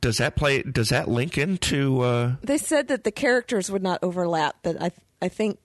does 0.00 0.16
that 0.16 0.34
play? 0.34 0.62
Does 0.62 0.88
that 0.88 1.08
link 1.08 1.36
into? 1.36 2.00
Uh, 2.00 2.36
they 2.42 2.56
said 2.58 2.88
that 2.88 3.04
the 3.04 3.12
characters 3.12 3.70
would 3.70 3.82
not 3.82 3.98
overlap, 4.02 4.56
but 4.62 4.80
I 4.80 4.92
I 5.20 5.28
think 5.28 5.58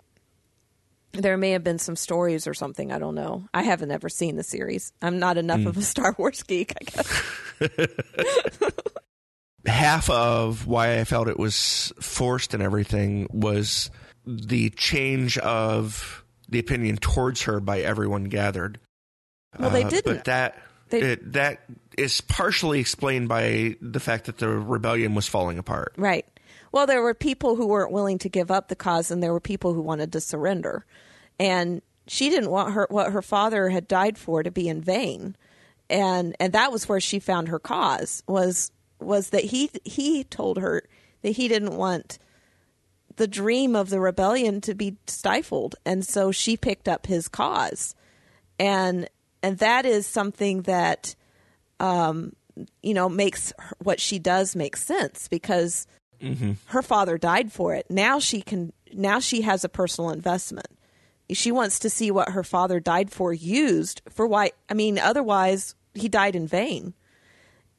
there 1.17 1.37
may 1.37 1.51
have 1.51 1.63
been 1.63 1.79
some 1.79 1.95
stories 1.95 2.47
or 2.47 2.53
something. 2.53 2.91
I 2.91 2.99
don't 2.99 3.15
know. 3.15 3.47
I 3.53 3.63
haven't 3.63 3.91
ever 3.91 4.09
seen 4.09 4.35
the 4.35 4.43
series. 4.43 4.91
I'm 5.01 5.19
not 5.19 5.37
enough 5.37 5.61
Hmm. 5.61 5.67
of 5.67 5.77
a 5.77 5.81
Star 5.81 6.15
Wars 6.17 6.43
geek, 6.43 6.73
I 6.79 6.83
guess. 6.85 8.69
half 9.65 10.09
of 10.09 10.67
why 10.67 10.99
I 10.99 11.03
felt 11.05 11.27
it 11.27 11.39
was 11.39 11.91
forced 11.99 12.53
and 12.53 12.61
everything 12.61 13.27
was 13.31 13.89
the 14.25 14.69
change 14.71 15.37
of 15.39 16.23
the 16.49 16.59
opinion 16.59 16.97
towards 16.97 17.43
her 17.43 17.59
by 17.59 17.81
everyone 17.81 18.25
gathered. 18.25 18.79
Well, 19.59 19.71
they 19.71 19.83
Uh, 19.83 19.89
didn't. 19.89 20.15
But 20.17 20.25
that 20.25 20.57
They- 20.89 21.01
it, 21.01 21.33
that 21.33 21.61
is 21.97 22.21
partially 22.21 22.79
explained 22.79 23.27
by 23.27 23.75
the 23.81 23.99
fact 23.99 24.25
that 24.25 24.37
the 24.37 24.49
rebellion 24.49 25.15
was 25.15 25.27
falling 25.27 25.57
apart. 25.57 25.93
Right. 25.97 26.25
Well, 26.75 26.87
there 26.87 27.01
were 27.01 27.13
people 27.13 27.55
who 27.55 27.67
weren't 27.67 27.93
willing 27.93 28.17
to 28.17 28.27
give 28.27 28.51
up 28.51 28.67
the 28.67 28.75
cause, 28.75 29.09
and 29.09 29.23
there 29.23 29.31
were 29.31 29.39
people 29.39 29.73
who 29.73 29.81
wanted 29.81 30.11
to 30.11 30.19
surrender. 30.19 30.85
And 31.39 31.81
she 32.05 32.29
didn't 32.29 32.49
want 32.49 32.73
her 32.73 32.85
what 32.91 33.13
her 33.13 33.21
father 33.21 33.69
had 33.69 33.87
died 33.87 34.17
for 34.17 34.43
to 34.43 34.51
be 34.51 34.67
in 34.67 34.81
vain, 34.81 35.37
and 35.89 36.35
and 36.37 36.51
that 36.51 36.73
was 36.73 36.89
where 36.89 36.99
she 36.99 37.17
found 37.17 37.47
her 37.47 37.59
cause 37.59 38.23
was 38.27 38.73
was 38.99 39.29
that 39.29 39.45
he 39.45 39.71
he 39.85 40.25
told 40.25 40.57
her 40.57 40.83
that 41.21 41.29
he 41.29 41.47
didn't 41.47 41.77
want 41.77 42.19
the 43.15 43.27
dream 43.27 43.73
of 43.73 43.89
the 43.89 44.01
rebellion 44.01 44.59
to 44.59 44.75
be 44.75 44.97
stifled, 45.07 45.75
and 45.85 46.05
so 46.05 46.29
she 46.29 46.57
picked 46.57 46.89
up 46.89 47.07
his 47.07 47.29
cause, 47.29 47.95
and 48.59 49.09
and 49.41 49.59
that 49.59 49.85
is 49.85 50.05
something 50.05 50.63
that 50.63 51.15
um, 51.79 52.35
you 52.83 52.93
know 52.93 53.07
makes 53.07 53.53
what 53.81 54.01
she 54.01 54.19
does 54.19 54.57
make 54.57 54.75
sense 54.75 55.29
because 55.29 55.87
Mm-hmm. 56.21 56.53
her 56.67 56.81
father 56.81 57.17
died 57.17 57.51
for 57.51 57.73
it. 57.73 57.85
Now 57.89 58.19
she 58.19 58.41
can 58.41 58.73
now 58.93 59.19
she 59.19 59.41
has 59.41 59.63
a 59.63 59.69
personal 59.69 60.09
investment. 60.11 60.67
She 61.31 61.51
wants 61.51 61.79
to 61.79 61.89
see 61.89 62.11
what 62.11 62.29
her 62.29 62.43
father 62.43 62.79
died 62.79 63.11
for 63.11 63.33
used 63.33 64.01
for 64.09 64.27
why 64.27 64.51
i 64.69 64.73
mean 64.73 64.99
otherwise 64.99 65.75
he 65.93 66.09
died 66.09 66.35
in 66.35 66.47
vain. 66.47 66.93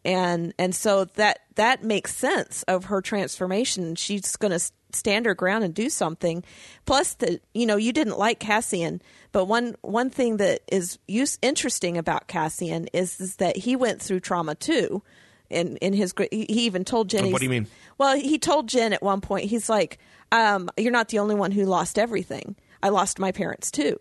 And 0.04 0.54
and 0.58 0.74
so 0.74 1.04
that 1.04 1.40
that 1.56 1.82
makes 1.82 2.14
sense 2.14 2.62
of 2.64 2.86
her 2.86 3.00
transformation. 3.00 3.96
She's 3.96 4.36
going 4.36 4.52
to 4.52 4.70
stand 4.92 5.26
her 5.26 5.34
ground 5.34 5.64
and 5.64 5.74
do 5.74 5.90
something. 5.90 6.44
Plus, 6.84 7.14
the 7.14 7.40
you 7.54 7.66
know 7.66 7.76
you 7.76 7.92
didn't 7.92 8.18
like 8.18 8.38
Cassian, 8.38 9.02
but 9.32 9.46
one 9.46 9.76
one 9.82 10.10
thing 10.10 10.36
that 10.38 10.60
is 10.70 10.98
use, 11.08 11.38
interesting 11.42 11.98
about 11.98 12.28
Cassian 12.28 12.88
is, 12.92 13.20
is 13.20 13.36
that 13.36 13.56
he 13.56 13.76
went 13.76 14.00
through 14.00 14.20
trauma 14.20 14.54
too. 14.54 15.02
In 15.50 15.76
in 15.78 15.92
his 15.92 16.12
he 16.30 16.44
even 16.48 16.84
told 16.84 17.08
Jyn. 17.10 17.30
What 17.32 17.38
do 17.38 17.44
you 17.44 17.50
mean? 17.50 17.66
Well, 17.98 18.16
he 18.16 18.38
told 18.38 18.68
Jyn 18.68 18.92
at 18.92 19.02
one 19.02 19.20
point. 19.20 19.46
He's 19.50 19.68
like, 19.68 19.98
um, 20.32 20.68
"You're 20.76 20.92
not 20.92 21.08
the 21.08 21.18
only 21.18 21.34
one 21.34 21.52
who 21.52 21.64
lost 21.64 21.98
everything. 21.98 22.56
I 22.82 22.88
lost 22.88 23.18
my 23.18 23.32
parents 23.32 23.70
too." 23.70 23.96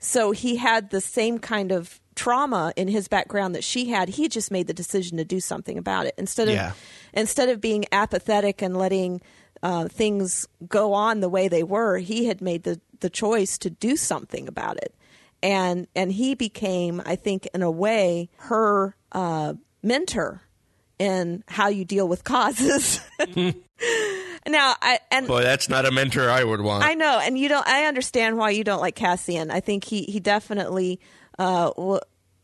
So 0.00 0.30
he 0.32 0.56
had 0.56 0.90
the 0.90 1.00
same 1.00 1.38
kind 1.38 1.72
of 1.72 2.00
trauma 2.14 2.72
in 2.76 2.88
his 2.88 3.06
background 3.08 3.54
that 3.54 3.64
she 3.64 3.86
had. 3.90 4.08
He 4.08 4.28
just 4.28 4.50
made 4.50 4.66
the 4.66 4.74
decision 4.74 5.18
to 5.18 5.24
do 5.24 5.40
something 5.40 5.78
about 5.78 6.06
it 6.06 6.14
instead 6.18 6.48
of 6.48 6.54
Yeah. 6.54 6.72
instead 7.12 7.48
of 7.48 7.60
being 7.60 7.84
apathetic 7.92 8.60
and 8.62 8.76
letting 8.76 9.20
uh, 9.62 9.88
things 9.88 10.46
go 10.68 10.92
on 10.92 11.20
the 11.20 11.28
way 11.28 11.48
they 11.48 11.62
were. 11.64 11.98
He 11.98 12.26
had 12.26 12.40
made 12.40 12.62
the 12.64 12.80
the 13.00 13.10
choice 13.10 13.58
to 13.58 13.70
do 13.70 13.96
something 13.96 14.48
about 14.48 14.76
it, 14.78 14.94
and 15.42 15.86
and 15.94 16.12
he 16.12 16.34
became, 16.34 17.00
I 17.06 17.16
think, 17.16 17.48
in 17.54 17.62
a 17.62 17.70
way, 17.70 18.28
her 18.36 18.96
uh, 19.12 19.54
mentor 19.82 20.42
in 20.98 21.44
how 21.48 21.68
you 21.68 21.84
deal 21.84 22.08
with 22.08 22.24
causes. 22.24 23.00
now, 23.28 24.74
I 24.82 25.00
and 25.10 25.26
Boy, 25.26 25.42
that's 25.42 25.68
not 25.68 25.86
a 25.86 25.90
mentor 25.90 26.28
I 26.30 26.44
would 26.44 26.60
want. 26.60 26.84
I 26.84 26.94
know, 26.94 27.20
and 27.22 27.38
you 27.38 27.48
don't. 27.48 27.66
I 27.66 27.84
understand 27.86 28.36
why 28.36 28.50
you 28.50 28.64
don't 28.64 28.80
like 28.80 28.96
Cassian. 28.96 29.50
I 29.50 29.60
think 29.60 29.84
he 29.84 30.02
he 30.02 30.20
definitely 30.20 31.00
uh, 31.38 31.70
w- 31.70 32.00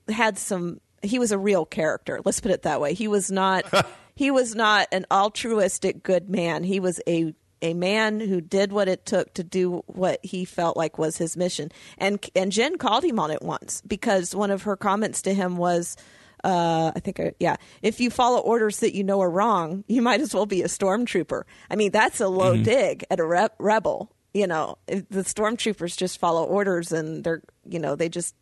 had 0.09 0.39
some. 0.39 0.81
He 1.03 1.19
was 1.19 1.33
a 1.33 1.39
real 1.39 1.67
character. 1.67 2.21
Let's 2.25 2.41
put 2.41 2.51
it 2.51 2.63
that 2.63 2.81
way. 2.81 2.95
He 2.95 3.09
was 3.09 3.31
not. 3.31 3.65
he 4.15 4.31
was 4.31 4.55
not 4.55 4.89
an 4.93 5.07
altruistic 5.11 6.03
good 6.03 6.31
man. 6.31 6.65
He 6.65 6.81
was 6.81 7.01
a 7.07 7.35
a 7.63 7.75
man 7.75 8.21
who 8.21 8.41
did 8.43 8.73
what 8.73 8.89
it 8.89 9.07
took 9.07 9.33
to 9.35 9.43
do 9.43 9.83
what 9.87 10.21
he 10.23 10.45
felt 10.45 10.77
like 10.77 10.99
was 10.99 11.17
his 11.17 11.37
mission. 11.37 11.73
And 11.99 12.25
and 12.37 12.53
Jyn 12.53 12.79
called 12.79 13.05
him 13.05 13.19
on 13.19 13.31
it 13.31 13.43
once 13.43 13.81
because 13.87 14.35
one 14.35 14.51
of 14.51 14.63
her 14.63 14.77
comments 14.77 15.23
to 15.23 15.35
him 15.35 15.57
was. 15.57 15.97
Uh, 16.45 16.93
I 16.95 17.01
think, 17.01 17.19
uh, 17.19 17.31
yeah. 17.41 17.57
If 17.81 18.01
you 18.01 18.11
follow 18.11 18.39
orders 18.39 18.81
that 18.81 18.95
you 18.95 19.03
know 19.03 19.23
are 19.23 19.31
wrong, 19.31 19.83
you 19.89 20.03
might 20.03 20.21
as 20.21 20.35
well 20.35 20.45
be 20.45 20.63
a 20.63 20.67
stormtrooper. 20.67 21.45
I 21.71 21.77
mean, 21.77 21.91
that's 21.91 22.21
a 22.21 22.29
low 22.29 22.55
dig 22.63 23.05
at 23.11 23.19
a 23.19 23.25
re- 23.25 23.49
rebel. 23.59 24.13
You 24.35 24.47
know, 24.47 24.77
if 24.87 25.09
the 25.09 25.23
stormtroopers 25.23 25.97
just 25.97 26.19
follow 26.19 26.45
orders 26.45 26.93
and 26.93 27.25
they're, 27.25 27.43
you 27.67 27.79
know, 27.79 27.97
they 27.97 28.11
just, 28.11 28.35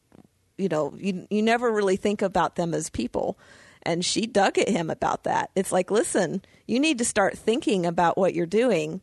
you 0.59 0.69
know, 0.69 0.93
you 0.99 1.29
you 1.31 1.43
never 1.43 1.71
really 1.71 1.97
think 1.97 2.23
about 2.23 2.57
them 2.57 2.75
as 2.75 2.91
people. 2.91 3.39
And 3.85 4.05
she 4.05 4.27
dug 4.27 4.59
at 4.59 4.69
him 4.69 4.91
about 4.91 5.25
that. 5.25 5.51
It's 5.55 5.71
like, 5.71 5.91
listen, 5.91 6.43
you 6.67 6.81
need 6.81 6.99
to 6.99 7.05
start 7.05 7.39
thinking 7.39 7.87
about 7.87 8.17
what 8.17 8.35
you're 8.35 8.47
doing, 8.47 9.01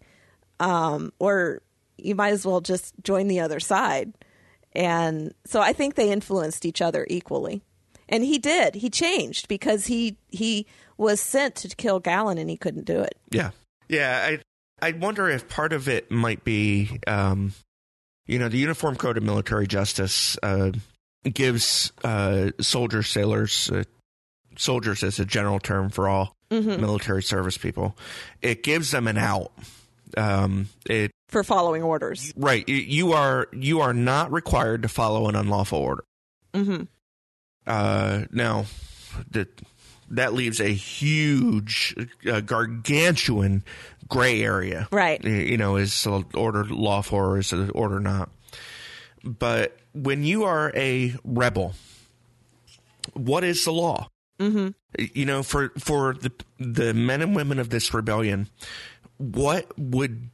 um, 0.59 1.13
or 1.19 1.61
you 1.97 2.15
might 2.15 2.33
as 2.33 2.45
well 2.45 2.61
just 2.61 2.95
join 3.03 3.27
the 3.27 3.41
other 3.41 3.59
side. 3.59 4.13
And 4.73 5.33
so 5.45 5.61
I 5.61 5.73
think 5.73 5.95
they 5.95 6.11
influenced 6.11 6.65
each 6.65 6.81
other 6.81 7.05
equally. 7.09 7.61
And 8.09 8.23
he 8.23 8.37
did. 8.39 8.75
He 8.75 8.89
changed 8.89 9.47
because 9.47 9.85
he 9.85 10.17
he 10.29 10.65
was 10.97 11.21
sent 11.21 11.55
to 11.55 11.67
kill 11.75 11.99
Galen 11.99 12.37
and 12.37 12.49
he 12.49 12.57
couldn't 12.57 12.85
do 12.85 12.99
it. 12.99 13.15
Yeah, 13.31 13.51
yeah. 13.87 14.25
I 14.81 14.87
I 14.87 14.91
wonder 14.93 15.29
if 15.29 15.47
part 15.47 15.71
of 15.73 15.87
it 15.87 16.09
might 16.09 16.43
be, 16.43 16.99
um, 17.07 17.53
you 18.25 18.39
know, 18.39 18.49
the 18.49 18.57
Uniform 18.57 18.95
Code 18.95 19.17
of 19.17 19.23
Military 19.23 19.67
Justice 19.67 20.37
uh, 20.41 20.71
gives 21.31 21.91
uh, 22.03 22.51
soldiers, 22.59 23.07
sailors, 23.09 23.69
uh, 23.71 23.83
soldiers 24.57 25.03
as 25.03 25.19
a 25.19 25.25
general 25.25 25.59
term 25.59 25.89
for 25.89 26.07
all 26.07 26.33
military 26.49 27.21
service 27.21 27.57
people. 27.57 27.95
It 28.41 28.63
gives 28.63 28.89
them 28.91 29.07
an 29.07 29.17
out. 29.17 29.51
Um, 30.17 30.69
it 30.89 31.11
For 31.27 31.43
following 31.43 31.83
orders. 31.83 32.33
right. 32.35 32.67
You, 32.67 32.75
you 32.77 33.13
are 33.13 33.47
you 33.53 33.81
are 33.81 33.93
not 33.93 34.31
required 34.31 34.81
to 34.81 34.87
follow 34.87 35.27
an 35.29 35.35
unlawful 35.35 35.77
order. 35.77 36.03
hmm 36.55 36.83
Uh, 37.69 38.25
now, 38.31 38.65
that 39.31 39.47
that 40.09 40.33
leaves 40.33 40.59
a 40.59 40.69
huge, 40.69 41.95
uh, 42.29 42.41
gargantuan 42.41 43.63
gray 44.07 44.41
area. 44.41 44.87
Right. 44.91 45.23
You 45.23 45.57
know, 45.57 45.75
is 45.75 46.03
the 46.03 46.25
order 46.33 46.65
lawful 46.65 47.19
or 47.19 47.37
is 47.37 47.51
the 47.51 47.69
order 47.71 47.99
not? 47.99 48.29
But 49.23 49.77
when 49.93 50.23
you 50.23 50.45
are 50.45 50.71
a 50.75 51.13
rebel, 51.23 51.73
what 53.13 53.43
is 53.43 53.63
the 53.65 53.71
law? 53.71 54.09
Mm-hmm. 54.39 54.69
You 55.13 55.25
know, 55.25 55.43
for 55.43 55.69
for 55.77 56.13
the 56.13 56.31
the 56.57 56.93
men 56.93 57.21
and 57.21 57.35
women 57.35 57.59
of 57.59 57.69
this 57.69 57.93
rebellion, 57.93 58.47
what 59.17 59.77
would 59.77 60.29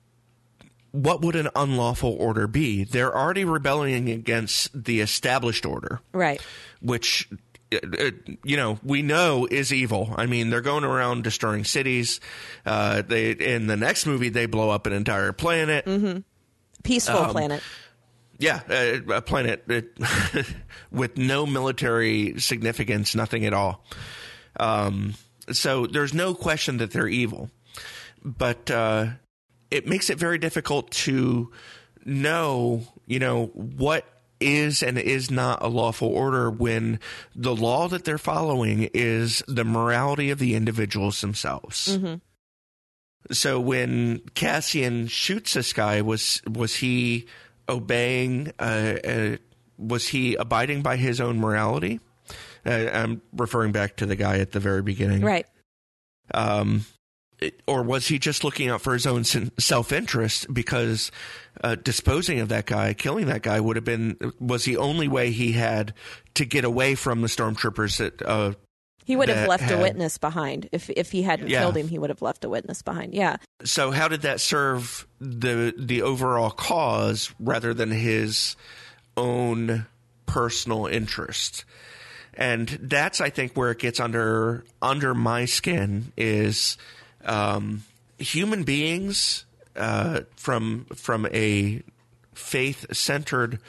what 0.91 1.21
would 1.21 1.35
an 1.35 1.49
unlawful 1.55 2.15
order 2.19 2.47
be? 2.47 2.83
They're 2.83 3.15
already 3.15 3.43
rebelling 3.43 4.09
against 4.09 4.85
the 4.85 5.01
established 5.01 5.65
order 5.65 5.99
Right. 6.13 6.41
Which 6.85 7.27
uh, 7.73 7.77
uh, 7.99 8.11
you 8.43 8.55
know 8.57 8.79
we 8.83 9.01
know 9.01 9.47
is 9.49 9.73
evil. 9.73 10.13
I 10.15 10.25
mean, 10.27 10.49
they're 10.49 10.61
going 10.61 10.83
around 10.83 11.23
destroying 11.23 11.63
cities. 11.63 12.19
Uh, 12.65 13.01
they 13.01 13.31
in 13.31 13.67
the 13.67 13.75
next 13.77 14.05
movie 14.05 14.29
they 14.29 14.45
blow 14.45 14.69
up 14.69 14.85
an 14.87 14.93
entire 14.93 15.31
planet. 15.33 15.85
Peaceful 16.83 17.17
Um, 17.17 17.31
planet. 17.31 17.63
Yeah, 18.37 18.59
uh, 18.69 19.13
a 19.13 19.21
planet 19.21 19.63
uh, 19.69 20.43
with 20.91 21.17
no 21.17 21.45
military 21.45 22.39
significance, 22.39 23.15
nothing 23.15 23.45
at 23.45 23.53
all. 23.53 23.85
Um, 24.59 25.13
so 25.51 25.87
there's 25.87 26.13
no 26.13 26.35
question 26.35 26.77
that 26.77 26.91
they're 26.91 27.07
evil, 27.07 27.49
but 28.23 28.69
uh, 28.69 29.07
it 29.71 29.87
makes 29.87 30.09
it 30.09 30.17
very 30.17 30.37
difficult 30.37 30.91
to 30.91 31.51
know, 32.03 32.81
you 33.05 33.19
know, 33.19 33.47
what 33.47 34.05
is 34.39 34.83
and 34.83 34.97
is 34.97 35.31
not 35.31 35.61
a 35.63 35.67
lawful 35.67 36.09
order 36.09 36.49
when 36.49 36.99
the 37.35 37.55
law 37.55 37.87
that 37.87 38.03
they're 38.05 38.17
following 38.17 38.89
is 38.93 39.41
the 39.47 39.63
morality 39.63 40.29
of 40.29 40.39
the 40.39 40.55
individuals 40.55 41.21
themselves. 41.21 41.97
So 43.31 43.59
when 43.59 44.19
Cassian 44.35 45.07
shoots 45.07 45.53
this 45.53 45.73
guy, 45.73 46.01
was 46.01 46.41
was 46.47 46.75
he 46.75 47.25
obeying? 47.67 48.51
Uh, 48.59 48.97
uh, 49.03 49.37
was 49.77 50.07
he 50.09 50.35
abiding 50.35 50.83
by 50.83 50.97
his 50.97 51.19
own 51.19 51.39
morality? 51.39 51.99
Uh, 52.65 52.89
I'm 52.93 53.21
referring 53.33 53.71
back 53.71 53.95
to 53.97 54.05
the 54.05 54.15
guy 54.15 54.39
at 54.39 54.51
the 54.51 54.59
very 54.59 54.81
beginning, 54.81 55.21
Right. 55.21 55.45
um, 56.33 56.85
or 57.67 57.83
was 57.83 58.07
he 58.07 58.19
just 58.19 58.43
looking 58.43 58.69
out 58.69 58.81
for 58.81 58.93
his 58.93 59.05
own 59.05 59.23
self 59.23 59.91
interest? 59.91 60.53
Because 60.53 61.11
uh, 61.63 61.75
disposing 61.75 62.39
of 62.39 62.49
that 62.49 62.65
guy, 62.65 62.93
killing 62.93 63.25
that 63.27 63.41
guy, 63.41 63.59
would 63.59 63.75
have 63.75 63.85
been 63.85 64.17
was 64.39 64.65
the 64.65 64.77
only 64.77 65.07
way 65.07 65.31
he 65.31 65.53
had 65.53 65.93
to 66.35 66.45
get 66.45 66.63
away 66.65 66.95
from 66.95 67.21
the 67.21 67.27
stormtroopers. 67.27 67.97
That 67.97 68.21
uh, 68.21 68.53
He 69.05 69.15
would 69.15 69.29
have 69.29 69.47
left 69.47 69.69
a 69.71 69.77
witness 69.77 70.17
behind. 70.17 70.67
If 70.71 70.89
if 70.89 71.11
he 71.11 71.21
hadn't 71.23 71.49
Yeah. 71.49 71.61
killed 71.61 71.77
him, 71.77 71.87
he 71.87 71.97
would 71.99 72.09
have 72.09 72.21
left 72.21 72.43
a 72.43 72.49
witness 72.49 72.81
behind. 72.81 73.13
Yeah. 73.13 73.37
so 73.63 73.91
how 73.91 74.07
did 74.07 74.21
that 74.23 74.41
serve 74.41 75.07
the 75.19 75.73
the 75.77 76.01
overall 76.01 76.51
cause 76.51 77.33
rather 77.39 77.73
than 77.73 77.91
his 77.91 78.55
own 79.17 79.85
personal 80.25 80.85
interest? 80.87 81.65
And 82.37 82.67
that's 82.81 83.21
I 83.21 83.29
think 83.29 83.53
where 83.53 83.71
it 83.71 83.79
gets 83.79 83.99
under 84.01 84.65
under 84.81 85.13
my 85.15 85.45
skin 85.45 86.11
is 86.17 86.77
um, 87.25 87.83
human 88.17 88.63
beings 88.63 89.45
uh, 89.75 90.21
from 90.35 90.85
from 90.95 91.25
a 91.27 91.83
faith 92.33 92.85
centered 92.95 93.59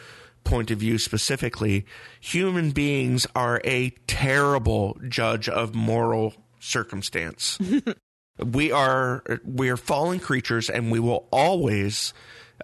point 0.45 0.71
of 0.71 0.79
view 0.79 0.99
specifically, 0.99 1.85
human 2.21 2.71
beings 2.71 3.27
are 3.35 3.61
a 3.65 3.91
terrible 4.07 4.99
judge 5.09 5.49
of 5.49 5.75
moral 5.75 6.35
circumstance. 6.61 7.59
we 8.39 8.71
are 8.73 9.23
we 9.45 9.69
are 9.69 9.77
fallen 9.77 10.21
creatures, 10.21 10.71
and 10.71 10.91
we 10.91 11.01
will 11.01 11.27
always 11.31 12.15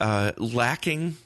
uh, 0.00 0.32
lacking 0.36 1.16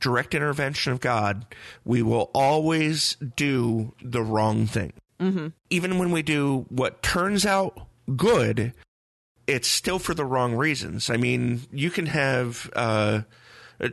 direct 0.00 0.34
intervention 0.34 0.92
of 0.92 1.00
God. 1.00 1.46
We 1.84 2.02
will 2.02 2.30
always 2.34 3.16
do 3.36 3.92
the 4.02 4.22
wrong 4.22 4.66
thing, 4.66 4.92
mm-hmm. 5.20 5.48
even 5.70 5.98
when 5.98 6.10
we 6.10 6.22
do 6.22 6.66
what 6.68 7.02
turns 7.02 7.44
out 7.44 7.88
good 8.16 8.72
it's 9.48 9.66
still 9.68 9.98
for 9.98 10.14
the 10.14 10.24
wrong 10.24 10.54
reasons. 10.54 11.10
I 11.10 11.16
mean, 11.16 11.62
you 11.72 11.90
can 11.90 12.06
have 12.06 12.70
uh, 12.76 13.22
uh, 13.80 13.88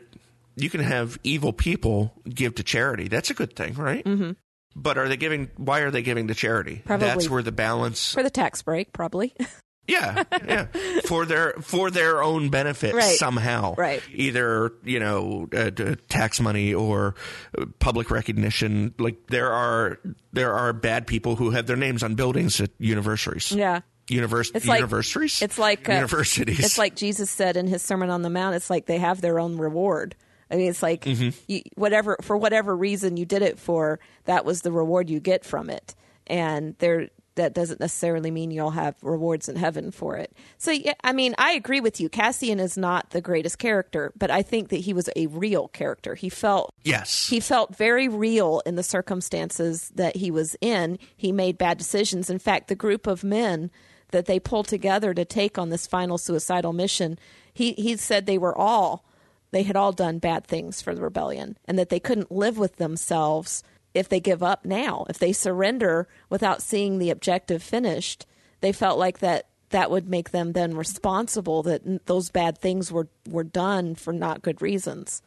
you 0.55 0.69
can 0.69 0.81
have 0.81 1.17
evil 1.23 1.51
people 1.53 2.13
give 2.29 2.53
to 2.55 2.63
charity. 2.63 3.07
That's 3.07 3.31
a 3.31 3.33
good 3.33 3.55
thing, 3.55 3.73
right? 3.73 4.05
Mm-hmm. 4.05 4.31
But 4.75 4.99
are 4.99 5.07
they 5.09 5.17
giving? 5.17 5.49
Why 5.57 5.79
are 5.79 5.89
they 5.89 6.03
giving 6.03 6.27
to 6.27 6.35
charity? 6.35 6.83
Probably. 6.85 7.07
That's 7.07 7.29
where 7.29 7.41
the 7.41 7.51
balance. 7.51 8.13
For 8.13 8.21
the 8.21 8.29
tax 8.29 8.61
break, 8.61 8.93
probably. 8.93 9.33
Yeah, 9.87 10.23
yeah, 10.45 10.67
for 11.07 11.25
their 11.25 11.53
for 11.63 11.89
their 11.89 12.21
own 12.21 12.49
benefit 12.49 12.93
Right. 12.93 13.15
somehow. 13.17 13.73
Right. 13.75 14.03
Either 14.13 14.71
you 14.83 14.99
know 14.99 15.47
uh, 15.51 15.71
tax 16.09 16.39
money 16.39 16.75
or 16.75 17.15
uh, 17.57 17.65
public 17.79 18.11
recognition. 18.11 18.93
Like 18.99 19.17
there 19.29 19.51
are 19.51 19.97
there 20.31 20.53
are 20.53 20.73
bad 20.73 21.07
people 21.07 21.37
who 21.37 21.49
have 21.49 21.65
their 21.65 21.75
names 21.75 22.03
on 22.03 22.13
buildings 22.13 22.61
at 22.61 22.69
universities. 22.77 23.51
yeah. 23.57 23.79
Univers- 24.09 24.51
It's 24.53 24.65
like- 24.67 24.79
universities. 24.79 25.41
It's 25.41 25.57
like 25.57 25.87
uh, 25.89 25.93
universities. 25.93 26.59
It's 26.59 26.77
like 26.77 26.95
Jesus 26.95 27.29
said 27.29 27.57
in 27.57 27.67
his 27.67 27.81
Sermon 27.81 28.09
on 28.09 28.21
the 28.21 28.29
Mount. 28.29 28.55
It's 28.55 28.69
like 28.69 28.85
they 28.85 28.97
have 28.97 29.21
their 29.21 29.39
own 29.39 29.57
reward. 29.57 30.15
I 30.51 30.55
mean, 30.55 30.69
it's 30.69 30.81
like 30.81 31.05
Mm-hmm. 31.05 31.29
you, 31.47 31.61
whatever 31.75 32.17
for 32.21 32.35
whatever 32.37 32.75
reason 32.75 33.17
you 33.17 33.25
did 33.25 33.41
it 33.43 33.59
for, 33.59 33.99
that 34.25 34.45
was 34.45 34.61
the 34.63 34.71
reward 34.71 35.09
you 35.09 35.19
get 35.19 35.45
from 35.45 35.69
it, 35.69 35.93
and 36.27 36.75
there 36.79 37.09
that 37.35 37.53
doesn't 37.53 37.79
necessarily 37.79 38.31
mean 38.31 38.51
you'll 38.51 38.71
have 38.71 38.95
rewards 39.01 39.47
in 39.47 39.55
heaven 39.55 39.91
for 39.91 40.17
it. 40.17 40.35
So, 40.57 40.71
yeah, 40.71 40.95
I 41.05 41.13
mean, 41.13 41.35
I 41.37 41.51
agree 41.51 41.79
with 41.79 42.01
you. 42.01 42.09
Cassian 42.09 42.59
is 42.59 42.77
not 42.77 43.11
the 43.11 43.21
greatest 43.21 43.59
character, 43.59 44.11
but 44.17 44.29
I 44.29 44.41
think 44.41 44.69
that 44.69 44.81
he 44.81 44.91
was 44.91 45.09
a 45.15 45.27
real 45.27 45.69
character. 45.69 46.15
He 46.15 46.27
felt 46.27 46.73
yes. 46.83 47.29
he 47.29 47.39
felt 47.39 47.77
very 47.77 48.09
real 48.09 48.61
in 48.65 48.75
the 48.75 48.83
circumstances 48.83 49.89
that 49.95 50.15
he 50.17 50.31
was 50.31 50.55
in. 50.61 50.99
He 51.15 51.31
made 51.31 51.57
bad 51.57 51.77
decisions. 51.77 52.29
In 52.29 52.39
fact, 52.39 52.67
the 52.67 52.75
group 52.75 53.07
of 53.07 53.23
men 53.23 53.71
that 54.11 54.25
they 54.25 54.39
pulled 54.39 54.67
together 54.67 55.13
to 55.13 55.25
take 55.25 55.57
on 55.57 55.69
this 55.69 55.87
final 55.87 56.17
suicidal 56.17 56.73
mission, 56.73 57.19
he, 57.53 57.73
he 57.73 57.95
said 57.97 58.25
they 58.25 58.37
were 58.37 58.57
all, 58.57 59.05
they 59.51 59.63
had 59.63 59.75
all 59.75 59.91
done 59.91 60.19
bad 60.19 60.45
things 60.45 60.81
for 60.81 60.93
the 60.93 61.01
rebellion 61.01 61.57
and 61.65 61.77
that 61.77 61.89
they 61.89 61.99
couldn't 61.99 62.31
live 62.31 62.57
with 62.57 62.77
themselves 62.77 63.63
if 63.93 64.07
they 64.07 64.19
give 64.19 64.43
up 64.43 64.65
now. 64.65 65.05
If 65.09 65.19
they 65.19 65.33
surrender 65.33 66.07
without 66.29 66.61
seeing 66.61 66.99
the 66.99 67.09
objective 67.09 67.63
finished, 67.63 68.25
they 68.61 68.71
felt 68.71 68.99
like 68.99 69.19
that 69.19 69.47
that 69.69 69.91
would 69.91 70.09
make 70.09 70.31
them 70.31 70.53
then 70.53 70.75
responsible 70.75 71.63
that 71.63 72.05
those 72.07 72.29
bad 72.29 72.57
things 72.57 72.91
were, 72.91 73.07
were 73.27 73.43
done 73.43 73.95
for 73.95 74.11
not 74.11 74.41
good 74.41 74.61
reasons. 74.61 75.21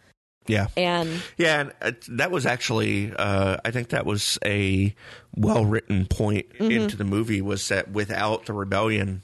Yeah. 0.47 0.67
And 0.77 1.23
Yeah, 1.37 1.61
and 1.61 1.73
uh, 1.81 1.93
that 2.09 2.31
was 2.31 2.47
actually, 2.47 3.13
uh, 3.15 3.59
I 3.65 3.71
think 3.71 3.91
that 3.91 4.07
was 4.07 4.39
a 4.45 4.95
well 5.35 5.65
written 5.65 6.07
point 6.07 6.47
Mm-hmm. 6.55 6.71
into 6.71 6.97
the 6.97 7.05
movie 7.05 7.41
was 7.43 7.69
that 7.69 7.91
without 7.91 8.47
the 8.47 8.53
rebellion, 8.53 9.23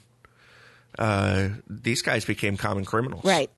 uh, 0.97 1.49
these 1.69 2.01
guys 2.01 2.25
became 2.25 2.57
common 2.57 2.85
criminals. 2.85 3.23
Right. 3.23 3.49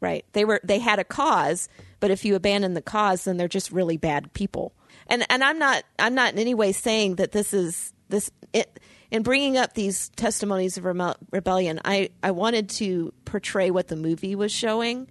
Right. 0.00 0.24
They 0.32 0.44
were 0.44 0.60
they 0.62 0.78
had 0.78 0.98
a 0.98 1.04
cause, 1.04 1.68
but 1.98 2.10
if 2.10 2.24
you 2.24 2.36
abandon 2.36 2.74
the 2.74 2.82
cause 2.82 3.24
then 3.24 3.36
they're 3.36 3.48
just 3.48 3.72
really 3.72 3.96
bad 3.96 4.32
people. 4.32 4.72
And 5.08 5.24
and 5.28 5.42
I'm 5.42 5.58
not 5.58 5.82
I'm 5.98 6.14
not 6.14 6.32
in 6.32 6.38
any 6.38 6.54
way 6.54 6.72
saying 6.72 7.16
that 7.16 7.32
this 7.32 7.52
is 7.52 7.92
this 8.08 8.30
it 8.52 8.78
in 9.10 9.22
bringing 9.22 9.56
up 9.56 9.74
these 9.74 10.10
testimonies 10.10 10.76
of 10.76 10.84
rebellion, 11.32 11.80
I 11.84 12.10
I 12.22 12.30
wanted 12.30 12.68
to 12.70 13.12
portray 13.24 13.70
what 13.70 13.88
the 13.88 13.96
movie 13.96 14.36
was 14.36 14.52
showing, 14.52 15.08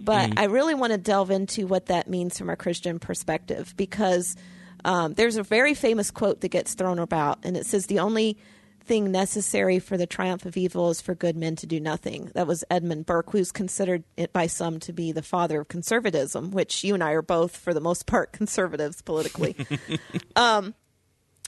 but 0.00 0.38
I 0.38 0.44
really 0.44 0.74
want 0.74 0.92
to 0.92 0.98
delve 0.98 1.30
into 1.30 1.66
what 1.66 1.86
that 1.86 2.08
means 2.08 2.38
from 2.38 2.50
a 2.50 2.56
Christian 2.56 2.98
perspective 2.98 3.74
because 3.76 4.36
um, 4.84 5.14
there's 5.14 5.36
a 5.36 5.42
very 5.42 5.74
famous 5.74 6.10
quote 6.10 6.40
that 6.40 6.48
gets 6.48 6.74
thrown 6.74 6.98
about, 6.98 7.38
and 7.44 7.56
it 7.56 7.66
says 7.66 7.86
the 7.86 7.98
only 7.98 8.38
thing 8.88 9.12
necessary 9.12 9.78
for 9.78 9.96
the 9.96 10.06
triumph 10.06 10.46
of 10.46 10.56
evil 10.56 10.90
is 10.90 11.00
for 11.00 11.14
good 11.14 11.36
men 11.36 11.54
to 11.56 11.66
do 11.66 11.78
nothing. 11.78 12.30
That 12.34 12.46
was 12.46 12.64
Edmund 12.70 13.06
Burke, 13.06 13.30
who's 13.30 13.52
considered 13.52 14.02
it 14.16 14.32
by 14.32 14.46
some 14.46 14.80
to 14.80 14.92
be 14.92 15.12
the 15.12 15.22
father 15.22 15.60
of 15.60 15.68
conservatism, 15.68 16.50
which 16.50 16.82
you 16.82 16.94
and 16.94 17.04
I 17.04 17.12
are 17.12 17.22
both, 17.22 17.56
for 17.56 17.74
the 17.74 17.80
most 17.80 18.06
part, 18.06 18.32
conservatives 18.32 19.02
politically. 19.02 19.54
um, 20.36 20.74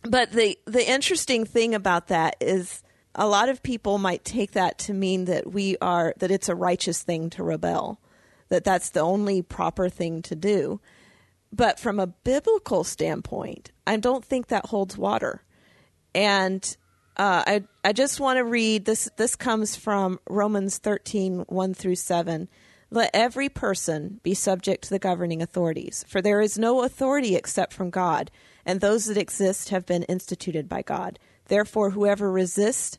but 0.03 0.33
the 0.33 0.59
the 0.67 0.89
interesting 0.89 1.45
thing 1.45 1.75
about 1.75 2.09
that 2.09 2.37
is 2.41 2.83
a 3.15 3.27
lot 3.27 3.49
of 3.49 3.63
people 3.63 3.99
might 3.99 4.25
take 4.25 4.53
that 4.53 4.79
to 4.79 4.95
mean 4.95 5.25
that 5.25 5.51
we 5.51 5.77
are 5.81 6.15
that 6.19 6.31
it's 6.31 6.49
a 6.49 6.55
righteous 6.55 7.03
thing 7.03 7.31
to 7.31 7.43
rebel, 7.43 8.01
that 8.51 8.65
that's 8.65 8.91
the 8.91 9.01
only 9.01 9.41
proper 9.43 9.89
thing 9.89 10.23
to 10.23 10.37
do. 10.37 10.81
But 11.53 11.81
from 11.81 11.99
a 11.99 12.07
biblical 12.07 12.85
standpoint, 12.85 13.73
I 13.87 13.97
don't 13.97 14.25
think 14.25 14.49
that 14.49 14.67
holds 14.67 14.97
water. 14.97 15.43
And 16.15 16.77
uh, 17.17 17.43
I 17.47 17.65
I 17.85 17.93
just 17.93 18.21
want 18.21 18.37
to 18.37 18.45
read 18.45 18.85
this. 18.85 19.09
This 19.17 19.35
comes 19.35 19.77
from 19.77 20.21
Romans 20.29 20.79
13, 20.79 21.45
1 21.49 21.75
through 21.75 21.97
7. 21.97 22.49
Let 22.93 23.11
every 23.15 23.49
person 23.49 24.21
be 24.23 24.35
subject 24.35 24.85
to 24.85 24.91
the 24.91 24.99
governing 24.99 25.43
authorities, 25.43 26.05
for 26.09 26.21
there 26.21 26.41
is 26.41 26.59
no 26.59 26.83
authority 26.83 27.37
except 27.37 27.73
from 27.73 27.91
God, 27.91 28.33
and 28.67 28.81
those 28.81 29.05
that 29.05 29.17
exist 29.17 29.69
have 29.69 29.87
been 29.87 30.03
instituted 30.05 30.69
by 30.69 30.83
God. 30.83 31.19
Therefore, 31.47 31.91
whoever 31.91 32.31
resists 32.33 32.99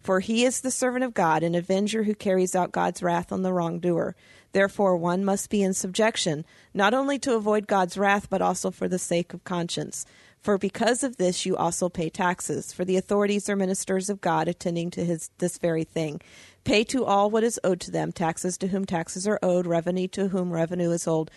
For 0.00 0.20
he 0.20 0.44
is 0.44 0.60
the 0.60 0.70
servant 0.70 1.04
of 1.04 1.14
God, 1.14 1.42
an 1.42 1.54
avenger 1.54 2.04
who 2.04 2.14
carries 2.14 2.54
out 2.54 2.72
God's 2.72 3.02
wrath 3.02 3.32
on 3.32 3.42
the 3.42 3.52
wrongdoer. 3.52 4.14
Therefore, 4.52 4.96
one 4.96 5.24
must 5.24 5.50
be 5.50 5.62
in 5.62 5.74
subjection, 5.74 6.44
not 6.72 6.94
only 6.94 7.18
to 7.20 7.34
avoid 7.34 7.66
God's 7.66 7.98
wrath, 7.98 8.30
but 8.30 8.40
also 8.40 8.70
for 8.70 8.88
the 8.88 8.98
sake 8.98 9.34
of 9.34 9.44
conscience. 9.44 10.06
For 10.40 10.56
because 10.56 11.02
of 11.02 11.16
this 11.16 11.44
you 11.44 11.56
also 11.56 11.88
pay 11.88 12.08
taxes, 12.08 12.72
for 12.72 12.84
the 12.84 12.96
authorities 12.96 13.50
are 13.50 13.56
ministers 13.56 14.08
of 14.08 14.20
God, 14.20 14.48
attending 14.48 14.90
to 14.92 15.04
his 15.04 15.30
this 15.38 15.58
very 15.58 15.84
thing. 15.84 16.20
Pay 16.64 16.84
to 16.84 17.04
all 17.04 17.30
what 17.30 17.44
is 17.44 17.60
owed 17.64 17.80
to 17.80 17.90
them, 17.90 18.12
taxes 18.12 18.56
to 18.58 18.68
whom 18.68 18.84
taxes 18.84 19.26
are 19.26 19.38
owed, 19.42 19.66
revenue 19.66 20.08
to 20.08 20.28
whom 20.28 20.52
revenue 20.52 20.90
is 20.90 21.06
owed, 21.06 21.30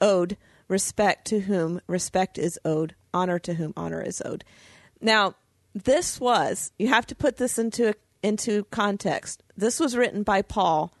owed, 0.00 0.36
respect 0.68 1.26
to 1.26 1.40
whom 1.40 1.80
respect 1.86 2.38
is 2.38 2.58
owed, 2.64 2.94
honor 3.12 3.38
to 3.40 3.54
whom 3.54 3.74
honor 3.76 4.00
is 4.00 4.22
owed. 4.24 4.44
Now, 5.00 5.34
this 5.74 6.20
was 6.20 6.70
you 6.78 6.88
have 6.88 7.06
to 7.08 7.14
put 7.14 7.36
this 7.36 7.58
into 7.58 7.94
into 8.24 8.64
context. 8.64 9.42
This 9.54 9.78
was 9.78 9.96
written 9.96 10.22
by 10.22 10.40
Paul 10.42 10.94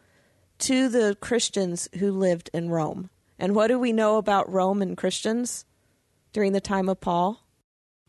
to 0.58 0.88
the 0.88 1.16
Christians 1.20 1.88
who 1.98 2.12
lived 2.12 2.50
in 2.52 2.68
Rome. 2.68 3.08
And 3.38 3.54
what 3.54 3.68
do 3.68 3.78
we 3.78 3.92
know 3.92 4.18
about 4.18 4.52
Rome 4.52 4.82
and 4.82 4.96
Christians 4.96 5.64
during 6.32 6.52
the 6.52 6.60
time 6.60 6.88
of 6.88 7.00
Paul? 7.00 7.40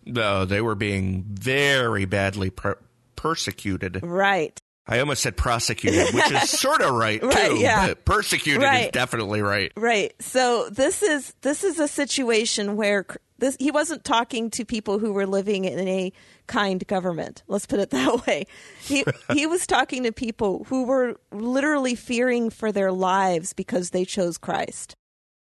No, 0.05 0.45
they 0.45 0.61
were 0.61 0.75
being 0.75 1.23
very 1.27 2.05
badly 2.05 2.49
per- 2.49 2.77
persecuted. 3.15 4.01
Right. 4.03 4.59
I 4.87 4.99
almost 4.99 5.23
said 5.23 5.35
prosecuted, 5.35 6.13
which 6.13 6.31
is 6.31 6.49
sort 6.59 6.81
of 6.81 6.93
right 6.93 7.19
too. 7.19 7.55
Yeah. 7.57 7.87
But 7.87 8.05
persecuted 8.05 8.61
is 8.63 8.91
definitely 8.91 9.41
right. 9.41 9.71
Right. 9.75 10.13
So 10.21 10.69
this 10.69 11.01
is 11.01 11.33
this 11.41 11.63
is 11.63 11.79
a 11.79 11.87
situation 11.87 12.75
where 12.75 13.05
this 13.39 13.57
he 13.59 13.71
wasn't 13.71 14.03
talking 14.03 14.51
to 14.51 14.63
people 14.63 14.99
who 14.99 15.11
were 15.11 15.25
living 15.25 15.65
in 15.65 15.87
a 15.87 16.13
kind 16.47 16.85
government. 16.85 17.41
Let's 17.47 17.65
put 17.65 17.79
it 17.79 17.89
that 17.91 18.27
way. 18.27 18.45
He 18.79 19.03
he 19.33 19.47
was 19.47 19.65
talking 19.65 20.03
to 20.03 20.11
people 20.11 20.65
who 20.69 20.83
were 20.83 21.15
literally 21.31 21.95
fearing 21.95 22.49
for 22.51 22.71
their 22.71 22.91
lives 22.91 23.53
because 23.53 23.89
they 23.89 24.05
chose 24.05 24.37
Christ. 24.37 24.95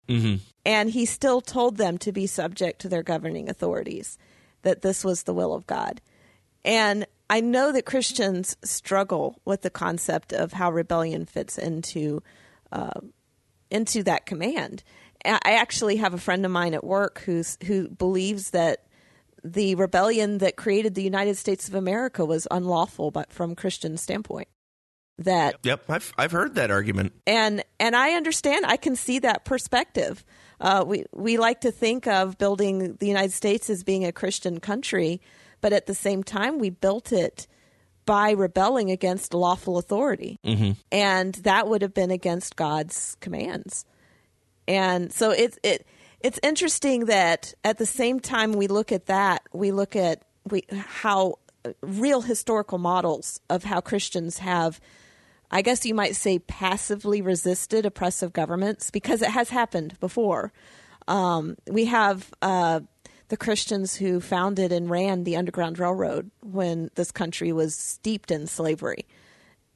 hmm 0.09 0.35
And 0.65 0.89
he 0.89 1.05
still 1.05 1.41
told 1.41 1.77
them 1.77 1.99
to 1.99 2.11
be 2.11 2.25
subject 2.25 2.81
to 2.81 2.89
their 2.89 3.03
governing 3.03 3.49
authorities, 3.49 4.17
that 4.63 4.81
this 4.81 5.05
was 5.05 5.23
the 5.23 5.33
will 5.33 5.53
of 5.53 5.67
God. 5.67 6.01
And 6.65 7.05
I 7.29 7.41
know 7.41 7.71
that 7.71 7.85
Christians 7.85 8.55
struggle 8.63 9.41
with 9.43 9.61
the 9.61 9.69
concept 9.69 10.31
of 10.31 10.53
how 10.53 10.71
rebellion 10.71 11.25
fits 11.25 11.57
into 11.57 12.23
uh, 12.71 12.99
into 13.69 14.03
that 14.03 14.25
command. 14.25 14.83
I 15.25 15.53
actually 15.55 15.97
have 15.97 16.13
a 16.13 16.17
friend 16.17 16.45
of 16.45 16.51
mine 16.51 16.73
at 16.73 16.83
work 16.83 17.21
who's 17.25 17.57
who 17.65 17.89
believes 17.89 18.51
that 18.51 18.85
the 19.43 19.75
rebellion 19.75 20.39
that 20.39 20.55
created 20.55 20.95
the 20.95 21.03
United 21.03 21.37
States 21.37 21.67
of 21.67 21.75
America 21.75 22.25
was 22.25 22.47
unlawful, 22.49 23.11
but 23.11 23.31
from 23.31 23.55
Christian 23.55 23.97
standpoint. 23.97 24.47
That 25.19 25.55
Yep, 25.63 25.89
I've 25.89 26.13
I've 26.17 26.31
heard 26.31 26.55
that 26.55 26.69
argument. 26.69 27.13
and 27.25 27.63
and 27.79 27.95
I 27.95 28.11
understand. 28.11 28.65
I 28.67 28.77
can 28.77 28.95
see 28.95 29.19
that 29.19 29.45
perspective. 29.45 30.23
Uh, 30.61 30.83
we 30.85 31.05
we 31.11 31.37
like 31.37 31.61
to 31.61 31.71
think 31.71 32.05
of 32.05 32.37
building 32.37 32.97
the 32.99 33.07
United 33.07 33.33
States 33.33 33.69
as 33.69 33.83
being 33.83 34.05
a 34.05 34.11
Christian 34.11 34.59
country, 34.59 35.19
but 35.61 35.73
at 35.73 35.85
the 35.85 35.95
same 35.95 36.23
time, 36.23 36.59
we 36.59 36.69
built 36.69 37.11
it 37.11 37.47
by 38.05 38.31
rebelling 38.31 38.89
against 38.89 39.33
lawful 39.33 39.77
authority, 39.77 40.39
mm-hmm. 40.45 40.71
and 40.91 41.35
that 41.35 41.67
would 41.67 41.81
have 41.81 41.93
been 41.93 42.11
against 42.11 42.55
God's 42.55 43.17
commands. 43.19 43.85
And 44.67 45.11
so 45.11 45.31
it's 45.31 45.59
it 45.63 45.85
it's 46.19 46.39
interesting 46.41 47.05
that 47.05 47.53
at 47.63 47.77
the 47.77 47.85
same 47.85 48.19
time 48.19 48.53
we 48.53 48.67
look 48.67 48.91
at 48.91 49.05
that, 49.07 49.43
we 49.53 49.71
look 49.71 49.95
at 49.95 50.23
we 50.49 50.63
how 50.71 51.35
uh, 51.65 51.73
real 51.81 52.21
historical 52.21 52.77
models 52.77 53.39
of 53.49 53.63
how 53.63 53.81
Christians 53.81 54.39
have 54.39 54.79
I 55.49 55.61
guess 55.61 55.85
you 55.85 55.93
might 55.93 56.15
say 56.15 56.39
passively 56.39 57.21
resisted 57.21 57.85
oppressive 57.85 58.33
governments 58.33 58.91
because 58.91 59.21
it 59.21 59.29
has 59.29 59.49
happened 59.49 59.97
before. 59.99 60.51
Um, 61.07 61.55
we 61.69 61.85
have 61.85 62.29
uh, 62.41 62.81
the 63.29 63.37
Christians 63.37 63.95
who 63.95 64.19
founded 64.19 64.71
and 64.71 64.89
ran 64.89 65.23
the 65.23 65.35
Underground 65.35 65.79
Railroad 65.79 66.31
when 66.41 66.89
this 66.95 67.11
country 67.11 67.51
was 67.51 67.75
steeped 67.75 68.31
in 68.31 68.47
slavery. 68.47 69.05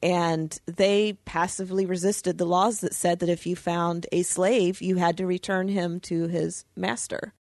and 0.03 0.59
they 0.65 1.13
passively 1.25 1.85
resisted 1.85 2.37
the 2.39 2.45
laws 2.45 2.79
that 2.79 2.93
said 2.95 3.19
that 3.19 3.29
if 3.29 3.45
you 3.45 3.55
found 3.55 4.07
a 4.11 4.23
slave, 4.23 4.81
you 4.81 4.95
had 4.95 5.15
to 5.17 5.27
return 5.27 5.67
him 5.67 5.99
to 5.99 6.27
his 6.27 6.65
master. 6.75 7.33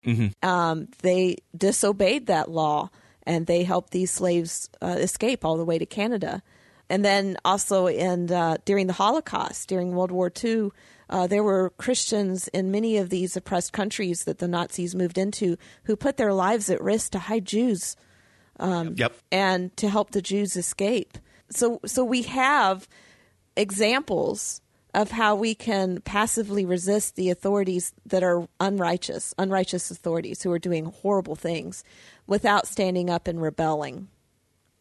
Um, 0.43 0.89
they 1.01 1.37
disobeyed 1.55 2.25
that 2.25 2.51
law, 2.51 2.89
and 3.23 3.45
they 3.47 3.63
helped 3.63 3.91
these 3.91 4.11
slaves 4.11 4.69
uh, 4.81 4.97
escape 4.99 5.45
all 5.45 5.55
the 5.55 5.63
way 5.63 5.77
to 5.79 5.85
Canada. 5.85 6.41
And 6.89 7.05
then 7.05 7.37
also 7.45 7.87
in 7.87 8.31
uh, 8.31 8.57
during 8.65 8.87
the 8.87 8.93
Holocaust, 8.93 9.69
during 9.69 9.91
World 9.91 10.11
War 10.11 10.31
II, 10.43 10.71
uh, 11.09 11.27
there 11.27 11.43
were 11.43 11.71
Christians 11.71 12.47
in 12.49 12.71
many 12.71 12.97
of 12.97 13.09
these 13.09 13.35
oppressed 13.35 13.73
countries 13.73 14.23
that 14.25 14.39
the 14.39 14.47
Nazis 14.47 14.95
moved 14.95 15.17
into 15.17 15.57
who 15.83 15.95
put 15.95 16.17
their 16.17 16.33
lives 16.33 16.69
at 16.69 16.81
risk 16.81 17.11
to 17.11 17.19
hide 17.19 17.45
Jews 17.45 17.95
yep. 18.95 19.15
and 19.31 19.75
to 19.77 19.89
help 19.89 20.11
the 20.11 20.21
Jews 20.21 20.55
escape. 20.55 21.17
So, 21.49 21.79
so 21.85 22.03
we 22.03 22.23
have 22.23 22.87
examples 23.55 24.61
of 24.93 25.11
how 25.11 25.35
we 25.35 25.53
can 25.53 26.01
passively 26.01 26.65
resist 26.65 27.15
the 27.15 27.29
authorities 27.29 27.93
that 28.05 28.23
are 28.23 28.47
unrighteous, 28.59 29.33
unrighteous 29.37 29.91
authorities 29.91 30.41
who 30.41 30.51
are 30.51 30.59
doing 30.59 30.85
horrible 30.85 31.35
things 31.35 31.83
without 32.25 32.67
standing 32.67 33.09
up 33.09 33.27
and 33.27 33.41
rebelling, 33.41 34.07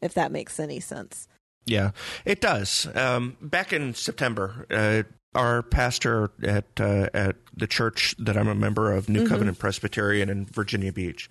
if 0.00 0.14
that 0.14 0.32
makes 0.32 0.58
any 0.58 0.80
sense. 0.80 1.28
Yeah, 1.68 1.90
it 2.24 2.40
does. 2.40 2.88
Um, 2.94 3.36
back 3.42 3.72
in 3.72 3.94
September, 3.94 4.66
uh, 4.70 5.02
our 5.34 5.62
pastor 5.62 6.30
at 6.42 6.64
uh, 6.80 7.08
at 7.12 7.36
the 7.54 7.66
church 7.66 8.14
that 8.18 8.36
I'm 8.36 8.48
a 8.48 8.54
member 8.54 8.92
of, 8.92 9.08
New 9.08 9.28
Covenant 9.28 9.58
Presbyterian 9.58 10.30
in 10.30 10.46
Virginia 10.46 10.92
Beach, 10.92 11.28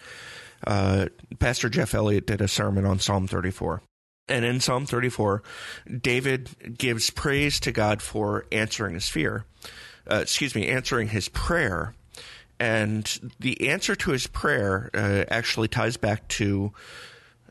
uh, 0.66 1.08
Pastor 1.40 1.70
Jeff 1.70 1.96
Elliott 1.96 2.28
did 2.28 2.42
a 2.42 2.48
sermon 2.48 2.86
on 2.86 3.00
Psalm 3.00 3.28
34. 3.28 3.82
And 4.30 4.44
in 4.44 4.60
Psalm 4.60 4.86
34, 4.86 5.42
David 6.02 6.78
gives 6.78 7.10
praise 7.10 7.60
to 7.62 7.72
God 7.72 8.02
for 8.02 8.46
answering 8.52 8.94
his 8.94 9.08
fear. 9.08 9.46
Uh, 10.10 10.20
excuse 10.22 10.54
me, 10.54 10.68
answering 10.68 11.08
his 11.10 11.30
prayer. 11.30 11.96
And 12.60 13.34
the 13.40 13.70
answer 13.70 13.96
to 13.96 14.12
his 14.12 14.28
prayer 14.28 14.90
uh, 14.94 15.26
actually 15.30 15.68
ties 15.68 15.98
back 15.98 16.28
to 16.30 16.74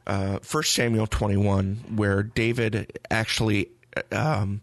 uh, 0.07 0.39
1 0.51 0.63
Samuel 0.65 1.07
21, 1.07 1.97
where 1.97 2.23
David 2.23 2.99
actually 3.11 3.71
um, 4.13 4.61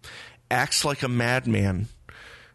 acts 0.50 0.86
like 0.86 1.04
a 1.04 1.08
madman 1.10 1.88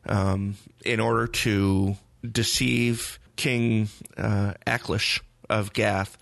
um, 0.06 0.56
in 0.84 1.00
order 1.00 1.26
to 1.26 1.96
deceive 2.30 3.18
King 3.36 3.88
uh, 4.16 4.54
Achish 4.66 5.20
of 5.48 5.72
Gath 5.72 6.16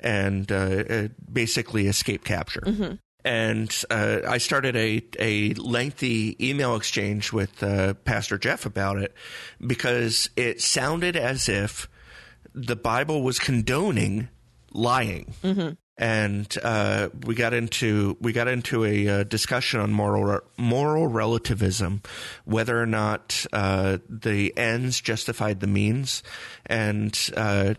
and 0.00 0.50
uh, 0.52 0.54
uh, 0.56 1.08
basically 1.30 1.86
escape 1.86 2.24
capture. 2.24 2.62
And 3.24 3.74
uh, 3.90 4.20
I 4.26 4.38
started 4.38 4.76
a, 4.76 5.02
a 5.18 5.54
lengthy 5.54 6.36
email 6.40 6.76
exchange 6.76 7.32
with 7.32 7.62
uh, 7.62 7.94
Pastor 7.94 8.38
Jeff 8.38 8.64
about 8.64 8.98
it 8.98 9.12
because 9.64 10.30
it 10.36 10.60
sounded 10.60 11.16
as 11.16 11.48
if 11.48 11.88
the 12.54 12.76
Bible 12.76 13.22
was 13.22 13.38
condoning 13.38 14.28
lying. 14.72 15.34
And 15.98 16.46
uh, 16.62 17.08
we 17.26 17.34
got 17.34 17.52
into 17.52 18.16
we 18.20 18.32
got 18.32 18.46
into 18.46 18.84
a 18.84 19.08
uh, 19.08 19.22
discussion 19.24 19.80
on 19.80 19.92
moral 19.92 20.40
moral 20.56 21.08
relativism, 21.08 22.02
whether 22.44 22.80
or 22.80 22.86
not 22.86 23.44
uh, 23.52 23.98
the 24.08 24.56
ends 24.56 25.00
justified 25.00 25.58
the 25.58 25.66
means, 25.66 26.22
and 26.66 27.18
uh, 27.36 27.74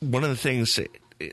one 0.00 0.24
of 0.24 0.30
the 0.30 0.36
things 0.36 0.80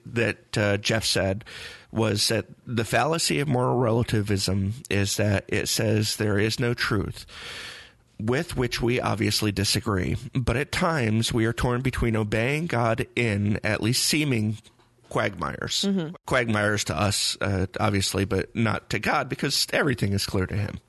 that 0.05 0.57
uh, 0.57 0.77
Jeff 0.77 1.05
said 1.05 1.43
was 1.91 2.27
that 2.29 2.45
the 2.65 2.85
fallacy 2.85 3.39
of 3.39 3.47
moral 3.47 3.77
relativism 3.77 4.73
is 4.89 5.17
that 5.17 5.45
it 5.47 5.67
says 5.67 6.15
there 6.15 6.39
is 6.39 6.59
no 6.59 6.73
truth, 6.73 7.25
with 8.19 8.57
which 8.57 8.81
we 8.81 8.99
obviously 8.99 9.51
disagree. 9.51 10.15
But 10.33 10.57
at 10.57 10.71
times 10.71 11.33
we 11.33 11.45
are 11.45 11.53
torn 11.53 11.81
between 11.81 12.15
obeying 12.15 12.67
God 12.67 13.05
in 13.15 13.59
at 13.63 13.83
least 13.83 14.05
seeming 14.05 14.57
quagmires. 15.13 15.87
Quagmires 16.25 16.83
to 16.85 16.99
us, 16.99 17.37
uh, 17.39 17.67
obviously, 17.79 18.25
but 18.25 18.53
not 18.55 18.89
to 18.89 18.97
God 18.97 19.29
because 19.29 19.67
everything 19.71 20.11
is 20.11 20.25
clear 20.25 20.47
to 20.47 20.55
Him. 20.55 20.79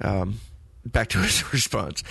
Um, 0.00 0.40
back 0.86 1.08
to 1.08 1.18
his 1.22 1.52
response. 1.52 2.02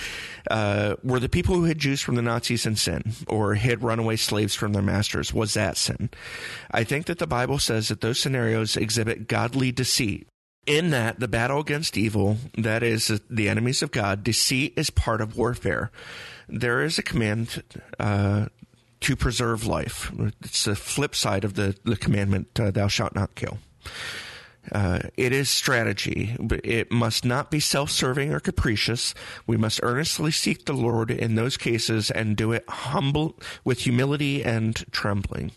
Uh, 0.49 0.95
were 1.03 1.19
the 1.19 1.27
people 1.27 1.55
who 1.55 1.63
hid 1.63 1.79
Jews 1.79 1.99
from 1.99 2.15
the 2.15 2.21
Nazis 2.21 2.65
in 2.65 2.75
sin 2.75 3.13
or 3.27 3.55
hid 3.55 3.81
runaway 3.81 4.17
slaves 4.17 4.53
from 4.53 4.73
their 4.73 4.83
masters? 4.83 5.33
Was 5.33 5.55
that 5.55 5.77
sin? 5.77 6.11
I 6.69 6.83
think 6.83 7.07
that 7.07 7.17
the 7.17 7.27
Bible 7.27 7.57
says 7.57 7.87
that 7.87 8.01
those 8.01 8.19
scenarios 8.19 8.77
exhibit 8.77 9.27
godly 9.27 9.71
deceit. 9.71 10.27
In 10.67 10.91
that, 10.91 11.19
the 11.19 11.27
battle 11.27 11.59
against 11.59 11.97
evil, 11.97 12.37
that 12.55 12.83
is, 12.83 13.19
the 13.31 13.49
enemies 13.49 13.81
of 13.81 13.89
God, 13.89 14.23
deceit 14.23 14.73
is 14.77 14.91
part 14.91 15.19
of 15.19 15.35
warfare. 15.35 15.89
There 16.47 16.83
is 16.83 16.99
a 16.99 17.03
command 17.03 17.63
uh, 17.99 18.45
to 19.01 19.15
preserve 19.15 19.65
life. 19.65 20.11
It's 20.41 20.65
the 20.65 20.75
flip 20.75 21.15
side 21.15 21.43
of 21.43 21.55
the, 21.55 21.75
the 21.83 21.97
commandment, 21.97 22.59
uh, 22.59 22.71
thou 22.71 22.87
shalt 22.87 23.15
not 23.15 23.35
kill. 23.35 23.57
Uh, 24.71 24.99
it 25.17 25.33
is 25.33 25.49
strategy, 25.49 26.37
it 26.63 26.91
must 26.91 27.25
not 27.25 27.49
be 27.49 27.59
self 27.59 27.89
serving 27.89 28.31
or 28.31 28.39
capricious. 28.39 29.15
We 29.47 29.57
must 29.57 29.79
earnestly 29.81 30.29
seek 30.29 30.65
the 30.65 30.73
Lord 30.73 31.09
in 31.09 31.33
those 31.33 31.57
cases 31.57 32.11
and 32.11 32.37
do 32.37 32.51
it 32.51 32.63
humble 32.69 33.39
with 33.63 33.79
humility 33.79 34.43
and 34.43 34.75
trembling. 34.91 35.51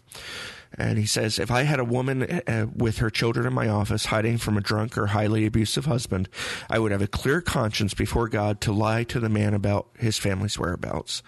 And 0.77 0.99
he 0.99 1.07
says, 1.07 1.39
if 1.39 1.51
I 1.51 1.63
had 1.63 1.79
a 1.79 1.85
woman 1.85 2.23
uh, 2.23 2.67
with 2.75 2.99
her 2.99 3.11
children 3.11 3.47
in 3.47 3.53
my 3.53 3.69
office 3.69 4.07
hiding 4.07 4.39
from 4.39 4.57
a 4.57 4.61
drunk 4.61 4.99
or 4.99 5.07
highly 5.07 5.47
abusive 5.47 5.85
husband, 5.85 6.29
I 6.69 6.79
would 6.79 6.93
have 6.93 7.03
a 7.03 7.07
clear 7.07 7.41
conscience 7.41 7.95
before 7.95 8.29
God 8.29 8.61
to 8.63 8.73
lie 8.73 9.05
to 9.05 9.21
the 9.21 9.29
man 9.29 9.55
about 9.55 9.89
his 9.99 10.19
family's 10.19 10.59
whereabouts. 10.59 11.23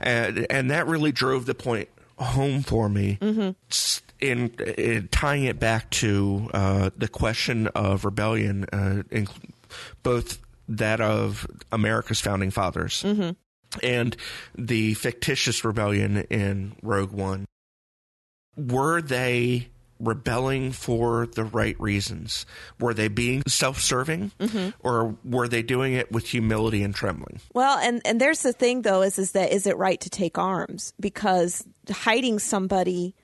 And, 0.00 0.46
and 0.50 0.70
that 0.70 0.86
really 0.86 1.12
drove 1.12 1.46
the 1.46 1.54
point 1.54 1.88
home 2.18 2.62
for 2.62 2.88
me 2.88 3.18
S- 3.70 4.02
in, 4.20 4.50
in 4.76 5.08
tying 5.08 5.44
it 5.44 5.58
back 5.58 5.90
to 5.90 6.50
uh, 6.54 6.90
the 6.96 7.08
question 7.08 7.68
of 7.68 8.04
rebellion, 8.04 8.66
uh, 8.72 9.02
in, 9.10 9.26
both 10.02 10.38
that 10.68 11.00
of 11.00 11.46
America's 11.72 12.20
founding 12.20 12.50
fathers 12.50 13.02
and 13.82 14.16
the 14.56 14.94
fictitious 14.94 15.64
rebellion 15.64 16.18
in 16.30 16.76
Rogue 16.82 17.10
One. 17.12 17.46
Were 18.56 19.00
they 19.00 19.68
rebelling 19.98 20.72
for 20.72 21.26
the 21.26 21.44
right 21.44 21.78
reasons? 21.80 22.44
Were 22.80 22.92
they 22.92 23.08
being 23.08 23.42
self 23.46 23.80
serving 23.80 24.32
or 24.80 25.16
were 25.24 25.48
they 25.48 25.62
doing 25.62 25.94
it 25.94 26.10
with 26.10 26.26
humility 26.28 26.82
and 26.82 26.94
trembling? 26.94 27.40
Well, 27.54 27.78
and 27.78 28.02
and 28.04 28.20
there's 28.20 28.42
the 28.42 28.52
thing 28.52 28.82
though 28.82 29.02
is 29.02 29.18
is 29.18 29.32
that 29.32 29.52
is 29.52 29.66
it 29.66 29.76
right 29.76 30.00
to 30.00 30.10
take 30.10 30.38
arms 30.38 30.92
because 30.98 31.64
hiding 31.90 32.38
somebody 32.38 33.14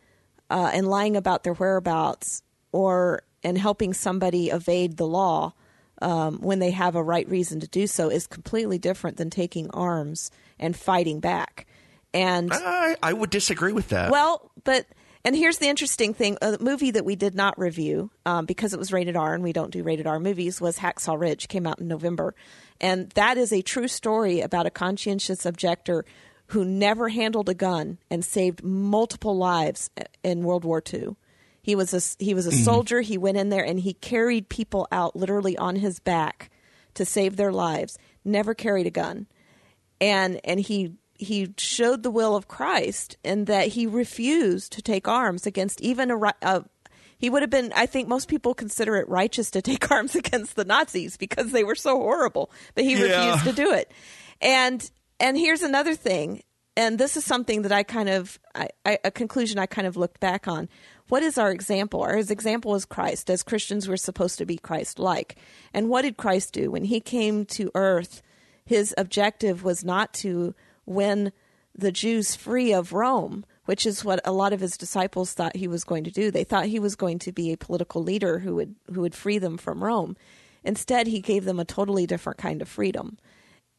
uh, 0.51 0.71
and 0.73 0.87
lying 0.89 1.17
about 1.17 1.45
their 1.45 1.55
whereabouts 1.55 2.43
or 2.73 3.23
and 3.43 3.59
helping 3.59 3.93
somebody 3.93 4.51
evade 4.51 4.97
the 4.97 5.07
law 5.07 5.53
um, 6.01 6.39
when 6.39 6.59
they 6.59 6.71
have 6.71 6.95
a 6.95 7.03
right 7.03 7.29
reason 7.29 7.61
to 7.61 7.67
do 7.69 7.87
so 7.87 8.09
is 8.09 8.27
completely 8.27 8.79
different 8.79 9.17
than 9.17 9.31
taking 9.31 9.69
arms 9.71 10.31
and 10.59 10.77
fighting 10.77 11.21
back. 11.21 11.67
And 12.15 12.51
I, 12.53 12.97
I 13.03 13.13
would 13.13 13.31
disagree 13.31 13.73
with 13.73 13.89
that. 13.91 14.11
well, 14.11 14.51
but 14.65 14.87
and 15.29 15.37
here's 15.37 15.59
the 15.59 15.69
interesting 15.69 16.15
thing: 16.15 16.39
a 16.41 16.57
movie 16.59 16.91
that 16.91 17.05
we 17.05 17.15
did 17.15 17.35
not 17.35 17.59
review 17.59 18.11
um, 18.25 18.47
because 18.47 18.73
it 18.73 18.79
was 18.79 18.95
rated 18.95 19.15
R, 19.15 19.35
and 19.35 19.45
we 19.45 19.53
don't 19.53 19.71
do 19.71 19.83
rated 19.83 20.07
R 20.07 20.19
movies, 20.19 20.59
was 20.59 20.79
Hacksaw 20.79 21.21
Ridge. 21.21 21.49
Came 21.49 21.67
out 21.67 21.81
in 21.81 21.87
November, 21.87 22.35
and 22.81 23.11
that 23.11 23.37
is 23.37 23.53
a 23.53 23.61
true 23.61 23.89
story 23.89 24.41
about 24.41 24.65
a 24.65 24.71
conscientious 24.71 25.45
objector 25.45 26.07
who 26.47 26.65
never 26.65 27.11
handled 27.11 27.51
a 27.51 27.55
gun 27.55 27.99
and 28.11 28.25
saved 28.25 28.65
multiple 28.65 29.37
lives 29.37 29.91
in 30.23 30.45
World 30.45 30.65
War 30.65 30.83
II. 30.91 31.15
He 31.61 31.75
was 31.75 31.93
a 31.93 32.25
he 32.25 32.33
was 32.33 32.47
a 32.47 32.53
soldier. 32.53 33.03
He 33.03 33.19
went 33.19 33.37
in 33.37 33.51
there 33.51 33.67
and 33.67 33.79
he 33.79 33.93
carried 33.93 34.49
people 34.49 34.89
out 34.91 35.15
literally 35.15 35.59
on 35.59 35.77
his 35.77 36.01
back 36.01 36.51
to 36.95 37.05
save 37.05 37.37
their 37.37 37.53
lives. 37.53 37.99
Never 38.25 38.55
carried 38.55 38.87
a 38.87 38.91
gun 38.91 39.27
and 40.01 40.41
and 40.45 40.61
he 40.61 40.93
he 41.19 41.53
showed 41.59 42.03
the 42.03 42.11
will 42.11 42.35
of 42.37 42.49
Christ 42.49 43.17
in 43.25 43.45
that 43.47 43.69
he 43.69 43.87
refused 43.87 44.73
to 44.73 44.83
take 44.83 45.07
arms 45.09 45.47
against 45.47 45.81
even 45.81 46.11
a, 46.11 46.19
a 46.43 46.65
he 47.19 47.29
would 47.29 47.43
have 47.43 47.51
been 47.51 47.73
I 47.75 47.87
think 47.87 48.09
most 48.09 48.29
people 48.29 48.55
consider 48.55 48.97
it 48.97 49.09
righteous 49.09 49.51
to 49.51 49.61
take 49.63 49.91
arms 49.91 50.15
against 50.15 50.55
the 50.57 50.65
Nazis 50.65 51.17
because 51.17 51.51
they 51.53 51.65
were 51.65 51.75
so 51.75 51.97
horrible 51.97 52.51
but 52.75 52.85
he 52.85 52.95
Yeah. 52.95 53.03
refused 53.33 53.45
to 53.47 53.53
do 53.65 53.73
it. 53.73 53.91
And 54.41 54.89
and 55.21 55.37
here's 55.37 55.63
another 55.63 55.95
thing 55.95 56.43
and 56.77 56.97
this 56.97 57.17
is 57.17 57.25
something 57.25 57.63
that 57.63 57.73
I 57.73 57.83
kind 57.83 58.09
of 58.09 58.39
I, 58.55 58.69
I, 58.87 58.99
a 59.05 59.11
conclusion 59.11 59.59
I 59.59 59.67
kind 59.67 59.87
of 59.89 59.97
looked 59.97 60.21
back 60.21 60.47
on. 60.47 60.69
What 61.09 61.25
is 61.25 61.37
our 61.39 61.51
example? 61.51 62.03
Our 62.03 62.17
example 62.19 62.77
is 62.77 62.85
Christ 62.85 63.29
as 63.31 63.43
Christians 63.43 63.89
we're 63.89 63.97
supposed 63.97 64.39
to 64.39 64.47
be 64.47 64.57
Christ 64.57 65.01
like 65.01 65.35
and 65.75 65.89
what 65.89 66.03
did 66.03 66.17
Christ 66.17 66.53
do? 66.53 66.71
When 66.71 66.85
he 66.85 67.01
came 67.01 67.45
to 67.47 67.73
earth 67.75 68.23
his 68.65 68.95
objective 68.99 69.65
was 69.65 69.83
not 69.83 70.13
to 70.13 70.55
win 70.89 71.33
the 71.77 71.93
Jews 71.93 72.35
free 72.35 72.73
of 72.73 72.93
Rome. 72.93 73.45
which 73.69 73.85
is 73.85 74.03
what 74.03 74.19
a 74.25 74.33
lot 74.33 74.55
of 74.55 74.61
his 74.61 74.79
disciples 74.79 75.35
thought 75.35 75.55
he 75.55 75.69
was 75.69 75.85
going 75.85 76.03
to 76.03 76.11
do. 76.11 76.31
They 76.31 76.43
thought 76.43 76.65
he 76.65 76.79
was 76.79 76.97
going 76.97 77.19
to 77.19 77.33
be 77.33 77.53
a 77.53 77.59
political 77.59 78.03
leader 78.03 78.39
who 78.39 78.55
would 78.55 78.77
who 78.91 79.03
would 79.03 79.15
free 79.15 79.37
them 79.37 79.59
from 79.59 79.85
Rome. 79.85 80.17
Instead, 80.65 81.07
he 81.07 81.21
gave 81.21 81.45
them 81.45 81.61
a 81.61 81.67
totally 81.67 82.07
different 82.07 82.39
kind 82.39 82.63
of 82.63 82.69
freedom. 82.69 83.19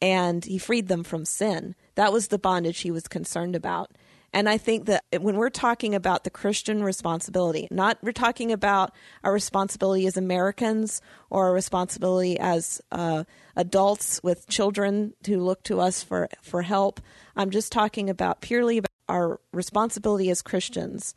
And 0.00 0.44
he 0.44 0.58
freed 0.58 0.86
them 0.86 1.02
from 1.02 1.24
sin. 1.24 1.74
That 1.96 2.12
was 2.12 2.28
the 2.28 2.38
bondage 2.38 2.82
he 2.82 2.92
was 2.92 3.08
concerned 3.08 3.56
about. 3.56 3.90
And 4.32 4.48
I 4.48 4.58
think 4.58 4.86
that 4.86 5.04
when 5.18 5.36
we're 5.36 5.50
talking 5.50 5.94
about 5.94 6.24
the 6.24 6.30
Christian 6.30 6.84
responsibility, 6.84 7.66
not 7.70 7.98
we're 8.02 8.12
talking 8.12 8.52
about 8.52 8.92
our 9.24 9.32
responsibility 9.32 10.06
as 10.06 10.16
Americans 10.16 11.02
or 11.30 11.46
our 11.46 11.52
responsibility 11.52 12.38
as 12.38 12.80
uh, 12.92 13.24
adults 13.56 14.22
with 14.22 14.46
children 14.48 15.14
who 15.26 15.38
look 15.38 15.62
to 15.64 15.80
us 15.80 16.02
for, 16.02 16.28
for 16.42 16.62
help. 16.62 17.00
I'm 17.34 17.50
just 17.50 17.72
talking 17.72 18.08
about 18.08 18.40
purely 18.40 18.78
about 18.78 18.90
our 19.08 19.40
responsibility 19.52 20.30
as 20.30 20.42
Christians. 20.42 21.14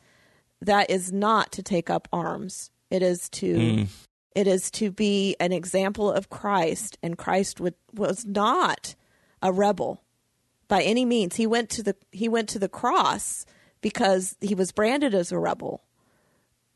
That 0.61 0.89
is 0.89 1.11
not 1.11 1.51
to 1.53 1.63
take 1.63 1.89
up 1.89 2.07
arms. 2.11 2.71
It 2.89 3.03
is 3.03 3.29
to 3.29 3.55
mm. 3.55 3.87
it 4.35 4.47
is 4.47 4.71
to 4.71 4.91
be 4.91 5.35
an 5.39 5.51
example 5.51 6.11
of 6.11 6.29
Christ, 6.29 6.97
and 7.03 7.17
Christ 7.17 7.59
would, 7.59 7.75
was 7.93 8.25
not 8.25 8.95
a 9.41 9.51
rebel 9.51 10.02
by 10.67 10.81
any 10.81 11.05
means. 11.05 11.35
He 11.35 11.47
went 11.47 11.69
to 11.71 11.83
the 11.83 11.95
he 12.11 12.27
went 12.27 12.49
to 12.49 12.59
the 12.59 12.69
cross 12.69 13.45
because 13.81 14.35
he 14.41 14.55
was 14.55 14.71
branded 14.71 15.13
as 15.13 15.31
a 15.31 15.37
rebel, 15.39 15.83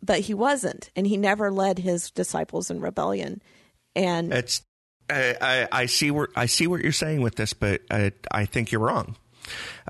but 0.01 0.21
he 0.21 0.33
wasn't, 0.33 0.91
and 0.95 1.07
he 1.07 1.17
never 1.17 1.51
led 1.51 1.79
his 1.79 2.11
disciples 2.11 2.69
in 2.69 2.81
rebellion. 2.81 3.41
And 3.95 4.33
it's 4.33 4.61
I, 5.09 5.35
I, 5.41 5.67
I 5.71 5.85
see 5.85 6.11
where 6.11 6.27
I 6.35 6.45
see 6.45 6.67
what 6.67 6.81
you're 6.81 6.91
saying 6.91 7.21
with 7.21 7.35
this, 7.35 7.53
but 7.53 7.81
I, 7.89 8.11
I 8.31 8.45
think 8.45 8.71
you're 8.71 8.81
wrong. 8.81 9.15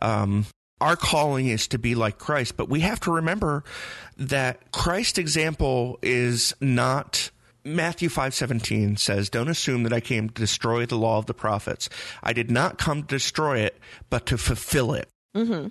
Um, 0.01 0.45
our 0.79 0.95
calling 0.95 1.47
is 1.47 1.67
to 1.69 1.79
be 1.79 1.95
like 1.95 2.19
Christ, 2.19 2.55
but 2.55 2.69
we 2.69 2.81
have 2.81 2.99
to 3.01 3.11
remember 3.11 3.63
that 4.17 4.71
Christ's 4.71 5.17
example 5.17 5.97
is 6.03 6.53
not 6.61 7.31
Matthew 7.75 8.09
5:17 8.09 8.97
says, 8.97 9.29
"Don't 9.29 9.49
assume 9.49 9.83
that 9.83 9.93
I 9.93 9.99
came 9.99 10.29
to 10.29 10.41
destroy 10.41 10.85
the 10.85 10.97
law 10.97 11.17
of 11.17 11.25
the 11.25 11.33
prophets. 11.33 11.89
I 12.23 12.33
did 12.33 12.49
not 12.49 12.77
come 12.77 13.01
to 13.01 13.07
destroy 13.07 13.59
it, 13.59 13.79
but 14.09 14.25
to 14.27 14.37
fulfill 14.37 14.93
it." 14.93 15.09
Mm-hmm. 15.35 15.67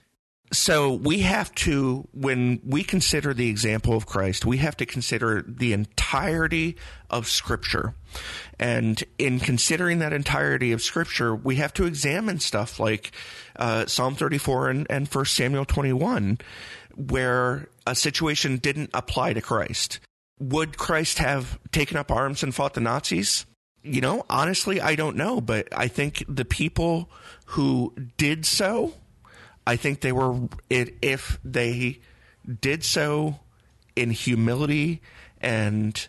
So 0.52 0.92
we 0.92 1.20
have 1.20 1.52
to, 1.56 2.06
when 2.12 2.60
we 2.64 2.84
consider 2.84 3.34
the 3.34 3.48
example 3.48 3.96
of 3.96 4.06
Christ, 4.06 4.46
we 4.46 4.58
have 4.58 4.76
to 4.76 4.86
consider 4.86 5.44
the 5.46 5.72
entirety 5.72 6.76
of 7.10 7.26
Scripture. 7.26 7.94
And 8.58 9.02
in 9.18 9.40
considering 9.40 9.98
that 9.98 10.12
entirety 10.12 10.70
of 10.70 10.82
Scripture, 10.82 11.34
we 11.34 11.56
have 11.56 11.74
to 11.74 11.84
examine 11.84 12.38
stuff 12.38 12.78
like 12.78 13.10
uh, 13.56 13.86
Psalm 13.86 14.14
34 14.14 14.70
and, 14.70 14.86
and 14.88 15.08
1 15.08 15.24
Samuel 15.24 15.64
21, 15.64 16.38
where 16.94 17.68
a 17.84 17.96
situation 17.96 18.58
didn't 18.58 18.90
apply 18.94 19.32
to 19.32 19.40
Christ. 19.40 19.98
Would 20.38 20.76
Christ 20.76 21.18
have 21.18 21.58
taken 21.72 21.96
up 21.96 22.10
arms 22.10 22.42
and 22.42 22.54
fought 22.54 22.74
the 22.74 22.80
Nazis? 22.80 23.46
You 23.82 24.00
know, 24.00 24.24
honestly, 24.28 24.80
I 24.80 24.96
don't 24.96 25.16
know, 25.16 25.40
but 25.40 25.68
I 25.72 25.88
think 25.88 26.24
the 26.28 26.44
people 26.44 27.10
who 27.46 27.94
did 28.16 28.44
so, 28.44 28.94
I 29.66 29.76
think 29.76 30.00
they 30.00 30.12
were, 30.12 30.48
if 30.68 31.38
they 31.44 32.00
did 32.60 32.84
so 32.84 33.40
in 33.94 34.10
humility 34.10 35.00
and 35.40 36.08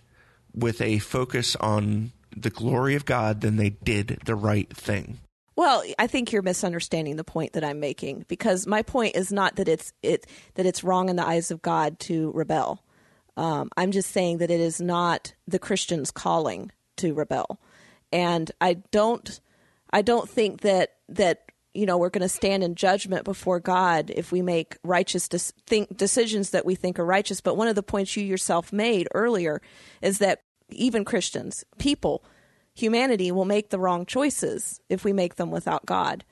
with 0.53 0.81
a 0.81 0.99
focus 0.99 1.55
on 1.55 2.11
the 2.35 2.49
glory 2.49 2.95
of 2.95 3.05
God, 3.05 3.41
then 3.41 3.57
they 3.57 3.69
did 3.69 4.19
the 4.25 4.35
right 4.35 4.71
thing. 4.75 5.19
Well, 5.55 5.83
I 5.97 6.05
think 6.05 6.31
you're 6.31 6.43
misunderstanding 6.43 7.15
the 7.15 7.23
point 7.23 7.53
that 7.53 7.63
I'm 7.63 7.79
making 7.79 8.25
because 8.27 8.67
my 8.67 8.83
point 8.83 9.15
is 9.15 9.31
not 9.31 9.55
that 9.55 9.67
it's 9.67 9.91
it 10.03 10.27
that 10.53 10.67
it's 10.67 10.83
wrong 10.83 11.09
in 11.09 11.15
the 11.15 11.25
eyes 11.25 11.49
of 11.49 11.63
God 11.63 11.99
to 12.01 12.31
rebel. 12.33 12.83
Um, 13.37 13.69
I'm 13.77 13.91
just 13.91 14.11
saying 14.11 14.39
that 14.39 14.51
it 14.51 14.59
is 14.59 14.81
not 14.81 15.33
the 15.47 15.59
Christian's 15.59 16.11
calling 16.11 16.71
to 16.97 17.13
rebel, 17.13 17.59
and 18.11 18.51
I 18.59 18.75
don't, 18.91 19.39
I 19.91 20.01
don't 20.01 20.29
think 20.29 20.61
that 20.61 20.95
that 21.07 21.43
you 21.73 21.85
know 21.85 21.97
we're 21.97 22.09
going 22.09 22.23
to 22.23 22.29
stand 22.29 22.63
in 22.63 22.75
judgment 22.75 23.23
before 23.23 23.59
God 23.59 24.11
if 24.13 24.31
we 24.31 24.41
make 24.41 24.77
righteous 24.83 25.29
de- 25.29 25.37
think 25.37 25.95
decisions 25.95 26.49
that 26.49 26.65
we 26.65 26.75
think 26.75 26.99
are 26.99 27.05
righteous. 27.05 27.39
But 27.39 27.55
one 27.55 27.67
of 27.67 27.75
the 27.75 27.83
points 27.83 28.17
you 28.17 28.23
yourself 28.23 28.73
made 28.73 29.07
earlier 29.13 29.61
is 30.01 30.17
that 30.17 30.41
even 30.69 31.05
Christians, 31.05 31.63
people, 31.77 32.25
humanity 32.73 33.31
will 33.31 33.45
make 33.45 33.69
the 33.69 33.79
wrong 33.79 34.05
choices 34.05 34.81
if 34.89 35.03
we 35.03 35.13
make 35.13 35.35
them 35.35 35.51
without 35.51 35.85
God. 35.85 36.25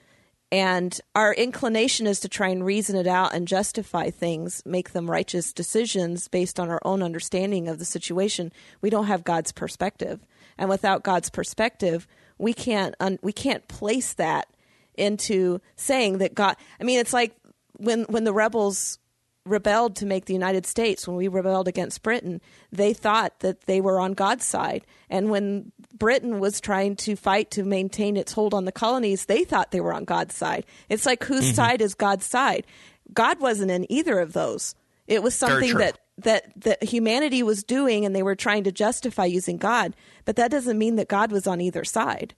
And 0.52 1.00
our 1.16 1.34
inclination 1.34 2.08
is 2.08 2.20
to 2.22 2.30
try 2.30 2.50
and 2.50 2.66
reason 2.66 2.96
it 2.96 3.08
out 3.08 3.34
and 3.34 3.48
justify 3.48 4.10
things, 4.10 4.62
make 4.66 4.92
them 4.92 5.10
righteous 5.10 5.52
decisions 5.52 6.28
based 6.28 6.60
on 6.60 6.70
our 6.70 6.82
own 6.86 7.02
understanding 7.02 7.68
of 7.68 7.80
the 7.80 7.86
situation. 7.86 8.52
We 8.82 8.90
don't 8.90 9.08
have 9.08 9.24
God's 9.24 9.52
perspective. 9.52 10.26
And 10.58 10.70
without 10.70 11.04
God's 11.04 11.30
perspective, 11.30 12.08
we 12.38 12.54
can't 12.54 12.96
un- 13.00 13.20
we 13.22 13.34
can't 13.34 13.68
place 13.68 14.14
that 14.14 14.48
into 14.96 15.60
saying 15.76 16.20
that 16.20 16.36
God 16.36 16.56
I 16.80 16.84
mean 16.84 17.00
it's 17.00 17.14
like 17.14 17.36
when 17.78 18.04
when 18.04 18.24
the 18.24 18.34
rebels 18.34 19.00
rebelled 19.46 19.96
to 19.98 20.06
make 20.06 20.26
the 20.26 20.34
United 20.34 20.66
States, 20.66 21.08
when 21.08 21.16
we 21.16 21.28
rebelled 21.28 21.68
against 21.68 22.02
Britain, 22.02 22.42
they 22.72 22.94
thought 22.94 23.40
that 23.42 23.62
they 23.62 23.80
were 23.80 24.00
on 24.00 24.14
God's 24.14 24.46
side. 24.46 24.84
And 25.10 25.30
when 25.30 25.72
Britain 25.98 26.40
was 26.40 26.60
trying 26.60 26.96
to 26.98 27.16
fight 27.16 27.52
to 27.52 27.64
maintain 27.64 28.18
its 28.18 28.34
hold 28.34 28.54
on 28.54 28.66
the 28.66 28.72
colonies, 28.72 29.26
they 29.26 29.44
thought 29.44 29.72
they 29.72 29.82
were 29.82 29.94
on 29.94 30.06
God's 30.06 30.36
side. 30.36 30.66
It's 30.90 31.06
like 31.06 31.24
whose 31.24 31.46
mm-hmm. 31.46 31.56
side 31.56 31.82
is 31.82 31.96
God's 31.96 32.26
side? 32.26 32.66
God 33.14 33.40
wasn't 33.40 33.72
in 33.72 33.92
either 33.92 34.20
of 34.20 34.34
those. 34.34 34.76
It 35.08 35.24
was 35.24 35.36
something 35.36 35.78
that 35.78 36.00
that 36.18 36.52
that 36.62 36.84
humanity 36.84 37.44
was 37.44 37.64
doing 37.64 38.06
and 38.06 38.16
they 38.16 38.24
were 38.24 38.36
trying 38.36 38.64
to 38.64 38.72
justify 38.72 39.26
using 39.26 39.58
God, 39.58 39.96
but 40.26 40.36
that 40.38 40.52
doesn't 40.52 40.78
mean 40.78 40.96
that 40.96 41.08
God 41.08 41.32
was 41.32 41.46
on 41.46 41.62
either 41.62 41.84
side. 41.84 42.34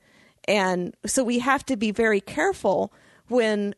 And 0.47 0.95
so 1.05 1.23
we 1.23 1.39
have 1.39 1.65
to 1.67 1.77
be 1.77 1.91
very 1.91 2.21
careful 2.21 2.93
when 3.27 3.75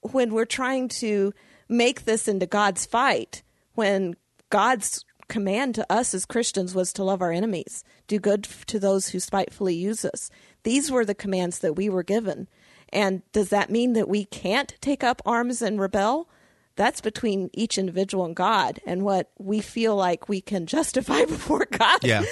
when 0.00 0.34
we're 0.34 0.44
trying 0.44 0.88
to 0.88 1.32
make 1.68 2.04
this 2.04 2.28
into 2.28 2.46
God's 2.46 2.84
fight 2.84 3.42
when 3.74 4.14
God's 4.50 5.04
command 5.28 5.74
to 5.76 5.90
us 5.90 6.14
as 6.14 6.26
Christians 6.26 6.74
was 6.74 6.92
to 6.94 7.04
love 7.04 7.22
our 7.22 7.32
enemies, 7.32 7.84
do 8.12 8.20
good 8.20 8.44
to 8.66 8.78
those 8.78 9.08
who 9.08 9.18
spitefully 9.18 9.74
use 9.74 10.04
us. 10.04 10.28
These 10.64 10.90
were 10.90 11.04
the 11.04 11.14
commands 11.14 11.60
that 11.60 11.76
we 11.76 11.88
were 11.88 12.02
given. 12.02 12.46
And 12.92 13.22
does 13.32 13.48
that 13.48 13.70
mean 13.70 13.94
that 13.94 14.08
we 14.08 14.26
can't 14.26 14.76
take 14.82 15.02
up 15.02 15.22
arms 15.24 15.62
and 15.62 15.80
rebel? 15.80 16.28
That's 16.76 17.00
between 17.00 17.48
each 17.54 17.78
individual 17.78 18.26
and 18.26 18.36
God 18.36 18.80
and 18.84 19.02
what 19.02 19.30
we 19.38 19.60
feel 19.60 19.96
like 19.96 20.28
we 20.28 20.42
can 20.42 20.66
justify 20.66 21.24
before 21.26 21.66
God. 21.70 22.04
Yeah. 22.04 22.24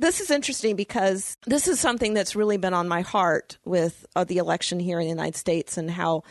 This 0.00 0.20
is 0.20 0.32
interesting 0.32 0.74
because 0.74 1.36
this 1.46 1.68
is 1.68 1.78
something 1.78 2.12
that's 2.12 2.34
really 2.34 2.56
been 2.56 2.74
on 2.74 2.88
my 2.88 3.02
heart 3.02 3.58
with 3.64 4.04
uh, 4.16 4.24
the 4.24 4.38
election 4.38 4.80
here 4.80 4.98
in 4.98 5.06
the 5.06 5.10
United 5.10 5.36
States 5.36 5.78
and 5.78 5.88
how 5.88 6.24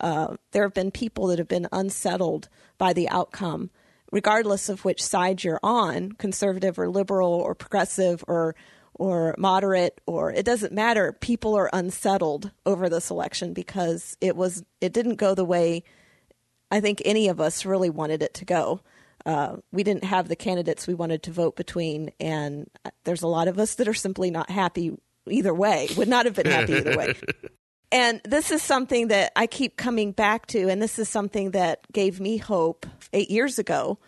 uh, 0.00 0.36
there 0.52 0.62
have 0.62 0.72
been 0.72 0.90
people 0.90 1.26
that 1.26 1.38
have 1.38 1.48
been 1.48 1.68
unsettled 1.72 2.48
by 2.78 2.94
the 2.94 3.10
outcome, 3.10 3.68
regardless 4.10 4.68
of 4.68 4.84
which 4.84 5.02
side 5.02 5.44
you're 5.44 5.60
on, 5.62 6.12
conservative 6.12 6.78
or 6.78 6.88
liberal 6.88 7.32
or 7.32 7.54
progressive 7.54 8.24
or 8.28 8.54
or 8.94 9.34
moderate 9.38 9.98
or 10.06 10.30
it 10.30 10.44
doesn't 10.44 10.72
matter. 10.72 11.12
People 11.12 11.54
are 11.54 11.70
unsettled 11.72 12.50
over 12.66 12.88
this 12.88 13.10
election 13.10 13.54
because 13.54 14.16
it 14.20 14.36
was 14.36 14.62
it 14.80 14.92
didn't 14.92 15.16
go 15.16 15.34
the 15.34 15.44
way 15.44 15.82
I 16.70 16.80
think 16.80 17.02
any 17.04 17.28
of 17.28 17.40
us 17.40 17.64
really 17.64 17.90
wanted 17.90 18.22
it 18.22 18.34
to 18.34 18.44
go. 18.44 18.80
Uh, 19.26 19.56
we 19.72 19.82
didn't 19.82 20.04
have 20.04 20.28
the 20.28 20.36
candidates 20.36 20.86
we 20.86 20.94
wanted 20.94 21.22
to 21.24 21.32
vote 21.32 21.56
between, 21.56 22.10
and 22.18 22.70
there's 23.04 23.22
a 23.22 23.26
lot 23.26 23.48
of 23.48 23.58
us 23.58 23.74
that 23.74 23.88
are 23.88 23.94
simply 23.94 24.30
not 24.30 24.50
happy 24.50 24.96
either 25.28 25.52
way. 25.52 25.88
Would 25.96 26.08
not 26.08 26.26
have 26.26 26.34
been 26.34 26.46
happy 26.46 26.74
either 26.74 26.96
way. 26.96 27.14
And 27.92 28.20
this 28.24 28.50
is 28.50 28.62
something 28.62 29.08
that 29.08 29.32
I 29.34 29.46
keep 29.46 29.76
coming 29.76 30.12
back 30.12 30.46
to, 30.48 30.68
and 30.68 30.80
this 30.80 30.98
is 30.98 31.08
something 31.08 31.52
that 31.52 31.90
gave 31.92 32.20
me 32.20 32.36
hope 32.36 32.86
eight 33.12 33.30
years 33.30 33.58
ago 33.58 33.98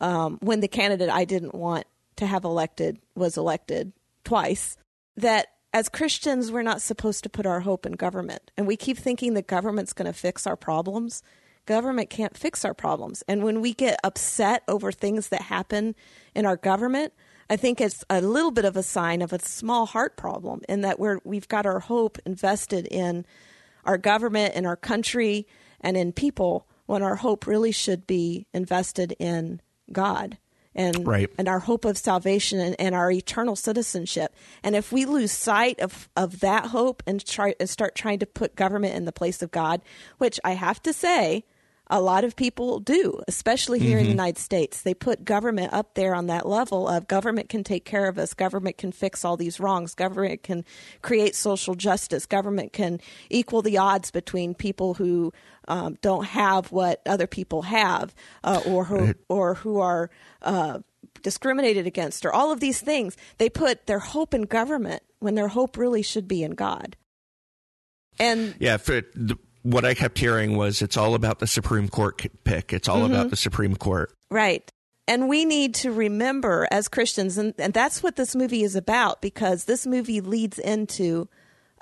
um, 0.00 0.38
when 0.40 0.60
the 0.60 0.68
candidate 0.68 1.10
I 1.10 1.24
didn't 1.24 1.54
want 1.54 1.86
to 2.16 2.26
have 2.26 2.44
elected 2.44 2.98
was 3.14 3.36
elected 3.36 3.92
twice. 4.24 4.76
That 5.16 5.48
as 5.74 5.88
Christians, 5.88 6.50
we're 6.50 6.62
not 6.62 6.80
supposed 6.80 7.22
to 7.24 7.28
put 7.28 7.44
our 7.44 7.60
hope 7.60 7.84
in 7.84 7.92
government. 7.92 8.50
And 8.56 8.66
we 8.66 8.76
keep 8.76 8.96
thinking 8.96 9.34
the 9.34 9.42
government's 9.42 9.92
going 9.92 10.06
to 10.06 10.12
fix 10.12 10.46
our 10.46 10.56
problems. 10.56 11.22
Government 11.66 12.08
can't 12.08 12.36
fix 12.36 12.64
our 12.64 12.72
problems. 12.72 13.22
And 13.28 13.44
when 13.44 13.60
we 13.60 13.74
get 13.74 14.00
upset 14.02 14.62
over 14.68 14.90
things 14.90 15.28
that 15.28 15.42
happen 15.42 15.94
in 16.34 16.46
our 16.46 16.56
government, 16.56 17.12
I 17.50 17.56
think 17.56 17.80
it's 17.80 18.04
a 18.10 18.20
little 18.20 18.50
bit 18.50 18.64
of 18.64 18.76
a 18.76 18.82
sign 18.82 19.22
of 19.22 19.32
a 19.32 19.38
small 19.38 19.86
heart 19.86 20.16
problem 20.16 20.60
in 20.68 20.82
that 20.82 20.98
we're 20.98 21.20
we've 21.24 21.48
got 21.48 21.66
our 21.66 21.80
hope 21.80 22.18
invested 22.26 22.86
in 22.86 23.24
our 23.84 23.98
government 23.98 24.52
and 24.54 24.66
our 24.66 24.76
country 24.76 25.46
and 25.80 25.96
in 25.96 26.12
people 26.12 26.66
when 26.86 27.02
our 27.02 27.16
hope 27.16 27.46
really 27.46 27.72
should 27.72 28.06
be 28.06 28.46
invested 28.52 29.14
in 29.18 29.60
God 29.92 30.38
and 30.74 31.06
right. 31.06 31.30
and 31.38 31.48
our 31.48 31.58
hope 31.58 31.84
of 31.84 31.98
salvation 31.98 32.60
and, 32.60 32.76
and, 32.78 32.94
our 32.94 33.10
eternal 33.10 33.56
citizenship. 33.56 34.34
And 34.62 34.76
if 34.76 34.92
we 34.92 35.04
lose 35.04 35.32
sight 35.32 35.80
of, 35.80 36.08
of 36.16 36.40
that 36.40 36.66
hope 36.66 37.02
and 37.06 37.24
try 37.24 37.54
and 37.58 37.68
start 37.68 37.94
trying 37.94 38.20
to 38.20 38.26
put 38.26 38.54
government 38.54 38.94
in 38.94 39.04
the 39.04 39.12
place 39.12 39.42
of 39.42 39.50
God, 39.50 39.82
which 40.18 40.38
I 40.44 40.52
have 40.52 40.80
to 40.82 40.92
say, 40.92 41.44
a 41.90 42.00
lot 42.00 42.24
of 42.24 42.36
people 42.36 42.80
do, 42.80 43.20
especially 43.28 43.78
here 43.78 43.92
mm-hmm. 43.92 43.98
in 43.98 44.04
the 44.04 44.10
United 44.10 44.38
States. 44.38 44.82
They 44.82 44.94
put 44.94 45.24
government 45.24 45.72
up 45.72 45.94
there 45.94 46.14
on 46.14 46.26
that 46.26 46.46
level 46.46 46.86
of 46.88 47.08
government 47.08 47.48
can 47.48 47.64
take 47.64 47.84
care 47.84 48.08
of 48.08 48.18
us, 48.18 48.34
government 48.34 48.76
can 48.78 48.92
fix 48.92 49.24
all 49.24 49.36
these 49.36 49.58
wrongs, 49.58 49.94
government 49.94 50.42
can 50.42 50.64
create 51.02 51.34
social 51.34 51.74
justice, 51.74 52.26
government 52.26 52.72
can 52.72 53.00
equal 53.30 53.62
the 53.62 53.78
odds 53.78 54.10
between 54.10 54.54
people 54.54 54.94
who 54.94 55.32
um, 55.66 55.96
don't 56.02 56.24
have 56.26 56.72
what 56.72 57.00
other 57.06 57.26
people 57.26 57.62
have, 57.62 58.14
uh, 58.44 58.60
or 58.66 58.84
who 58.84 59.14
or 59.28 59.54
who 59.54 59.80
are 59.80 60.10
uh, 60.42 60.80
discriminated 61.22 61.86
against, 61.86 62.24
or 62.24 62.32
all 62.32 62.52
of 62.52 62.60
these 62.60 62.80
things. 62.80 63.16
They 63.38 63.48
put 63.48 63.86
their 63.86 63.98
hope 63.98 64.34
in 64.34 64.42
government 64.42 65.02
when 65.20 65.34
their 65.34 65.48
hope 65.48 65.76
really 65.76 66.02
should 66.02 66.28
be 66.28 66.42
in 66.42 66.52
God. 66.52 66.96
And 68.18 68.54
yeah, 68.58 68.78
for 68.78 69.02
the, 69.14 69.36
what 69.62 69.84
I 69.84 69.94
kept 69.94 70.18
hearing 70.18 70.56
was 70.56 70.82
it's 70.82 70.96
all 70.96 71.14
about 71.14 71.38
the 71.38 71.46
Supreme 71.46 71.88
Court 71.88 72.24
pick. 72.44 72.72
It's 72.72 72.88
all 72.88 73.02
mm-hmm. 73.02 73.12
about 73.12 73.30
the 73.30 73.36
Supreme 73.36 73.76
Court. 73.76 74.12
Right. 74.30 74.68
And 75.06 75.28
we 75.28 75.44
need 75.44 75.74
to 75.76 75.90
remember 75.90 76.68
as 76.70 76.88
Christians, 76.88 77.38
and, 77.38 77.54
and 77.58 77.72
that's 77.72 78.02
what 78.02 78.16
this 78.16 78.36
movie 78.36 78.62
is 78.62 78.76
about 78.76 79.22
because 79.22 79.64
this 79.64 79.86
movie 79.86 80.20
leads 80.20 80.58
into 80.58 81.28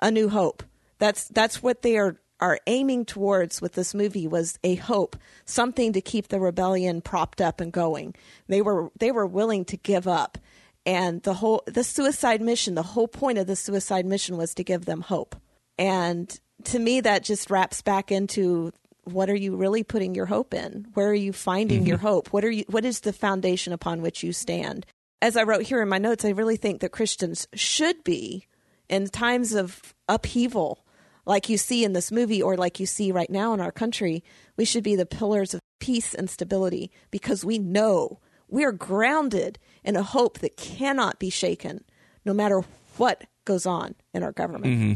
a 0.00 0.10
new 0.10 0.28
hope. 0.28 0.62
That's 0.98 1.24
that's 1.28 1.62
what 1.62 1.82
they 1.82 1.96
are 1.96 2.18
are 2.38 2.60
aiming 2.66 3.04
towards 3.04 3.62
with 3.62 3.72
this 3.72 3.94
movie 3.94 4.26
was 4.26 4.58
a 4.62 4.74
hope, 4.76 5.16
something 5.44 5.92
to 5.94 6.00
keep 6.00 6.28
the 6.28 6.38
rebellion 6.38 7.00
propped 7.00 7.40
up 7.40 7.60
and 7.60 7.72
going. 7.72 8.14
They 8.46 8.62
were 8.62 8.90
they 8.98 9.10
were 9.10 9.26
willing 9.26 9.64
to 9.66 9.76
give 9.76 10.06
up. 10.06 10.38
And 10.84 11.22
the 11.22 11.34
whole 11.34 11.62
the 11.66 11.82
suicide 11.82 12.40
mission, 12.40 12.74
the 12.74 12.82
whole 12.82 13.08
point 13.08 13.38
of 13.38 13.46
the 13.46 13.56
suicide 13.56 14.06
mission 14.06 14.36
was 14.36 14.54
to 14.54 14.64
give 14.64 14.84
them 14.84 15.00
hope. 15.00 15.34
And 15.78 16.38
to 16.64 16.78
me, 16.78 17.00
that 17.00 17.22
just 17.22 17.50
wraps 17.50 17.82
back 17.82 18.10
into 18.10 18.72
what 19.04 19.30
are 19.30 19.36
you 19.36 19.56
really 19.56 19.84
putting 19.84 20.14
your 20.14 20.26
hope 20.26 20.52
in? 20.52 20.86
Where 20.94 21.08
are 21.08 21.14
you 21.14 21.32
finding 21.32 21.80
mm-hmm. 21.80 21.88
your 21.88 21.98
hope? 21.98 22.28
What 22.32 22.44
are 22.44 22.50
you? 22.50 22.64
What 22.68 22.84
is 22.84 23.00
the 23.00 23.12
foundation 23.12 23.72
upon 23.72 24.02
which 24.02 24.22
you 24.22 24.32
stand? 24.32 24.84
As 25.22 25.36
I 25.36 25.44
wrote 25.44 25.62
here 25.62 25.80
in 25.80 25.88
my 25.88 25.98
notes, 25.98 26.24
I 26.24 26.30
really 26.30 26.56
think 26.56 26.80
that 26.80 26.92
Christians 26.92 27.46
should 27.54 28.02
be 28.04 28.46
in 28.88 29.06
times 29.08 29.54
of 29.54 29.94
upheaval, 30.08 30.84
like 31.24 31.48
you 31.48 31.56
see 31.56 31.84
in 31.84 31.92
this 31.92 32.12
movie 32.12 32.42
or 32.42 32.56
like 32.56 32.80
you 32.80 32.86
see 32.86 33.12
right 33.12 33.30
now 33.30 33.54
in 33.54 33.60
our 33.60 33.72
country. 33.72 34.22
We 34.56 34.64
should 34.64 34.84
be 34.84 34.96
the 34.96 35.06
pillars 35.06 35.54
of 35.54 35.60
peace 35.78 36.14
and 36.14 36.28
stability 36.28 36.90
because 37.10 37.44
we 37.44 37.58
know 37.58 38.20
we 38.48 38.64
are 38.64 38.72
grounded 38.72 39.58
in 39.84 39.96
a 39.96 40.02
hope 40.02 40.38
that 40.40 40.56
cannot 40.56 41.18
be 41.18 41.30
shaken, 41.30 41.84
no 42.24 42.34
matter 42.34 42.62
what 42.96 43.24
goes 43.44 43.66
on 43.66 43.94
in 44.12 44.22
our 44.22 44.32
government. 44.32 44.66
Mm-hmm. 44.66 44.92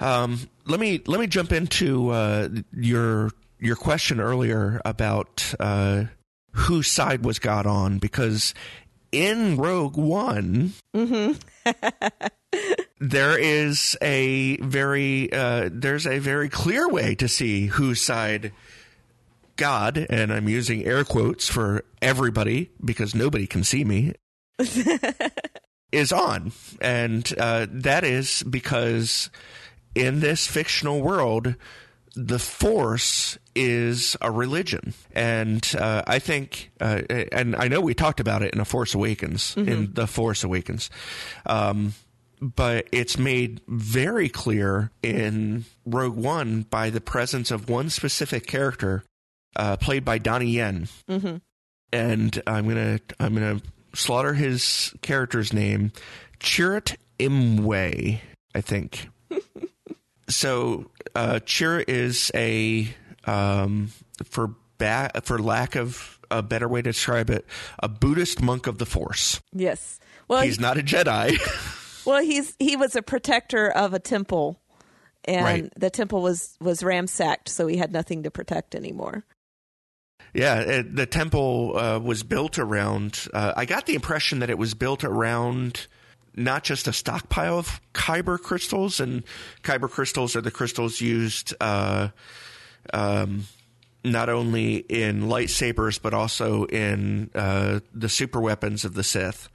Um, 0.00 0.40
let 0.66 0.80
me 0.80 1.02
let 1.06 1.20
me 1.20 1.26
jump 1.26 1.52
into 1.52 2.10
uh, 2.10 2.48
your 2.72 3.30
your 3.58 3.76
question 3.76 4.20
earlier 4.20 4.80
about 4.84 5.54
uh, 5.60 6.04
whose 6.52 6.90
side 6.90 7.24
was 7.24 7.38
God 7.38 7.66
on 7.66 7.98
because 7.98 8.54
in 9.12 9.56
Rogue 9.56 9.96
One. 9.96 10.72
Mm-hmm. 10.96 11.32
there 13.00 13.38
is 13.38 13.96
a 14.00 14.56
very 14.58 15.32
uh, 15.32 15.68
there's 15.72 16.06
a 16.06 16.18
very 16.18 16.48
clear 16.48 16.88
way 16.88 17.14
to 17.16 17.28
see 17.28 17.66
whose 17.66 18.00
side 18.00 18.52
God 19.56 20.06
and 20.08 20.32
I'm 20.32 20.48
using 20.48 20.86
air 20.86 21.04
quotes 21.04 21.46
for 21.48 21.84
everybody 22.00 22.70
because 22.82 23.14
nobody 23.14 23.46
can 23.46 23.62
see 23.62 23.84
me 23.84 24.14
is 25.92 26.12
on, 26.12 26.52
and 26.80 27.30
uh, 27.38 27.66
that 27.70 28.04
is 28.04 28.42
because 28.42 29.28
in 29.94 30.20
this 30.20 30.46
fictional 30.46 31.00
world, 31.00 31.54
the 32.14 32.38
Force 32.38 33.38
is 33.54 34.16
a 34.20 34.30
religion, 34.30 34.94
and 35.12 35.66
uh, 35.78 36.02
I 36.06 36.18
think, 36.18 36.70
uh, 36.80 37.02
and 37.32 37.54
I 37.54 37.68
know 37.68 37.80
we 37.80 37.94
talked 37.94 38.20
about 38.20 38.42
it 38.42 38.52
in 38.52 38.60
a 38.60 38.64
Force 38.64 38.94
Awakens, 38.94 39.54
mm-hmm. 39.54 39.68
in 39.68 39.92
the 39.94 40.06
Force 40.06 40.42
Awakens, 40.42 40.90
um, 41.46 41.94
but 42.40 42.88
it's 42.90 43.18
made 43.18 43.60
very 43.68 44.28
clear 44.28 44.90
in 45.02 45.64
Rogue 45.84 46.16
One 46.16 46.62
by 46.62 46.90
the 46.90 47.00
presence 47.00 47.50
of 47.50 47.68
one 47.68 47.90
specific 47.90 48.46
character, 48.46 49.04
uh, 49.56 49.76
played 49.76 50.04
by 50.04 50.18
Donnie 50.18 50.50
Yen, 50.50 50.88
mm-hmm. 51.08 51.36
and 51.92 52.42
I'm 52.46 52.68
gonna 52.68 53.00
I'm 53.20 53.34
gonna 53.34 53.60
slaughter 53.94 54.34
his 54.34 54.94
character's 55.00 55.52
name, 55.52 55.92
Chirrut 56.40 56.96
Imwe, 57.18 58.20
I 58.54 58.60
think. 58.60 59.08
So 60.30 60.90
uh, 61.14 61.40
is 61.48 62.30
a 62.34 62.88
um, 63.24 63.90
for 64.24 64.54
ba- 64.78 65.10
for 65.22 65.38
lack 65.38 65.76
of 65.76 66.18
a 66.30 66.42
better 66.42 66.68
way 66.68 66.82
to 66.82 66.90
describe 66.90 67.30
it, 67.30 67.44
a 67.78 67.88
Buddhist 67.88 68.40
monk 68.40 68.66
of 68.66 68.78
the 68.78 68.86
Force. 68.86 69.40
Yes. 69.52 69.98
Well, 70.28 70.42
he's 70.42 70.60
not 70.60 70.78
a 70.78 70.82
Jedi. 70.82 71.36
well, 72.06 72.22
he's 72.22 72.54
he 72.58 72.76
was 72.76 72.96
a 72.96 73.02
protector 73.02 73.70
of 73.70 73.94
a 73.94 73.98
temple, 73.98 74.60
and 75.24 75.44
right. 75.44 75.72
the 75.76 75.90
temple 75.90 76.22
was 76.22 76.56
was 76.60 76.82
ransacked, 76.82 77.48
so 77.48 77.66
he 77.66 77.76
had 77.76 77.92
nothing 77.92 78.22
to 78.22 78.30
protect 78.30 78.74
anymore. 78.74 79.24
Yeah, 80.32 80.60
it, 80.60 80.94
the 80.94 81.06
temple 81.06 81.76
uh, 81.76 81.98
was 81.98 82.22
built 82.22 82.58
around. 82.58 83.26
Uh, 83.34 83.52
I 83.56 83.64
got 83.64 83.86
the 83.86 83.96
impression 83.96 84.38
that 84.40 84.50
it 84.50 84.58
was 84.58 84.74
built 84.74 85.02
around 85.02 85.88
not 86.36 86.64
just 86.64 86.88
a 86.88 86.92
stockpile 86.92 87.58
of 87.58 87.80
kyber 87.94 88.40
crystals, 88.40 89.00
and 89.00 89.24
kyber 89.62 89.90
crystals 89.90 90.36
are 90.36 90.40
the 90.40 90.50
crystals 90.50 91.00
used 91.00 91.54
uh, 91.60 92.08
um, 92.92 93.46
not 94.04 94.28
only 94.28 94.76
in 94.76 95.22
lightsabers 95.22 96.00
but 96.00 96.14
also 96.14 96.64
in 96.64 97.30
uh, 97.34 97.80
the 97.92 98.08
super 98.08 98.40
weapons 98.40 98.84
of 98.84 98.94
the 98.94 99.04
Sith. 99.04 99.48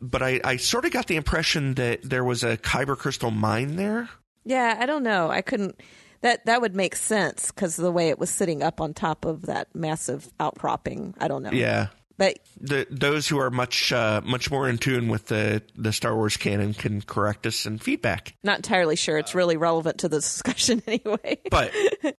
But 0.00 0.22
I, 0.22 0.40
I 0.44 0.56
sort 0.56 0.84
of 0.84 0.92
got 0.92 1.06
the 1.06 1.16
impression 1.16 1.74
that 1.74 2.02
there 2.02 2.24
was 2.24 2.44
a 2.44 2.56
kyber 2.58 2.96
crystal 2.96 3.30
mine 3.30 3.76
there. 3.76 4.10
Yeah, 4.44 4.76
I 4.78 4.86
don't 4.86 5.02
know. 5.02 5.30
I 5.30 5.40
couldn't. 5.40 5.80
That 6.20 6.46
that 6.46 6.60
would 6.60 6.74
make 6.74 6.96
sense 6.96 7.50
because 7.50 7.76
the 7.76 7.92
way 7.92 8.08
it 8.08 8.18
was 8.18 8.30
sitting 8.30 8.62
up 8.62 8.80
on 8.80 8.92
top 8.94 9.24
of 9.24 9.42
that 9.42 9.68
massive 9.74 10.30
outcropping. 10.40 11.14
I 11.18 11.28
don't 11.28 11.42
know. 11.42 11.52
Yeah, 11.52 11.88
but 12.16 12.38
the, 12.60 12.86
those 12.90 13.26
who 13.26 13.38
are 13.38 13.50
much 13.50 13.92
uh, 13.92 14.20
much 14.24 14.50
more 14.50 14.68
in 14.68 14.78
tune 14.78 15.08
with 15.08 15.26
the, 15.26 15.62
the 15.76 15.92
Star 15.92 16.14
Wars 16.14 16.36
canon 16.36 16.74
can 16.74 17.02
correct 17.02 17.46
us 17.46 17.66
and 17.66 17.82
feedback. 17.82 18.36
Not 18.42 18.56
entirely 18.56 18.96
sure 18.96 19.18
it's 19.18 19.34
really 19.34 19.56
relevant 19.56 19.98
to 19.98 20.08
the 20.08 20.18
discussion 20.18 20.82
anyway. 20.86 21.40
but 21.50 21.72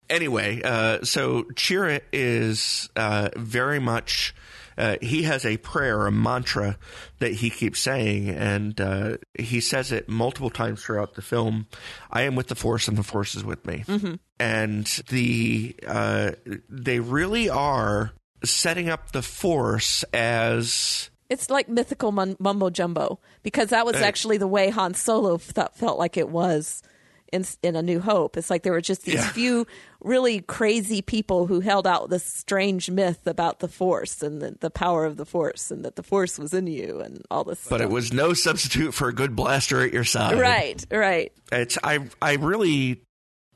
anyway, 0.10 0.62
uh, 0.64 1.04
so 1.04 1.44
Chirrut 1.54 2.02
is 2.12 2.90
uh, 2.96 3.30
very 3.36 3.80
much. 3.80 4.36
Uh, 4.78 4.98
he 5.02 5.24
has 5.24 5.46
a 5.46 5.56
prayer, 5.56 6.06
a 6.06 6.12
mantra 6.12 6.78
that 7.20 7.32
he 7.32 7.50
keeps 7.50 7.80
saying, 7.80 8.28
and 8.28 8.82
uh, 8.82 9.16
he 9.40 9.62
says 9.62 9.94
it 9.94 10.10
multiple 10.10 10.50
times 10.50 10.84
throughout 10.84 11.14
the 11.14 11.22
film. 11.22 11.66
I 12.12 12.24
am 12.24 12.36
with 12.36 12.48
the 12.48 12.56
Force, 12.56 12.90
and 12.90 12.98
the 12.98 13.04
Force 13.04 13.36
is 13.36 13.46
with 13.46 13.66
me. 13.66 13.86
Mm-hmm. 13.88 14.16
And 14.38 14.86
the 15.08 15.78
uh, 15.88 16.32
they 16.68 17.00
really 17.00 17.50
are 17.50 18.12
setting 18.52 18.90
up 18.90 19.12
the 19.12 19.22
Force 19.22 20.04
as 20.14 21.10
it's 21.30 21.50
like 21.50 21.68
mythical 21.68 22.12
mumbo 22.12 22.70
jumbo 22.70 23.20
because 23.44 23.70
that 23.70 23.86
was 23.86 23.96
actually 23.96 24.38
the 24.38 24.48
way 24.48 24.70
Han 24.70 24.94
Solo 24.94 25.38
felt, 25.38 25.76
felt 25.76 25.98
like 25.98 26.18
it 26.18 26.30
was 26.30 26.84
in 27.32 27.46
in 27.64 27.76
A 27.76 27.82
New 27.82 28.00
Hope. 28.00 28.38
It's 28.38 28.50
like 28.50 28.64
there 28.64 28.74
were 28.74 28.82
just 28.82 29.04
these 29.04 29.16
yeah. 29.16 29.30
few 29.30 29.68
really 30.02 30.42
crazy 30.42 31.02
people 31.02 31.48
who 31.48 31.60
held 31.60 31.88
out 31.88 32.10
this 32.10 32.24
strange 32.24 32.90
myth 32.90 33.26
about 33.26 33.60
the 33.60 33.68
Force 33.68 34.22
and 34.22 34.42
the, 34.42 34.56
the, 34.60 34.70
power 34.70 35.06
of 35.06 35.18
the 35.18 35.26
Force 35.26 35.72
and 35.72 35.84
that 35.84 35.96
the 35.96 36.04
Force 36.04 36.38
was 36.38 36.54
in 36.54 36.68
you 36.68 37.02
and 37.02 37.24
all 37.32 37.44
this. 37.44 37.66
But 37.68 37.78
stuff. 37.78 37.90
it 37.90 37.94
was 37.94 38.14
no 38.14 38.34
substitute 38.34 38.94
for 38.94 39.10
a 39.10 39.14
good 39.14 39.36
blaster 39.36 39.82
at 39.82 39.92
your 39.92 40.04
side. 40.04 40.40
Right, 40.40 40.86
right. 40.92 41.34
It's 41.52 41.78
I 41.84 42.08
I 42.22 42.36
really 42.36 43.02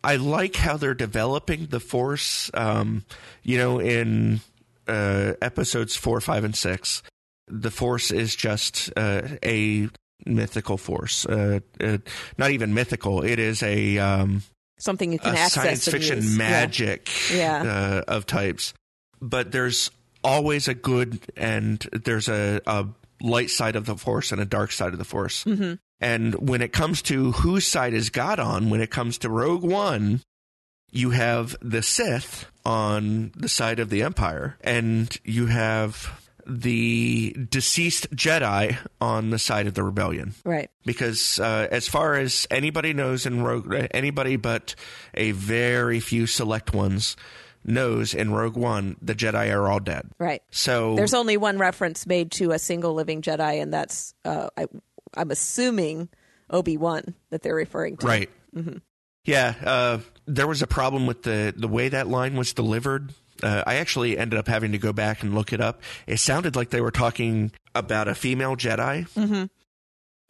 I 0.03 0.15
like 0.15 0.55
how 0.55 0.77
they're 0.77 0.93
developing 0.93 1.67
the 1.67 1.79
Force. 1.79 2.49
Um, 2.53 3.05
you 3.43 3.57
know, 3.57 3.79
in 3.79 4.41
uh, 4.89 5.33
episodes 5.41 5.95
four, 5.95 6.19
five, 6.19 6.43
and 6.43 6.55
six, 6.55 7.03
the 7.47 7.71
Force 7.71 8.11
is 8.11 8.35
just 8.35 8.91
uh, 8.97 9.21
a 9.43 9.89
mythical 10.25 10.77
force. 10.77 11.25
Uh, 11.25 11.59
uh 11.79 11.97
not 12.37 12.51
even 12.51 12.73
mythical. 12.73 13.23
It 13.23 13.39
is 13.39 13.63
a 13.63 13.97
um, 13.97 14.43
something 14.77 15.11
you 15.11 15.19
can 15.19 15.35
access. 15.35 15.53
Science 15.53 15.87
fiction 15.87 16.17
use. 16.17 16.37
magic 16.37 17.09
yeah. 17.31 17.63
Yeah. 17.63 17.71
Uh, 17.71 18.01
of 18.07 18.25
types. 18.25 18.73
But 19.21 19.51
there's 19.51 19.91
always 20.23 20.67
a 20.67 20.73
good 20.73 21.19
and 21.37 21.79
there's 21.91 22.27
a, 22.29 22.61
a, 22.65 22.87
light 23.21 23.49
side 23.49 23.75
of 23.75 23.85
the 23.85 23.97
Force 23.97 24.31
and 24.31 24.39
a 24.39 24.45
dark 24.45 24.71
side 24.71 24.93
of 24.93 24.97
the 24.97 25.03
Force. 25.03 25.43
Mm-hmm. 25.43 25.73
And 25.99 26.35
when 26.35 26.61
it 26.61 26.71
comes 26.71 27.01
to 27.03 27.33
whose 27.33 27.67
side 27.67 27.93
is 27.93 28.09
God 28.09 28.39
on, 28.39 28.69
when 28.69 28.79
it 28.79 28.89
comes 28.89 29.17
to 29.19 29.29
Rogue 29.29 29.63
One, 29.63 30.21
you 30.89 31.09
have 31.09 31.53
the 31.61 31.83
Sith 31.83 32.45
on 32.69 33.31
the 33.35 33.49
side 33.49 33.79
of 33.79 33.89
the 33.89 34.03
Empire, 34.03 34.55
and 34.61 35.17
you 35.23 35.47
have 35.47 36.29
the 36.45 37.35
deceased 37.49 38.11
Jedi 38.15 38.77
on 39.01 39.31
the 39.31 39.39
side 39.39 39.65
of 39.65 39.73
the 39.73 39.81
rebellion. 39.81 40.35
Right. 40.45 40.69
Because 40.85 41.39
uh, 41.39 41.67
as 41.71 41.87
far 41.87 42.13
as 42.13 42.45
anybody 42.51 42.93
knows 42.93 43.25
in 43.25 43.41
Rogue, 43.41 43.73
anybody 43.89 44.35
but 44.35 44.75
a 45.15 45.31
very 45.31 45.99
few 45.99 46.27
select 46.27 46.71
ones 46.71 47.15
knows 47.65 48.13
in 48.13 48.31
Rogue 48.31 48.55
One 48.55 48.97
the 49.01 49.15
Jedi 49.15 49.51
are 49.51 49.67
all 49.67 49.79
dead. 49.79 50.07
Right. 50.19 50.43
So 50.51 50.95
There's 50.95 51.15
only 51.15 51.37
one 51.37 51.57
reference 51.57 52.05
made 52.05 52.29
to 52.33 52.51
a 52.51 52.59
single 52.59 52.93
living 52.93 53.23
Jedi, 53.23 53.63
and 53.63 53.73
that's 53.73 54.13
uh, 54.23 54.49
I, 54.55 54.67
I'm 55.17 55.31
assuming 55.31 56.07
Obi 56.51 56.77
Wan 56.77 57.15
that 57.31 57.41
they're 57.41 57.55
referring 57.55 57.97
to. 57.97 58.05
Right. 58.05 58.29
Yeah, 59.25 59.53
uh, 59.63 59.99
there 60.25 60.47
was 60.47 60.61
a 60.61 60.67
problem 60.67 61.05
with 61.07 61.23
the 61.23 61.53
the 61.55 61.67
way 61.67 61.89
that 61.89 62.07
line 62.07 62.35
was 62.35 62.53
delivered. 62.53 63.13
Uh, 63.41 63.63
I 63.65 63.75
actually 63.75 64.17
ended 64.17 64.37
up 64.37 64.47
having 64.47 64.73
to 64.73 64.77
go 64.77 64.91
back 64.91 65.23
and 65.23 65.33
look 65.33 65.53
it 65.53 65.61
up. 65.61 65.81
It 66.07 66.17
sounded 66.17 66.55
like 66.55 66.71
they 66.71 66.81
were 66.81 66.91
talking 66.91 67.51
about 67.73 68.07
a 68.07 68.15
female 68.15 68.55
Jedi. 68.55 69.09
Mm-hmm. 69.13 69.45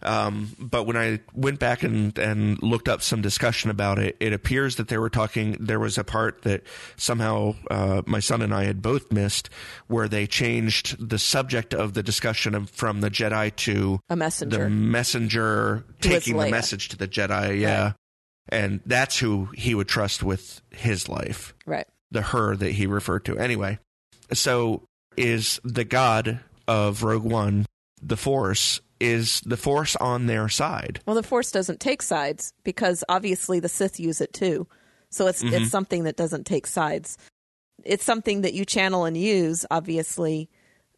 Um, 0.01 0.55
but 0.57 0.85
when 0.85 0.95
I 0.95 1.19
went 1.33 1.59
back 1.59 1.83
and, 1.83 2.17
and 2.17 2.61
looked 2.63 2.87
up 2.87 3.01
some 3.01 3.21
discussion 3.21 3.69
about 3.69 3.99
it, 3.99 4.15
it 4.21 4.31
appears 4.31 4.77
that 4.77 4.87
they 4.87 4.97
were 4.97 5.09
talking. 5.09 5.57
There 5.59 5.79
was 5.79 5.97
a 5.97 6.05
part 6.05 6.43
that 6.43 6.63
somehow 6.95 7.55
uh, 7.69 8.03
my 8.05 8.21
son 8.21 8.41
and 8.41 8.53
I 8.53 8.63
had 8.63 8.81
both 8.81 9.11
missed, 9.11 9.49
where 9.87 10.07
they 10.07 10.25
changed 10.25 11.09
the 11.09 11.19
subject 11.19 11.73
of 11.73 11.95
the 11.95 12.03
discussion 12.03 12.55
of, 12.55 12.69
from 12.69 13.01
the 13.01 13.09
Jedi 13.09 13.53
to 13.57 13.99
A 14.09 14.15
messenger. 14.15 14.63
the 14.63 14.69
messenger 14.69 15.83
taking 15.99 16.37
the 16.37 16.49
message 16.49 16.89
to 16.89 16.97
the 16.97 17.07
Jedi. 17.07 17.59
Yeah. 17.59 17.83
Right. 17.83 17.93
And 18.51 18.81
that's 18.85 19.19
who 19.19 19.45
he 19.53 19.75
would 19.75 19.87
trust 19.87 20.23
with 20.23 20.61
his 20.71 21.07
life, 21.07 21.53
Right. 21.65 21.87
the 22.11 22.21
her 22.21 22.55
that 22.55 22.71
he 22.71 22.85
referred 22.87 23.25
to. 23.25 23.37
Anyway, 23.37 23.79
so 24.33 24.83
is 25.15 25.59
the 25.63 25.83
God 25.83 26.39
of 26.67 27.03
Rogue 27.03 27.23
One, 27.23 27.65
the 28.01 28.17
Force, 28.17 28.81
is 28.99 29.41
the 29.45 29.57
Force 29.57 29.95
on 29.97 30.25
their 30.25 30.49
side? 30.49 30.99
Well, 31.05 31.15
the 31.15 31.23
Force 31.23 31.51
doesn't 31.51 31.79
take 31.79 32.01
sides 32.01 32.53
because 32.63 33.03
obviously 33.07 33.59
the 33.59 33.69
Sith 33.69 33.99
use 33.99 34.19
it 34.21 34.33
too. 34.33 34.67
So 35.09 35.27
it's 35.27 35.41
Mm-hmm. 35.43 35.55
it's 35.55 35.71
something 35.71 36.03
that 36.03 36.17
doesn't 36.17 36.45
take 36.45 36.67
sides. 36.67 37.17
It's 37.85 38.03
something 38.03 38.41
that 38.41 38.53
you 38.53 38.65
channel 38.65 39.05
and 39.05 39.15
use. 39.15 39.65
Obviously, 39.71 40.49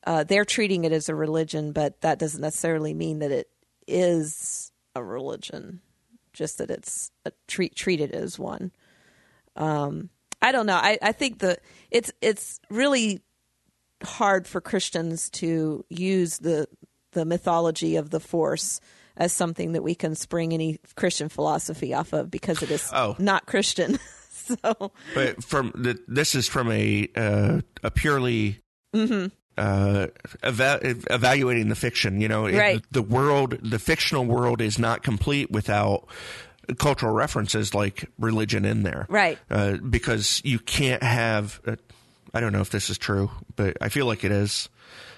uh, 0.08 0.24
they're 0.24 0.46
treating 0.46 0.84
it 0.84 0.92
as 0.92 1.10
a 1.10 1.16
religion, 1.16 1.74
but 1.74 2.02
that 2.02 2.18
doesn't 2.18 2.42
necessarily 2.42 2.94
mean 2.94 3.20
that 3.20 3.32
it 3.32 3.50
is 3.88 4.72
a 4.96 5.04
religion. 5.04 5.80
Just 6.34 6.58
that 6.60 6.70
it's 6.72 7.12
a, 7.26 7.32
treat 7.48 7.76
treated 7.76 8.12
as 8.12 8.40
one. 8.40 8.72
Um, 9.56 10.10
I 10.42 10.52
don't 10.52 10.66
know. 10.66 10.76
I, 10.76 10.98
I 11.02 11.12
think 11.12 11.40
the 11.40 11.58
it's 11.92 12.12
it's 12.22 12.60
really 12.70 13.22
hard 14.04 14.48
for 14.48 14.62
Christians 14.62 15.30
to 15.32 15.86
use 15.90 16.38
the 16.40 16.68
the 17.12 17.26
mythology 17.26 17.98
of 17.98 18.10
the 18.10 18.20
Force 18.20 18.80
as 19.18 19.34
something 19.34 19.74
that 19.74 19.84
we 19.84 19.94
can 19.94 20.16
spring 20.16 20.54
any 20.54 20.80
Christian 20.96 21.28
philosophy 21.30 21.94
off 21.94 22.14
of 22.14 22.32
because 22.32 22.64
it 22.64 22.72
is 22.72 22.90
Oh. 22.94 23.16
not 23.20 23.46
Christian. 23.46 24.00
so 24.32 24.92
But 25.14 25.44
from 25.44 25.72
the, 25.76 26.00
this 26.08 26.34
is 26.34 26.48
from 26.48 26.72
a 26.72 27.08
uh, 27.16 27.62
a 27.84 27.92
purely 27.92 28.60
uh, 29.58 30.08
eva- 30.46 30.80
evaluating 31.10 31.70
the 31.70 31.76
fiction. 31.76 32.22
You 32.22 32.28
know, 32.28 32.46
It- 32.46 32.84
the 32.92 33.02
world, 33.02 33.58
the 33.62 33.80
fictional 33.80 34.26
world, 34.26 34.62
is 34.62 34.80
not 34.80 35.04
complete 35.04 35.52
without 35.52 36.08
cultural 36.78 37.14
references 37.14 37.74
like 37.74 38.10
religion 38.20 38.66
in 38.66 38.84
there. 38.84 39.06
Right. 39.10 39.38
Uh, 39.50 39.78
because 39.78 40.42
you 40.46 40.60
can't 40.60 41.04
have. 41.04 41.60
Uh, 41.68 41.76
I 42.34 42.40
don't 42.40 42.54
know 42.54 42.62
if 42.62 42.70
this 42.70 42.90
is 42.90 42.98
true, 42.98 43.30
but 43.56 43.78
I 43.82 43.90
feel 43.90 44.06
like 44.06 44.24
it 44.24 44.32
is. 44.32 44.70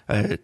Uh, 0.10 0.38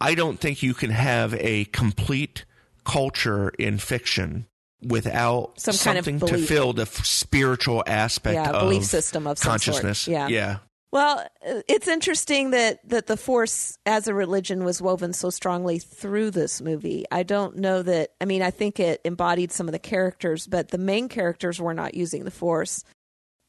I 0.00 0.14
don't 0.14 0.38
think 0.40 0.62
you 0.62 0.72
can 0.74 0.90
have 0.90 1.34
a 1.34 1.64
complete 1.66 2.44
culture 2.84 3.50
in 3.58 3.78
fiction 3.78 4.46
without 4.82 5.58
Some 5.60 5.74
kind 5.76 5.98
of 5.98 6.04
something 6.04 6.28
to 6.28 6.38
fill 6.38 6.72
the 6.72 6.82
f- 6.82 7.04
spiritual 7.04 7.82
aspect 7.86 8.34
Yeah, 8.34 8.50
of 8.50 8.60
belief 8.60 8.84
system 8.84 9.26
of 9.26 9.40
consciousness. 9.40 10.06
Yeah. 10.06 10.28
yeah. 10.28 10.58
Well, 10.96 11.26
uh, 11.46 11.60
it's 11.68 11.88
interesting 11.88 12.52
that 12.52 12.80
that 12.88 13.06
the 13.06 13.18
Force 13.18 13.76
as 13.84 14.08
a 14.08 14.14
religion 14.14 14.64
was 14.64 14.80
woven 14.80 15.12
so 15.12 15.28
strongly 15.28 15.78
through 15.78 16.30
this 16.30 16.62
movie. 16.62 17.04
I 17.12 17.22
don't 17.22 17.56
know 17.58 17.82
that. 17.82 18.12
I 18.18 18.24
mean, 18.24 18.40
I 18.40 18.50
think 18.50 18.80
it 18.80 19.02
embodied 19.04 19.52
some 19.52 19.68
of 19.68 19.72
the 19.72 19.78
characters, 19.78 20.46
but 20.46 20.70
the 20.70 20.78
main 20.78 21.10
characters 21.10 21.60
were 21.60 21.74
not 21.74 21.92
using 21.92 22.24
the 22.24 22.30
Force. 22.30 22.82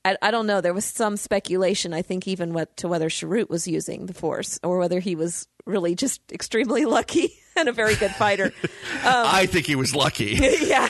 I, 0.03 0.17
I 0.21 0.29
don't 0.29 0.45
know. 0.45 0.59
There 0.59 0.73
was 0.73 0.83
some 0.83 1.15
speculation. 1.15 1.93
I 1.93 2.01
think 2.01 2.27
even 2.27 2.51
what 2.51 2.75
to 2.77 2.89
whether 2.89 3.07
Chirrut 3.07 3.49
was 3.49 3.65
using 3.65 4.07
the 4.07 4.13
Force 4.13 4.59
or 4.61 4.77
whether 4.77 4.99
he 4.99 5.15
was 5.15 5.47
really 5.65 5.95
just 5.95 6.19
extremely 6.33 6.83
lucky 6.97 7.31
and 7.55 7.69
a 7.69 7.71
very 7.71 7.95
good 7.95 8.11
fighter. 8.11 8.47
Um, 8.47 8.51
I 9.05 9.45
think 9.45 9.67
he 9.67 9.75
was 9.75 9.95
lucky. 9.95 10.37
yeah. 10.63 10.89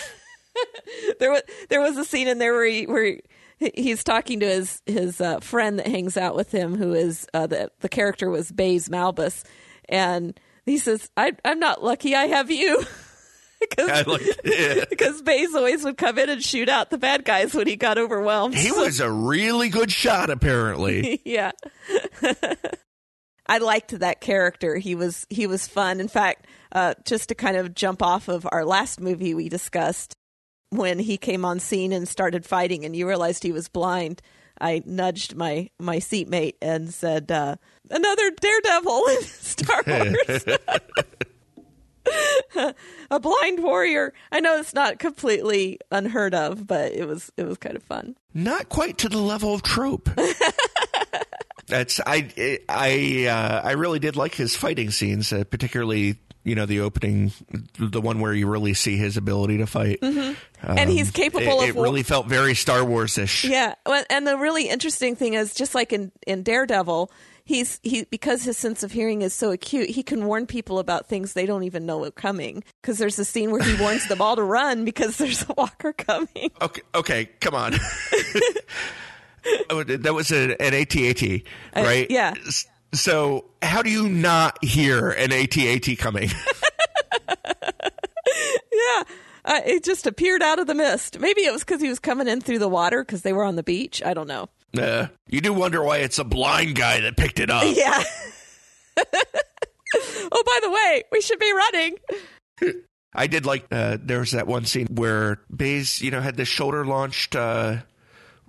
there 1.19 1.29
was 1.29 1.43
there 1.69 1.81
was 1.81 1.97
a 1.97 2.03
scene 2.03 2.27
in 2.27 2.39
there 2.39 2.53
where 2.53 2.65
he, 2.65 2.87
where 2.87 3.05
he, 3.05 3.21
he's 3.75 4.03
talking 4.03 4.39
to 4.41 4.45
his 4.45 4.81
his 4.85 5.21
uh, 5.21 5.39
friend 5.39 5.79
that 5.79 5.87
hangs 5.87 6.17
out 6.17 6.35
with 6.35 6.51
him, 6.51 6.75
who 6.75 6.93
is 6.93 7.27
uh, 7.33 7.47
the 7.47 7.71
the 7.79 7.89
character 7.89 8.29
was 8.29 8.51
Baze 8.51 8.89
Malbus, 8.89 9.43
and 9.89 10.39
he 10.65 10.77
says, 10.77 11.09
I, 11.17 11.31
"I'm 11.43 11.59
not 11.59 11.83
lucky. 11.83 12.15
I 12.15 12.25
have 12.27 12.51
you." 12.51 12.83
Because 13.59 14.05
because 14.87 15.21
Baze 15.23 15.55
always 15.55 15.83
would 15.83 15.97
come 15.97 16.19
in 16.19 16.29
and 16.29 16.43
shoot 16.43 16.69
out 16.69 16.91
the 16.91 16.99
bad 16.99 17.25
guys 17.25 17.55
when 17.55 17.65
he 17.65 17.75
got 17.75 17.97
overwhelmed. 17.97 18.53
He 18.53 18.71
was 18.71 18.99
a 18.99 19.11
really 19.11 19.69
good 19.69 19.91
shot, 19.91 20.29
apparently. 20.29 21.23
yeah. 21.25 21.53
I 23.47 23.57
liked 23.57 23.97
that 23.97 24.21
character. 24.21 24.75
He 24.75 24.93
was 24.93 25.25
he 25.29 25.47
was 25.47 25.67
fun. 25.67 25.99
In 25.99 26.07
fact, 26.07 26.45
uh, 26.71 26.93
just 27.05 27.29
to 27.29 27.35
kind 27.35 27.57
of 27.57 27.73
jump 27.73 28.03
off 28.03 28.27
of 28.27 28.47
our 28.51 28.65
last 28.65 28.99
movie 28.99 29.33
we 29.33 29.49
discussed, 29.49 30.15
when 30.69 30.99
he 30.99 31.17
came 31.17 31.45
on 31.45 31.59
scene 31.59 31.91
and 31.91 32.07
started 32.07 32.45
fighting, 32.45 32.85
and 32.85 32.95
you 32.95 33.07
realized 33.07 33.43
he 33.43 33.51
was 33.51 33.69
blind, 33.69 34.21
I 34.59 34.81
nudged 34.85 35.35
my 35.35 35.69
my 35.79 35.99
seatmate 35.99 36.57
and 36.61 36.93
said, 36.93 37.31
uh, 37.31 37.55
"Another 37.89 38.31
Daredevil 38.31 39.03
in 39.07 39.21
Star 39.21 39.83
Wars." 39.87 40.45
A 43.11 43.19
blind 43.19 43.61
warrior. 43.61 44.13
I 44.31 44.39
know 44.39 44.57
it's 44.59 44.73
not 44.73 44.97
completely 44.97 45.79
unheard 45.91 46.33
of, 46.33 46.65
but 46.65 46.93
it 46.93 47.05
was 47.05 47.31
it 47.37 47.43
was 47.43 47.57
kind 47.57 47.75
of 47.75 47.83
fun. 47.83 48.15
Not 48.33 48.69
quite 48.69 48.97
to 48.99 49.09
the 49.09 49.17
level 49.17 49.53
of 49.53 49.61
trope. 49.61 50.09
That's 51.67 51.99
I 52.05 52.59
I 52.69 53.25
uh, 53.29 53.61
I 53.67 53.71
really 53.73 53.99
did 53.99 54.15
like 54.15 54.35
his 54.35 54.55
fighting 54.55 54.89
scenes, 54.89 55.33
uh, 55.33 55.43
particularly 55.43 56.15
you 56.47 56.55
know 56.55 56.65
the 56.65 56.79
opening, 56.79 57.31
the 57.77 57.99
one 57.99 58.21
where 58.21 58.33
you 58.33 58.47
really 58.47 58.73
see 58.73 58.95
his 58.95 59.17
ability 59.17 59.57
to 59.57 59.67
fight. 59.67 59.99
and 60.01 60.89
he's 60.89 61.11
capable 61.11 61.59
Um, 61.59 61.63
It, 61.65 61.69
of 61.71 61.77
it 61.77 61.81
really 61.81 62.03
felt 62.03 62.27
very 62.27 62.55
Star 62.55 62.83
Wars 62.85 63.17
ish. 63.17 63.43
Yeah, 63.43 63.75
and 64.09 64.25
the 64.25 64.37
really 64.37 64.69
interesting 64.69 65.15
thing 65.15 65.33
is, 65.33 65.53
just 65.53 65.75
like 65.75 65.91
in 65.91 66.11
in 66.25 66.43
Daredevil, 66.43 67.11
he's 67.43 67.79
he 67.83 68.05
because 68.05 68.43
his 68.43 68.57
sense 68.57 68.81
of 68.81 68.91
hearing 68.93 69.21
is 69.23 69.33
so 69.33 69.51
acute, 69.51 69.89
he 69.89 70.03
can 70.03 70.25
warn 70.25 70.47
people 70.47 70.79
about 70.79 71.07
things 71.07 71.33
they 71.33 71.45
don't 71.45 71.63
even 71.63 71.85
know 71.85 72.03
are 72.05 72.11
coming. 72.11 72.63
Because 72.81 72.97
there's 72.97 73.19
a 73.19 73.25
scene 73.25 73.51
where 73.51 73.61
he 73.61 73.75
warns 73.81 74.07
them 74.07 74.21
all 74.21 74.37
to 74.37 74.43
run 74.43 74.85
because 74.85 75.17
there's 75.17 75.43
a 75.49 75.53
walker 75.57 75.91
coming. 75.91 76.51
Okay, 76.61 76.81
okay, 76.95 77.25
come 77.41 77.55
on. 77.55 77.73
oh, 79.69 79.83
that 79.83 80.13
was 80.13 80.31
an, 80.31 80.51
an 80.51 80.73
ATAT, 80.73 81.43
right? 81.75 82.03
Uh, 82.03 82.13
yeah. 82.13 82.33
So 82.93 83.45
how 83.61 83.81
do 83.81 83.89
you 83.89 84.07
not 84.09 84.63
hear 84.63 85.09
an 85.11 85.29
ATAT 85.29 85.97
coming? 85.97 86.29
Yeah, 88.71 89.03
uh, 89.45 89.61
it 89.65 89.83
just 89.83 90.05
appeared 90.05 90.43
out 90.43 90.59
of 90.59 90.67
the 90.67 90.75
mist. 90.75 91.19
Maybe 91.19 91.41
it 91.41 91.51
was 91.51 91.63
because 91.63 91.81
he 91.81 91.89
was 91.89 91.97
coming 91.99 92.27
in 92.27 92.41
through 92.41 92.59
the 92.59 92.69
water 92.69 93.03
because 93.03 93.23
they 93.23 93.33
were 93.33 93.43
on 93.43 93.55
the 93.55 93.63
beach. 93.63 94.03
I 94.03 94.13
don't 94.13 94.27
know. 94.27 94.49
uh, 94.77 95.07
you 95.27 95.41
do 95.41 95.51
wonder 95.51 95.83
why 95.83 95.97
it's 95.97 96.19
a 96.19 96.23
blind 96.23 96.75
guy 96.75 97.01
that 97.01 97.17
picked 97.17 97.39
it 97.39 97.49
up. 97.49 97.63
Yeah. 97.75 98.03
oh, 100.31 100.43
by 100.45 100.59
the 100.61 100.69
way, 100.71 101.03
we 101.11 101.21
should 101.21 101.39
be 101.39 101.51
running. 101.51 101.95
I 103.13 103.27
did 103.27 103.45
like 103.45 103.65
uh, 103.71 103.97
there 104.01 104.19
was 104.19 104.31
that 104.31 104.47
one 104.47 104.65
scene 104.65 104.87
where 104.87 105.39
Baze, 105.55 106.01
you 106.01 106.11
know, 106.11 106.21
had 106.21 106.35
the 106.37 106.45
shoulder 106.45 106.85
launched 106.85 107.35
uh, 107.35 107.77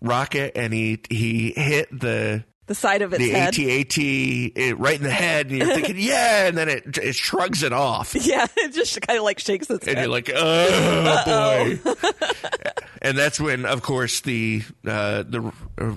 rocket 0.01 0.53
and 0.57 0.73
he 0.73 1.01
he 1.09 1.53
hit 1.53 1.89
the 1.91 2.45
The 2.69 2.75
side 2.75 3.03
of 3.03 3.13
its 3.13 3.23
the 3.23 3.31
head. 3.31 3.49
AT-AT 3.59 3.99
it, 3.99 4.79
right 4.79 4.97
in 4.97 5.03
the 5.03 5.11
head, 5.11 5.49
and 5.49 5.59
you're 5.59 5.67
thinking, 5.75 5.97
yeah, 5.99 6.47
and 6.47 6.57
then 6.57 6.69
it 6.69 6.97
it 6.99 7.15
shrugs 7.17 7.63
it 7.63 7.73
off, 7.73 8.15
Yeah, 8.15 8.47
it 8.57 8.73
just 8.73 9.01
kind 9.03 9.19
of 9.19 9.25
like 9.25 9.39
shakes 9.41 9.69
its 9.69 9.85
head. 9.87 9.97
and 9.97 9.99
head. 9.99 10.05
you're 10.05 10.13
like, 10.13 10.31
oh 10.35 11.79
boy. 11.83 12.09
and 13.03 13.17
that's 13.19 13.41
when, 13.41 13.65
of 13.65 13.83
course, 13.83 14.21
the 14.21 14.63
uh, 14.87 15.23
the 15.27 15.53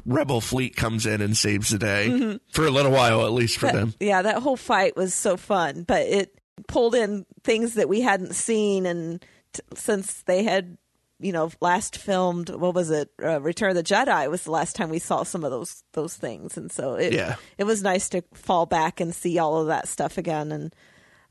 rebel 0.06 0.42
fleet 0.42 0.76
comes 0.76 1.06
in 1.06 1.22
and 1.22 1.36
saves 1.38 1.70
the 1.70 1.78
day 1.78 2.08
Mm-hmm. 2.10 2.38
for 2.54 2.66
a 2.66 2.72
little 2.72 2.92
while, 2.92 3.26
at 3.26 3.32
least 3.34 3.58
for 3.58 3.68
them. 3.72 3.94
yeah, 4.00 4.22
that 4.22 4.38
whole 4.42 4.58
fight 4.58 4.96
was 4.96 5.14
so 5.14 5.38
fun, 5.38 5.84
but 5.88 6.02
it 6.08 6.34
pulled 6.68 6.96
in 6.96 7.26
things 7.44 7.74
that 7.76 7.90
we 7.90 8.02
hadn't 8.02 8.34
seen, 8.34 8.86
and 8.86 9.24
t- 9.54 9.62
since 9.76 10.22
they 10.24 10.44
had, 10.44 10.78
you 11.22 11.32
know, 11.32 11.52
last 11.62 11.98
filmed, 11.98 12.50
what 12.50 12.74
was 12.74 12.90
it, 12.92 13.10
uh, 13.24 13.40
Return 13.42 13.70
of 13.70 13.76
the 13.76 13.84
Jedi 13.84 14.30
was 14.30 14.44
the 14.44 14.52
last 14.52 14.76
time 14.76 14.90
we 14.90 15.00
saw 15.00 15.24
some 15.24 15.44
of 15.44 15.52
those 15.52 15.84
those 15.94 16.16
things, 16.16 16.58
and 16.58 16.72
so 16.72 16.96
it 16.96 17.14
Yeah. 17.14 17.36
it 17.58 17.64
was 17.66 17.82
nice 17.84 18.10
to 18.10 18.24
fall 18.34 18.66
back 18.66 19.00
and 19.00 19.14
see 19.16 19.38
all 19.40 19.60
of 19.62 19.68
that 19.68 19.88
stuff 19.88 20.18
again. 20.18 20.52
And 20.52 20.74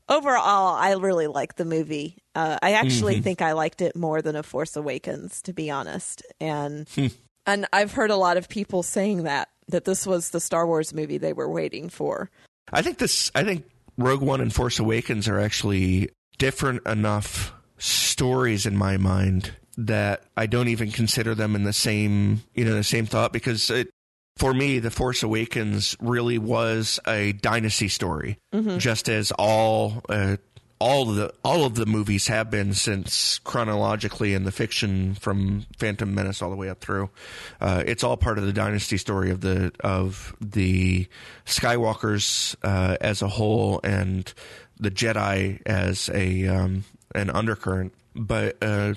overall, 0.09 0.75
I 0.75 0.93
really 0.93 1.27
liked 1.27 1.57
the 1.57 1.65
movie. 1.65 2.17
Uh, 2.35 2.57
I 2.61 2.73
actually 2.73 3.15
Mm-hmm. 3.15 3.23
think 3.23 3.41
I 3.41 3.51
liked 3.53 3.81
it 3.81 3.95
more 3.95 4.21
than 4.21 4.35
A 4.35 4.43
Force 4.43 4.75
Awakens, 4.75 5.41
to 5.43 5.53
be 5.53 5.69
honest, 5.69 6.23
and. 6.39 6.87
Hmm. 6.95 7.07
And 7.47 7.65
I've 7.73 7.93
heard 7.93 8.11
a 8.11 8.15
lot 8.17 8.37
of 8.37 8.47
people 8.49 8.83
saying 8.83 9.23
that 9.23 9.49
that 9.67 9.83
this 9.83 10.05
was 10.05 10.29
the 10.29 10.39
Star 10.39 10.67
Wars 10.67 10.93
movie 10.93 11.17
they 11.17 11.33
were 11.33 11.49
waiting 11.49 11.89
for. 11.89 12.29
I 12.71 12.83
think 12.83 12.99
this. 12.99 13.31
I 13.33 13.43
think 13.43 13.65
Rogue 13.97 14.21
One 14.21 14.41
and 14.41 14.53
Force 14.53 14.77
Awakens 14.77 15.27
are 15.27 15.39
actually 15.39 16.09
different 16.37 16.85
enough 16.85 17.51
stories 17.79 18.67
in 18.67 18.77
my 18.77 18.97
mind 18.97 19.53
that 19.87 20.23
I 20.37 20.45
don't 20.45 20.67
even 20.67 20.91
consider 20.91 21.35
them 21.35 21.55
in 21.55 21.63
the 21.63 21.73
same 21.73 22.41
you 22.53 22.65
know 22.65 22.75
the 22.75 22.83
same 22.83 23.05
thought 23.05 23.33
because 23.33 23.69
it, 23.69 23.89
for 24.37 24.53
me 24.53 24.79
the 24.79 24.91
Force 24.91 25.23
Awakens 25.23 25.95
really 25.99 26.37
was 26.37 26.99
a 27.07 27.33
dynasty 27.33 27.87
story, 27.87 28.37
mm-hmm. 28.53 28.77
just 28.77 29.09
as 29.09 29.31
all. 29.31 30.03
Uh, 30.07 30.37
all 30.81 31.11
of 31.11 31.15
the 31.15 31.31
all 31.45 31.63
of 31.63 31.75
the 31.75 31.85
movies 31.85 32.25
have 32.25 32.49
been 32.49 32.73
since 32.73 33.37
chronologically 33.37 34.33
in 34.33 34.45
the 34.45 34.51
fiction 34.51 35.13
from 35.13 35.67
Phantom 35.77 36.11
Menace 36.11 36.41
all 36.41 36.49
the 36.49 36.55
way 36.55 36.69
up 36.69 36.79
through. 36.79 37.11
Uh, 37.59 37.83
it's 37.85 38.03
all 38.03 38.17
part 38.17 38.39
of 38.39 38.47
the 38.47 38.51
dynasty 38.51 38.97
story 38.97 39.29
of 39.29 39.41
the 39.41 39.71
of 39.81 40.35
the 40.41 41.07
Skywalkers 41.45 42.55
uh, 42.63 42.97
as 42.99 43.21
a 43.21 43.27
whole 43.27 43.79
and 43.83 44.33
the 44.79 44.89
Jedi 44.89 45.61
as 45.67 46.09
a 46.09 46.47
um, 46.47 46.83
an 47.13 47.29
undercurrent. 47.29 47.93
But 48.15 48.57
uh, 48.61 48.95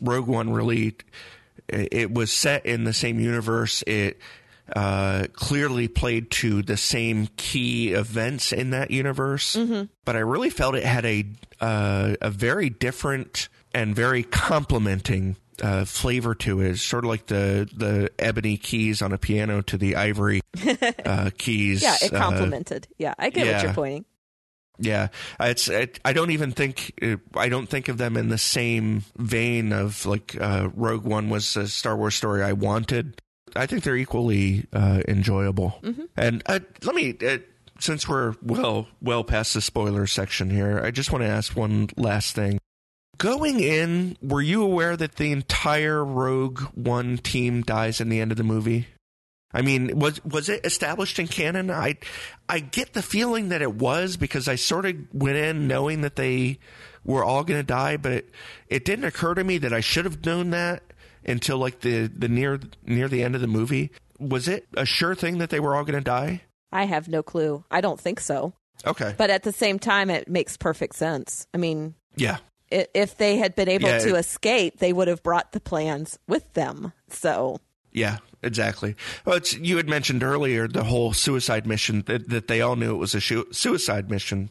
Rogue 0.00 0.26
One 0.26 0.52
really 0.52 0.96
it 1.68 2.12
was 2.12 2.32
set 2.32 2.66
in 2.66 2.84
the 2.84 2.92
same 2.92 3.20
universe. 3.20 3.82
It 3.86 4.18
uh, 4.74 5.26
clearly 5.32 5.88
played 5.88 6.30
to 6.30 6.62
the 6.62 6.76
same 6.76 7.28
key 7.36 7.92
events 7.92 8.52
in 8.52 8.70
that 8.70 8.90
universe, 8.90 9.56
mm-hmm. 9.56 9.84
but 10.04 10.16
I 10.16 10.20
really 10.20 10.50
felt 10.50 10.74
it 10.74 10.84
had 10.84 11.04
a 11.04 11.26
uh, 11.60 12.14
a 12.20 12.30
very 12.30 12.70
different 12.70 13.48
and 13.74 13.94
very 13.94 14.22
complementing 14.22 15.36
uh, 15.62 15.84
flavor 15.84 16.34
to 16.36 16.60
it. 16.60 16.70
It's 16.70 16.82
sort 16.82 17.04
of 17.04 17.08
like 17.08 17.26
the 17.26 17.68
the 17.74 18.10
ebony 18.18 18.56
keys 18.56 19.02
on 19.02 19.12
a 19.12 19.18
piano 19.18 19.62
to 19.62 19.76
the 19.76 19.96
ivory 19.96 20.40
uh, 21.04 21.30
keys. 21.36 21.82
yeah, 21.82 21.96
it 22.02 22.12
uh, 22.12 22.18
complemented. 22.18 22.86
yeah, 22.98 23.14
I 23.18 23.30
get 23.30 23.46
yeah. 23.46 23.52
what 23.54 23.62
you're 23.62 23.74
pointing. 23.74 24.04
Yeah, 24.80 25.08
it's. 25.38 25.68
It, 25.68 26.00
I 26.04 26.12
don't 26.12 26.30
even 26.30 26.52
think. 26.52 26.92
I 27.34 27.48
don't 27.48 27.68
think 27.68 27.88
of 27.88 27.98
them 27.98 28.16
in 28.16 28.28
the 28.28 28.38
same 28.38 29.04
vein 29.16 29.72
of 29.72 30.06
like 30.06 30.36
uh, 30.40 30.70
Rogue 30.74 31.04
One 31.04 31.28
was 31.28 31.56
a 31.56 31.68
Star 31.68 31.96
Wars 31.96 32.14
story 32.14 32.42
I 32.42 32.54
wanted. 32.54 33.20
I 33.54 33.66
think 33.66 33.82
they're 33.84 33.96
equally 33.96 34.66
uh, 34.72 35.02
enjoyable. 35.06 35.78
Mm-hmm. 35.82 36.04
And 36.16 36.42
uh, 36.46 36.60
let 36.82 36.94
me, 36.94 37.16
uh, 37.26 37.38
since 37.78 38.08
we're 38.08 38.34
well 38.42 38.88
well 39.02 39.24
past 39.24 39.54
the 39.54 39.60
spoiler 39.60 40.06
section 40.06 40.50
here, 40.50 40.80
I 40.82 40.90
just 40.90 41.12
want 41.12 41.22
to 41.22 41.28
ask 41.28 41.56
one 41.56 41.90
last 41.96 42.34
thing. 42.34 42.58
Going 43.18 43.60
in, 43.60 44.16
were 44.22 44.40
you 44.40 44.62
aware 44.62 44.96
that 44.96 45.16
the 45.16 45.30
entire 45.30 46.02
Rogue 46.02 46.60
One 46.74 47.18
team 47.18 47.60
dies 47.62 48.00
in 48.00 48.08
the 48.08 48.18
end 48.18 48.30
of 48.30 48.38
the 48.38 48.44
movie? 48.44 48.86
I 49.52 49.62
mean, 49.62 49.98
was 49.98 50.24
was 50.24 50.48
it 50.48 50.64
established 50.64 51.18
in 51.18 51.26
canon? 51.26 51.70
I 51.70 51.96
I 52.48 52.60
get 52.60 52.92
the 52.92 53.02
feeling 53.02 53.48
that 53.48 53.62
it 53.62 53.74
was 53.74 54.16
because 54.16 54.46
I 54.46 54.54
sort 54.54 54.86
of 54.86 54.96
went 55.12 55.36
in 55.36 55.66
knowing 55.66 56.02
that 56.02 56.16
they 56.16 56.58
were 57.04 57.24
all 57.24 57.42
going 57.42 57.58
to 57.58 57.66
die, 57.66 57.96
but 57.96 58.26
it 58.68 58.84
didn't 58.84 59.06
occur 59.06 59.34
to 59.34 59.42
me 59.42 59.58
that 59.58 59.72
I 59.72 59.80
should 59.80 60.04
have 60.04 60.24
known 60.24 60.50
that 60.50 60.82
until 61.24 61.58
like 61.58 61.80
the 61.80 62.06
the 62.06 62.28
near 62.28 62.60
near 62.84 63.08
the 63.08 63.22
end 63.22 63.34
of 63.34 63.40
the 63.40 63.48
movie. 63.48 63.90
Was 64.18 64.46
it 64.46 64.68
a 64.76 64.84
sure 64.84 65.14
thing 65.14 65.38
that 65.38 65.50
they 65.50 65.60
were 65.60 65.74
all 65.74 65.84
going 65.84 65.98
to 65.98 66.04
die? 66.04 66.42
I 66.70 66.84
have 66.84 67.08
no 67.08 67.22
clue. 67.22 67.64
I 67.70 67.80
don't 67.80 67.98
think 67.98 68.20
so. 68.20 68.52
Okay. 68.86 69.14
But 69.16 69.30
at 69.30 69.42
the 69.42 69.52
same 69.52 69.78
time, 69.78 70.10
it 70.10 70.28
makes 70.28 70.56
perfect 70.56 70.94
sense. 70.94 71.46
I 71.52 71.58
mean, 71.58 71.94
yeah. 72.16 72.38
If 72.70 73.16
they 73.16 73.36
had 73.36 73.56
been 73.56 73.68
able 73.68 73.88
yeah, 73.88 73.98
to 73.98 74.14
it, 74.14 74.20
escape, 74.20 74.78
they 74.78 74.92
would 74.92 75.08
have 75.08 75.24
brought 75.24 75.50
the 75.50 75.60
plans 75.60 76.18
with 76.28 76.52
them. 76.52 76.92
So. 77.08 77.58
Yeah, 77.92 78.18
exactly. 78.42 78.96
Well, 79.24 79.40
you 79.58 79.76
had 79.76 79.88
mentioned 79.88 80.22
earlier 80.22 80.68
the 80.68 80.84
whole 80.84 81.12
suicide 81.12 81.66
mission 81.66 82.02
that, 82.06 82.28
that 82.28 82.48
they 82.48 82.60
all 82.60 82.76
knew 82.76 82.94
it 82.94 82.98
was 82.98 83.14
a 83.14 83.20
suicide 83.20 84.10
mission, 84.10 84.50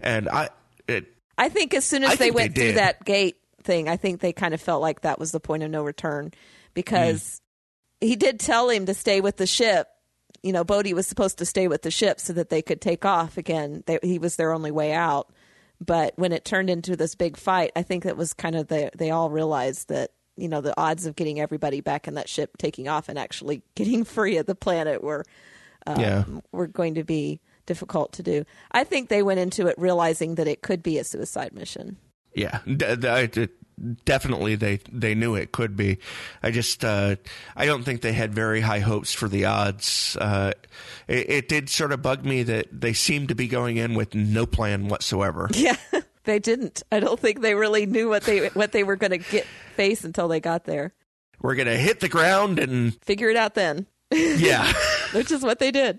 and 0.00 0.28
I. 0.28 0.50
It, 0.88 1.06
I 1.38 1.48
think 1.48 1.74
as 1.74 1.84
soon 1.84 2.02
as 2.04 2.12
I 2.12 2.16
they 2.16 2.30
went 2.30 2.54
they 2.54 2.66
through 2.66 2.72
that 2.74 3.04
gate, 3.04 3.36
thing. 3.62 3.88
I 3.88 3.96
think 3.96 4.20
they 4.20 4.32
kind 4.32 4.54
of 4.54 4.60
felt 4.60 4.82
like 4.82 5.02
that 5.02 5.18
was 5.18 5.32
the 5.32 5.40
point 5.40 5.62
of 5.62 5.70
no 5.70 5.82
return 5.82 6.32
because 6.74 7.40
mm. 8.02 8.08
he 8.08 8.16
did 8.16 8.40
tell 8.40 8.68
him 8.68 8.86
to 8.86 8.94
stay 8.94 9.20
with 9.20 9.36
the 9.36 9.46
ship. 9.46 9.88
You 10.42 10.52
know, 10.52 10.64
Bodhi 10.64 10.92
was 10.92 11.06
supposed 11.06 11.38
to 11.38 11.46
stay 11.46 11.68
with 11.68 11.82
the 11.82 11.90
ship 11.90 12.18
so 12.20 12.32
that 12.32 12.50
they 12.50 12.62
could 12.62 12.80
take 12.80 13.04
off 13.04 13.38
again. 13.38 13.84
They, 13.86 13.98
he 14.02 14.18
was 14.18 14.36
their 14.36 14.52
only 14.52 14.70
way 14.70 14.92
out. 14.92 15.32
But 15.80 16.14
when 16.16 16.32
it 16.32 16.44
turned 16.44 16.70
into 16.70 16.96
this 16.96 17.14
big 17.14 17.36
fight, 17.36 17.72
I 17.74 17.82
think 17.82 18.04
that 18.04 18.16
was 18.16 18.34
kind 18.34 18.54
of 18.54 18.68
the 18.68 18.90
they 18.96 19.10
all 19.10 19.30
realized 19.30 19.88
that 19.88 20.10
you 20.42 20.48
know 20.48 20.60
the 20.60 20.78
odds 20.78 21.06
of 21.06 21.14
getting 21.14 21.40
everybody 21.40 21.80
back 21.80 22.08
in 22.08 22.14
that 22.14 22.28
ship, 22.28 22.58
taking 22.58 22.88
off, 22.88 23.08
and 23.08 23.18
actually 23.18 23.62
getting 23.76 24.04
free 24.04 24.36
of 24.36 24.46
the 24.46 24.56
planet 24.56 25.02
were 25.02 25.24
um, 25.86 26.00
yeah. 26.00 26.24
were 26.50 26.66
going 26.66 26.96
to 26.96 27.04
be 27.04 27.40
difficult 27.64 28.12
to 28.14 28.22
do. 28.22 28.44
I 28.72 28.82
think 28.84 29.08
they 29.08 29.22
went 29.22 29.38
into 29.38 29.68
it 29.68 29.76
realizing 29.78 30.34
that 30.34 30.48
it 30.48 30.62
could 30.62 30.82
be 30.82 30.98
a 30.98 31.04
suicide 31.04 31.54
mission. 31.54 31.96
Yeah, 32.34 32.60
definitely 34.04 34.56
they 34.56 34.80
they 34.90 35.14
knew 35.14 35.34
it 35.34 35.52
could 35.52 35.76
be. 35.76 35.98
I 36.42 36.50
just 36.50 36.84
uh, 36.84 37.16
I 37.56 37.66
don't 37.66 37.84
think 37.84 38.00
they 38.00 38.12
had 38.12 38.34
very 38.34 38.60
high 38.60 38.80
hopes 38.80 39.12
for 39.12 39.28
the 39.28 39.44
odds. 39.44 40.16
Uh, 40.20 40.52
it, 41.08 41.30
it, 41.30 41.48
did 41.48 41.68
sort 41.68 41.92
of 41.92 42.02
bug 42.02 42.24
me 42.24 42.42
that 42.44 42.68
they 42.72 42.92
seemed 42.92 43.28
to 43.28 43.34
be 43.34 43.48
going 43.48 43.76
in 43.76 43.94
with 43.94 44.14
no 44.14 44.46
plan 44.46 44.88
whatsoever. 44.88 45.48
Yeah, 45.62 45.76
they 46.24 46.38
didn't. 46.38 46.82
I 46.92 47.00
don't 47.00 47.18
think 47.18 47.40
they 47.40 47.54
really 47.54 47.86
knew 47.86 48.08
what 48.08 48.24
they 48.24 48.48
what 48.48 48.72
they 48.72 48.84
were 48.84 48.96
going 48.96 49.10
to 49.10 49.18
get 49.18 49.46
face 49.76 50.04
until 50.04 50.28
they 50.28 50.40
got 50.40 50.64
there. 50.64 50.92
We're 51.40 51.54
going 51.56 51.66
to 51.66 51.76
hit 51.76 52.00
the 52.00 52.08
ground 52.08 52.58
and 52.58 52.94
figure 53.02 53.28
it 53.28 53.36
out 53.36 53.54
then. 53.54 53.86
Yeah, 54.14 54.70
which 55.12 55.30
is 55.30 55.42
what 55.42 55.58
they 55.58 55.70
did. 55.70 55.98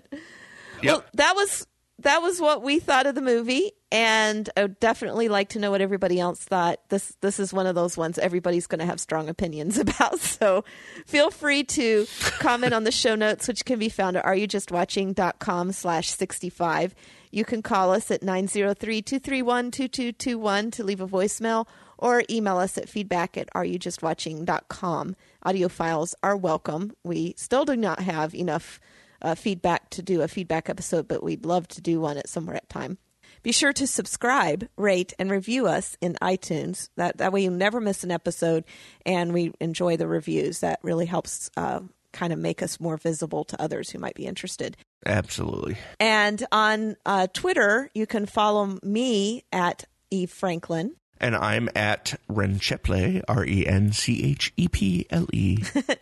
Yep. 0.82 0.84
Well, 0.84 1.04
that 1.14 1.34
was 1.34 1.66
that 2.00 2.22
was 2.22 2.40
what 2.40 2.62
we 2.62 2.78
thought 2.78 3.06
of 3.06 3.14
the 3.14 3.20
movie, 3.22 3.72
and 3.90 4.48
I 4.56 4.62
would 4.62 4.78
definitely 4.80 5.28
like 5.28 5.50
to 5.50 5.58
know 5.58 5.70
what 5.70 5.80
everybody 5.80 6.20
else 6.20 6.40
thought. 6.40 6.80
This 6.90 7.16
this 7.20 7.40
is 7.40 7.52
one 7.52 7.66
of 7.66 7.74
those 7.74 7.96
ones 7.96 8.18
everybody's 8.18 8.66
going 8.66 8.80
to 8.80 8.84
have 8.86 9.00
strong 9.00 9.28
opinions 9.28 9.78
about. 9.78 10.20
So 10.20 10.64
feel 11.06 11.30
free 11.30 11.64
to 11.64 12.06
comment 12.38 12.72
on 12.72 12.84
the 12.84 12.92
show 12.92 13.14
notes, 13.14 13.48
which 13.48 13.64
can 13.64 13.78
be 13.78 13.88
found 13.88 14.16
at 14.16 14.24
areyoujustwatching.com 14.24 15.72
slash 15.72 16.08
65. 16.10 16.94
You 17.34 17.44
can 17.44 17.62
call 17.62 17.92
us 17.92 18.10
at 18.10 18.20
903-231-2221 18.20 20.72
to 20.72 20.84
leave 20.84 21.00
a 21.00 21.08
voicemail 21.08 21.66
or 21.98 22.22
email 22.30 22.58
us 22.58 22.78
at 22.78 22.88
feedback 22.88 23.36
at 23.36 23.52
areyoujustwatching.com. 23.54 25.16
Audio 25.42 25.68
files 25.68 26.14
are 26.22 26.36
welcome. 26.36 26.92
We 27.02 27.34
still 27.36 27.64
do 27.64 27.76
not 27.76 27.98
have 28.00 28.34
enough– 28.34 28.78
uh, 29.24 29.34
feedback 29.34 29.90
to 29.90 30.02
do 30.02 30.22
a 30.22 30.28
feedback 30.28 30.68
episode, 30.68 31.08
but 31.08 31.22
we'd 31.22 31.46
love 31.46 31.66
to 31.66 31.80
do 31.80 32.00
one 32.00 32.18
at 32.18 32.28
somewhere 32.28 32.56
at 32.56 32.68
time. 32.68 32.98
Be 33.42 33.52
sure 33.52 33.72
to 33.72 33.86
subscribe, 33.86 34.68
rate, 34.76 35.12
and 35.18 35.30
review 35.30 35.66
us 35.66 35.96
in 36.00 36.16
iTunes. 36.22 36.88
That 36.96 37.18
that 37.18 37.32
way 37.32 37.42
you 37.42 37.50
never 37.50 37.80
miss 37.80 38.04
an 38.04 38.10
episode, 38.10 38.64
and 39.04 39.32
we 39.32 39.52
enjoy 39.60 39.96
the 39.96 40.06
reviews. 40.06 40.60
That 40.60 40.78
really 40.82 41.06
helps 41.06 41.50
uh, 41.56 41.80
kind 42.14 42.32
of 42.32 42.38
make 42.38 42.62
us 42.62 42.80
more 42.80 42.96
visible 42.96 43.44
to 43.44 43.60
others 43.60 43.90
who 43.90 43.98
might 43.98 44.14
be 44.14 44.26
interested. 44.26 44.76
Absolutely. 45.04 45.76
And 46.00 46.46
on 46.50 46.96
uh, 47.04 47.26
Twitter, 47.34 47.90
you 47.94 48.06
can 48.06 48.24
follow 48.24 48.78
me 48.82 49.44
at 49.52 49.84
Eve 50.10 50.30
Franklin. 50.30 50.96
And 51.24 51.34
I'm 51.34 51.70
at 51.74 52.20
Ren 52.28 52.58
Cheple, 52.58 53.22
R 53.26 53.46
E 53.46 53.66
N 53.66 53.92
C 53.92 54.22
H 54.24 54.52
E 54.58 54.68
P 54.68 55.06
L 55.08 55.26
E. 55.32 55.64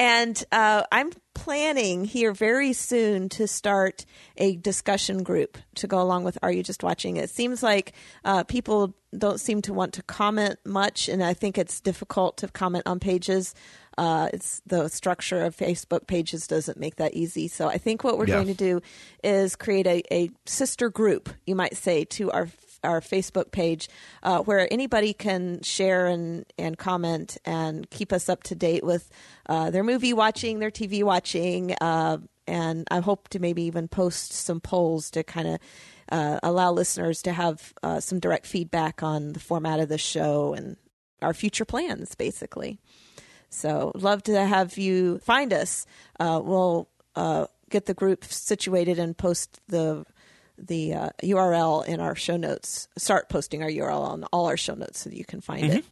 And 0.00 0.42
uh, 0.50 0.84
I'm 0.90 1.10
planning 1.34 2.06
here 2.06 2.32
very 2.32 2.72
soon 2.72 3.28
to 3.30 3.46
start 3.46 4.06
a 4.38 4.56
discussion 4.56 5.22
group 5.22 5.58
to 5.74 5.86
go 5.86 6.00
along 6.00 6.24
with 6.24 6.38
Are 6.42 6.50
You 6.50 6.62
Just 6.62 6.82
Watching? 6.82 7.18
It 7.18 7.28
seems 7.28 7.62
like 7.62 7.92
uh, 8.24 8.44
people 8.44 8.94
don't 9.14 9.38
seem 9.38 9.60
to 9.60 9.74
want 9.74 9.92
to 9.94 10.02
comment 10.02 10.58
much, 10.64 11.10
and 11.10 11.22
I 11.22 11.34
think 11.34 11.58
it's 11.58 11.82
difficult 11.82 12.38
to 12.38 12.48
comment 12.48 12.84
on 12.86 12.98
pages. 12.98 13.54
Uh, 13.98 14.30
it's 14.32 14.62
the 14.64 14.88
structure 14.88 15.44
of 15.44 15.54
Facebook 15.54 16.06
pages 16.06 16.46
doesn't 16.46 16.78
make 16.78 16.96
that 16.96 17.12
easy. 17.12 17.46
So 17.46 17.68
I 17.68 17.76
think 17.76 18.02
what 18.02 18.16
we're 18.16 18.26
yeah. 18.26 18.36
going 18.36 18.46
to 18.46 18.54
do 18.54 18.80
is 19.22 19.54
create 19.54 19.86
a, 19.86 20.02
a 20.10 20.30
sister 20.46 20.88
group, 20.88 21.28
you 21.44 21.54
might 21.54 21.76
say, 21.76 22.06
to 22.06 22.30
our 22.30 22.46
our 22.82 23.00
Facebook 23.00 23.50
page 23.50 23.88
uh, 24.22 24.40
where 24.40 24.66
anybody 24.72 25.12
can 25.12 25.62
share 25.62 26.06
and, 26.06 26.44
and 26.58 26.78
comment 26.78 27.38
and 27.44 27.88
keep 27.90 28.12
us 28.12 28.28
up 28.28 28.42
to 28.44 28.54
date 28.54 28.84
with 28.84 29.10
uh, 29.48 29.70
their 29.70 29.84
movie 29.84 30.12
watching, 30.12 30.58
their 30.58 30.70
TV 30.70 31.02
watching. 31.02 31.74
Uh, 31.80 32.18
and 32.46 32.86
I 32.90 33.00
hope 33.00 33.28
to 33.28 33.38
maybe 33.38 33.62
even 33.64 33.88
post 33.88 34.32
some 34.32 34.60
polls 34.60 35.10
to 35.12 35.22
kind 35.22 35.48
of 35.48 35.60
uh, 36.10 36.40
allow 36.42 36.72
listeners 36.72 37.22
to 37.22 37.32
have 37.32 37.72
uh, 37.82 38.00
some 38.00 38.18
direct 38.18 38.46
feedback 38.46 39.02
on 39.02 39.32
the 39.32 39.40
format 39.40 39.80
of 39.80 39.88
the 39.88 39.98
show 39.98 40.54
and 40.54 40.76
our 41.22 41.34
future 41.34 41.64
plans, 41.64 42.14
basically. 42.14 42.78
So, 43.50 43.92
love 43.94 44.22
to 44.24 44.46
have 44.46 44.78
you 44.78 45.18
find 45.18 45.52
us. 45.52 45.86
Uh, 46.18 46.40
we'll 46.42 46.88
get 47.70 47.86
the 47.86 47.94
group 47.94 48.24
situated 48.24 48.98
and 48.98 49.16
post 49.16 49.60
the 49.68 50.04
the 50.66 50.94
uh, 50.94 51.08
URL 51.22 51.86
in 51.86 52.00
our 52.00 52.14
show 52.14 52.36
notes. 52.36 52.88
Start 52.96 53.28
posting 53.28 53.62
our 53.62 53.68
URL 53.68 54.00
on 54.00 54.24
all 54.32 54.46
our 54.46 54.56
show 54.56 54.74
notes 54.74 55.00
so 55.00 55.10
that 55.10 55.16
you 55.16 55.24
can 55.24 55.40
find 55.40 55.64
mm-hmm. 55.64 55.78
it. 55.78 55.84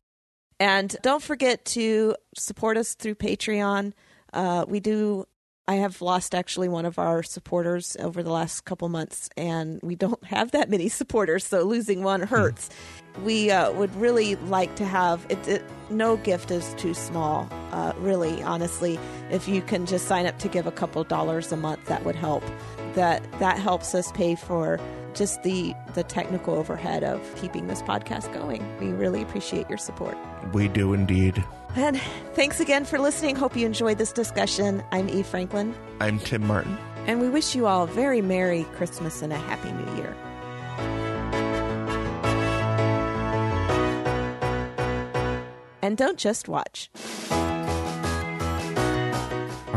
And 0.61 0.97
don't 1.03 1.23
forget 1.23 1.65
to 1.67 2.17
support 2.37 2.77
us 2.77 2.95
through 2.95 3.15
Patreon. 3.15 3.93
Uh, 4.33 4.65
we 4.69 4.81
do 4.81 5.27
I 5.69 5.75
have 5.75 6.01
lost 6.01 6.35
actually 6.35 6.71
one 6.71 6.87
of 6.87 6.99
our 6.99 7.23
supporters 7.23 7.95
over 8.01 8.23
the 8.23 8.33
last 8.33 8.65
couple 8.65 8.89
months, 8.89 9.29
and 9.37 9.79
we 9.83 9.97
don't 9.97 10.25
have 10.25 10.53
that 10.53 10.71
many 10.71 10.89
supporters, 10.89 11.45
so 11.45 11.63
losing 11.63 12.03
one 12.03 12.23
hurts. 12.23 12.71
Mm. 12.71 13.23
We 13.25 13.51
uh, 13.51 13.73
would 13.73 13.95
really 13.95 14.37
like 14.37 14.75
to 14.77 14.87
have 14.87 15.27
it, 15.29 15.47
it, 15.47 15.63
no 15.91 16.17
gift 16.17 16.51
is 16.51 16.73
too 16.79 16.95
small, 16.95 17.47
uh, 17.73 17.93
really, 17.99 18.43
honestly. 18.43 18.99
If 19.31 19.47
you 19.47 19.61
can 19.61 19.85
just 19.85 20.09
sign 20.09 20.25
up 20.25 20.39
to 20.39 20.49
give 20.49 20.67
a 20.67 20.73
couple 20.73 21.05
dollars 21.05 21.53
a 21.53 21.57
month, 21.57 21.85
that 21.85 22.03
would 22.03 22.17
help. 22.17 22.43
That 22.99 23.23
that 23.39 23.61
helps 23.61 23.95
us 23.95 24.11
pay 24.11 24.35
for 24.35 24.81
just 25.15 25.45
the 25.45 25.73
the 25.95 26.03
technical 26.03 26.55
overhead 26.57 27.05
of 27.05 27.21
keeping 27.37 27.69
this 27.69 27.81
podcast 27.81 28.35
going. 28.35 28.61
We 28.81 28.89
really 28.89 29.23
appreciate 29.23 29.69
your 29.69 29.79
support. 29.79 30.19
We 30.53 30.67
do 30.67 30.95
indeed. 30.95 31.45
And 31.77 32.01
thanks 32.35 32.59
again 32.59 32.85
for 32.85 32.99
listening. 32.99 33.37
Hope 33.37 33.55
you 33.57 33.67
enjoyed 33.67 33.99
this 33.99 34.13
discussion. 34.13 34.83
I'm 34.91 35.09
Eve 35.11 35.29
Franklin. 35.29 35.77
I'm 36.01 36.19
Tim 36.19 36.45
Martin. 36.45 36.77
And 37.07 37.21
we 37.21 37.29
wish 37.29 37.55
you 37.55 37.69
all 37.69 37.85
a 37.85 37.87
very 37.87 38.21
Merry 38.21 38.65
Christmas 38.75 39.23
and 39.23 39.33
a 39.33 39.39
Happy 39.39 39.71
New 39.71 39.97
Year. 39.97 40.17
And 45.83 45.97
don't 45.97 46.19
just 46.19 46.49
watch. 46.49 46.91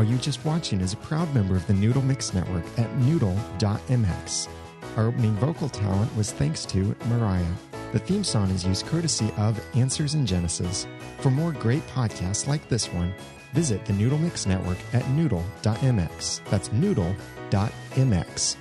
Are 0.02 0.04
You 0.04 0.18
Just 0.18 0.44
Watching 0.44 0.80
is 0.80 0.92
a 0.94 0.96
proud 0.96 1.32
member 1.32 1.54
of 1.54 1.64
the 1.68 1.74
Noodle 1.74 2.02
Mix 2.02 2.34
Network 2.34 2.64
at 2.76 2.92
noodle.mx. 2.96 4.48
Our 4.96 5.06
opening 5.06 5.34
vocal 5.34 5.68
talent 5.68 6.16
was 6.16 6.32
thanks 6.32 6.66
to 6.66 6.96
Mariah. 7.06 7.46
The 7.92 8.00
theme 8.00 8.24
song 8.24 8.50
is 8.50 8.66
used 8.66 8.84
courtesy 8.86 9.32
of 9.36 9.64
Answers 9.76 10.14
in 10.14 10.26
Genesis. 10.26 10.88
For 11.20 11.30
more 11.30 11.52
great 11.52 11.86
podcasts 11.86 12.48
like 12.48 12.68
this 12.68 12.92
one, 12.92 13.14
visit 13.52 13.84
the 13.84 13.92
Noodle 13.92 14.18
Mix 14.18 14.44
Network 14.44 14.78
at 14.92 15.08
noodle.mx. 15.10 16.40
That's 16.50 16.72
noodle.mx. 16.72 18.56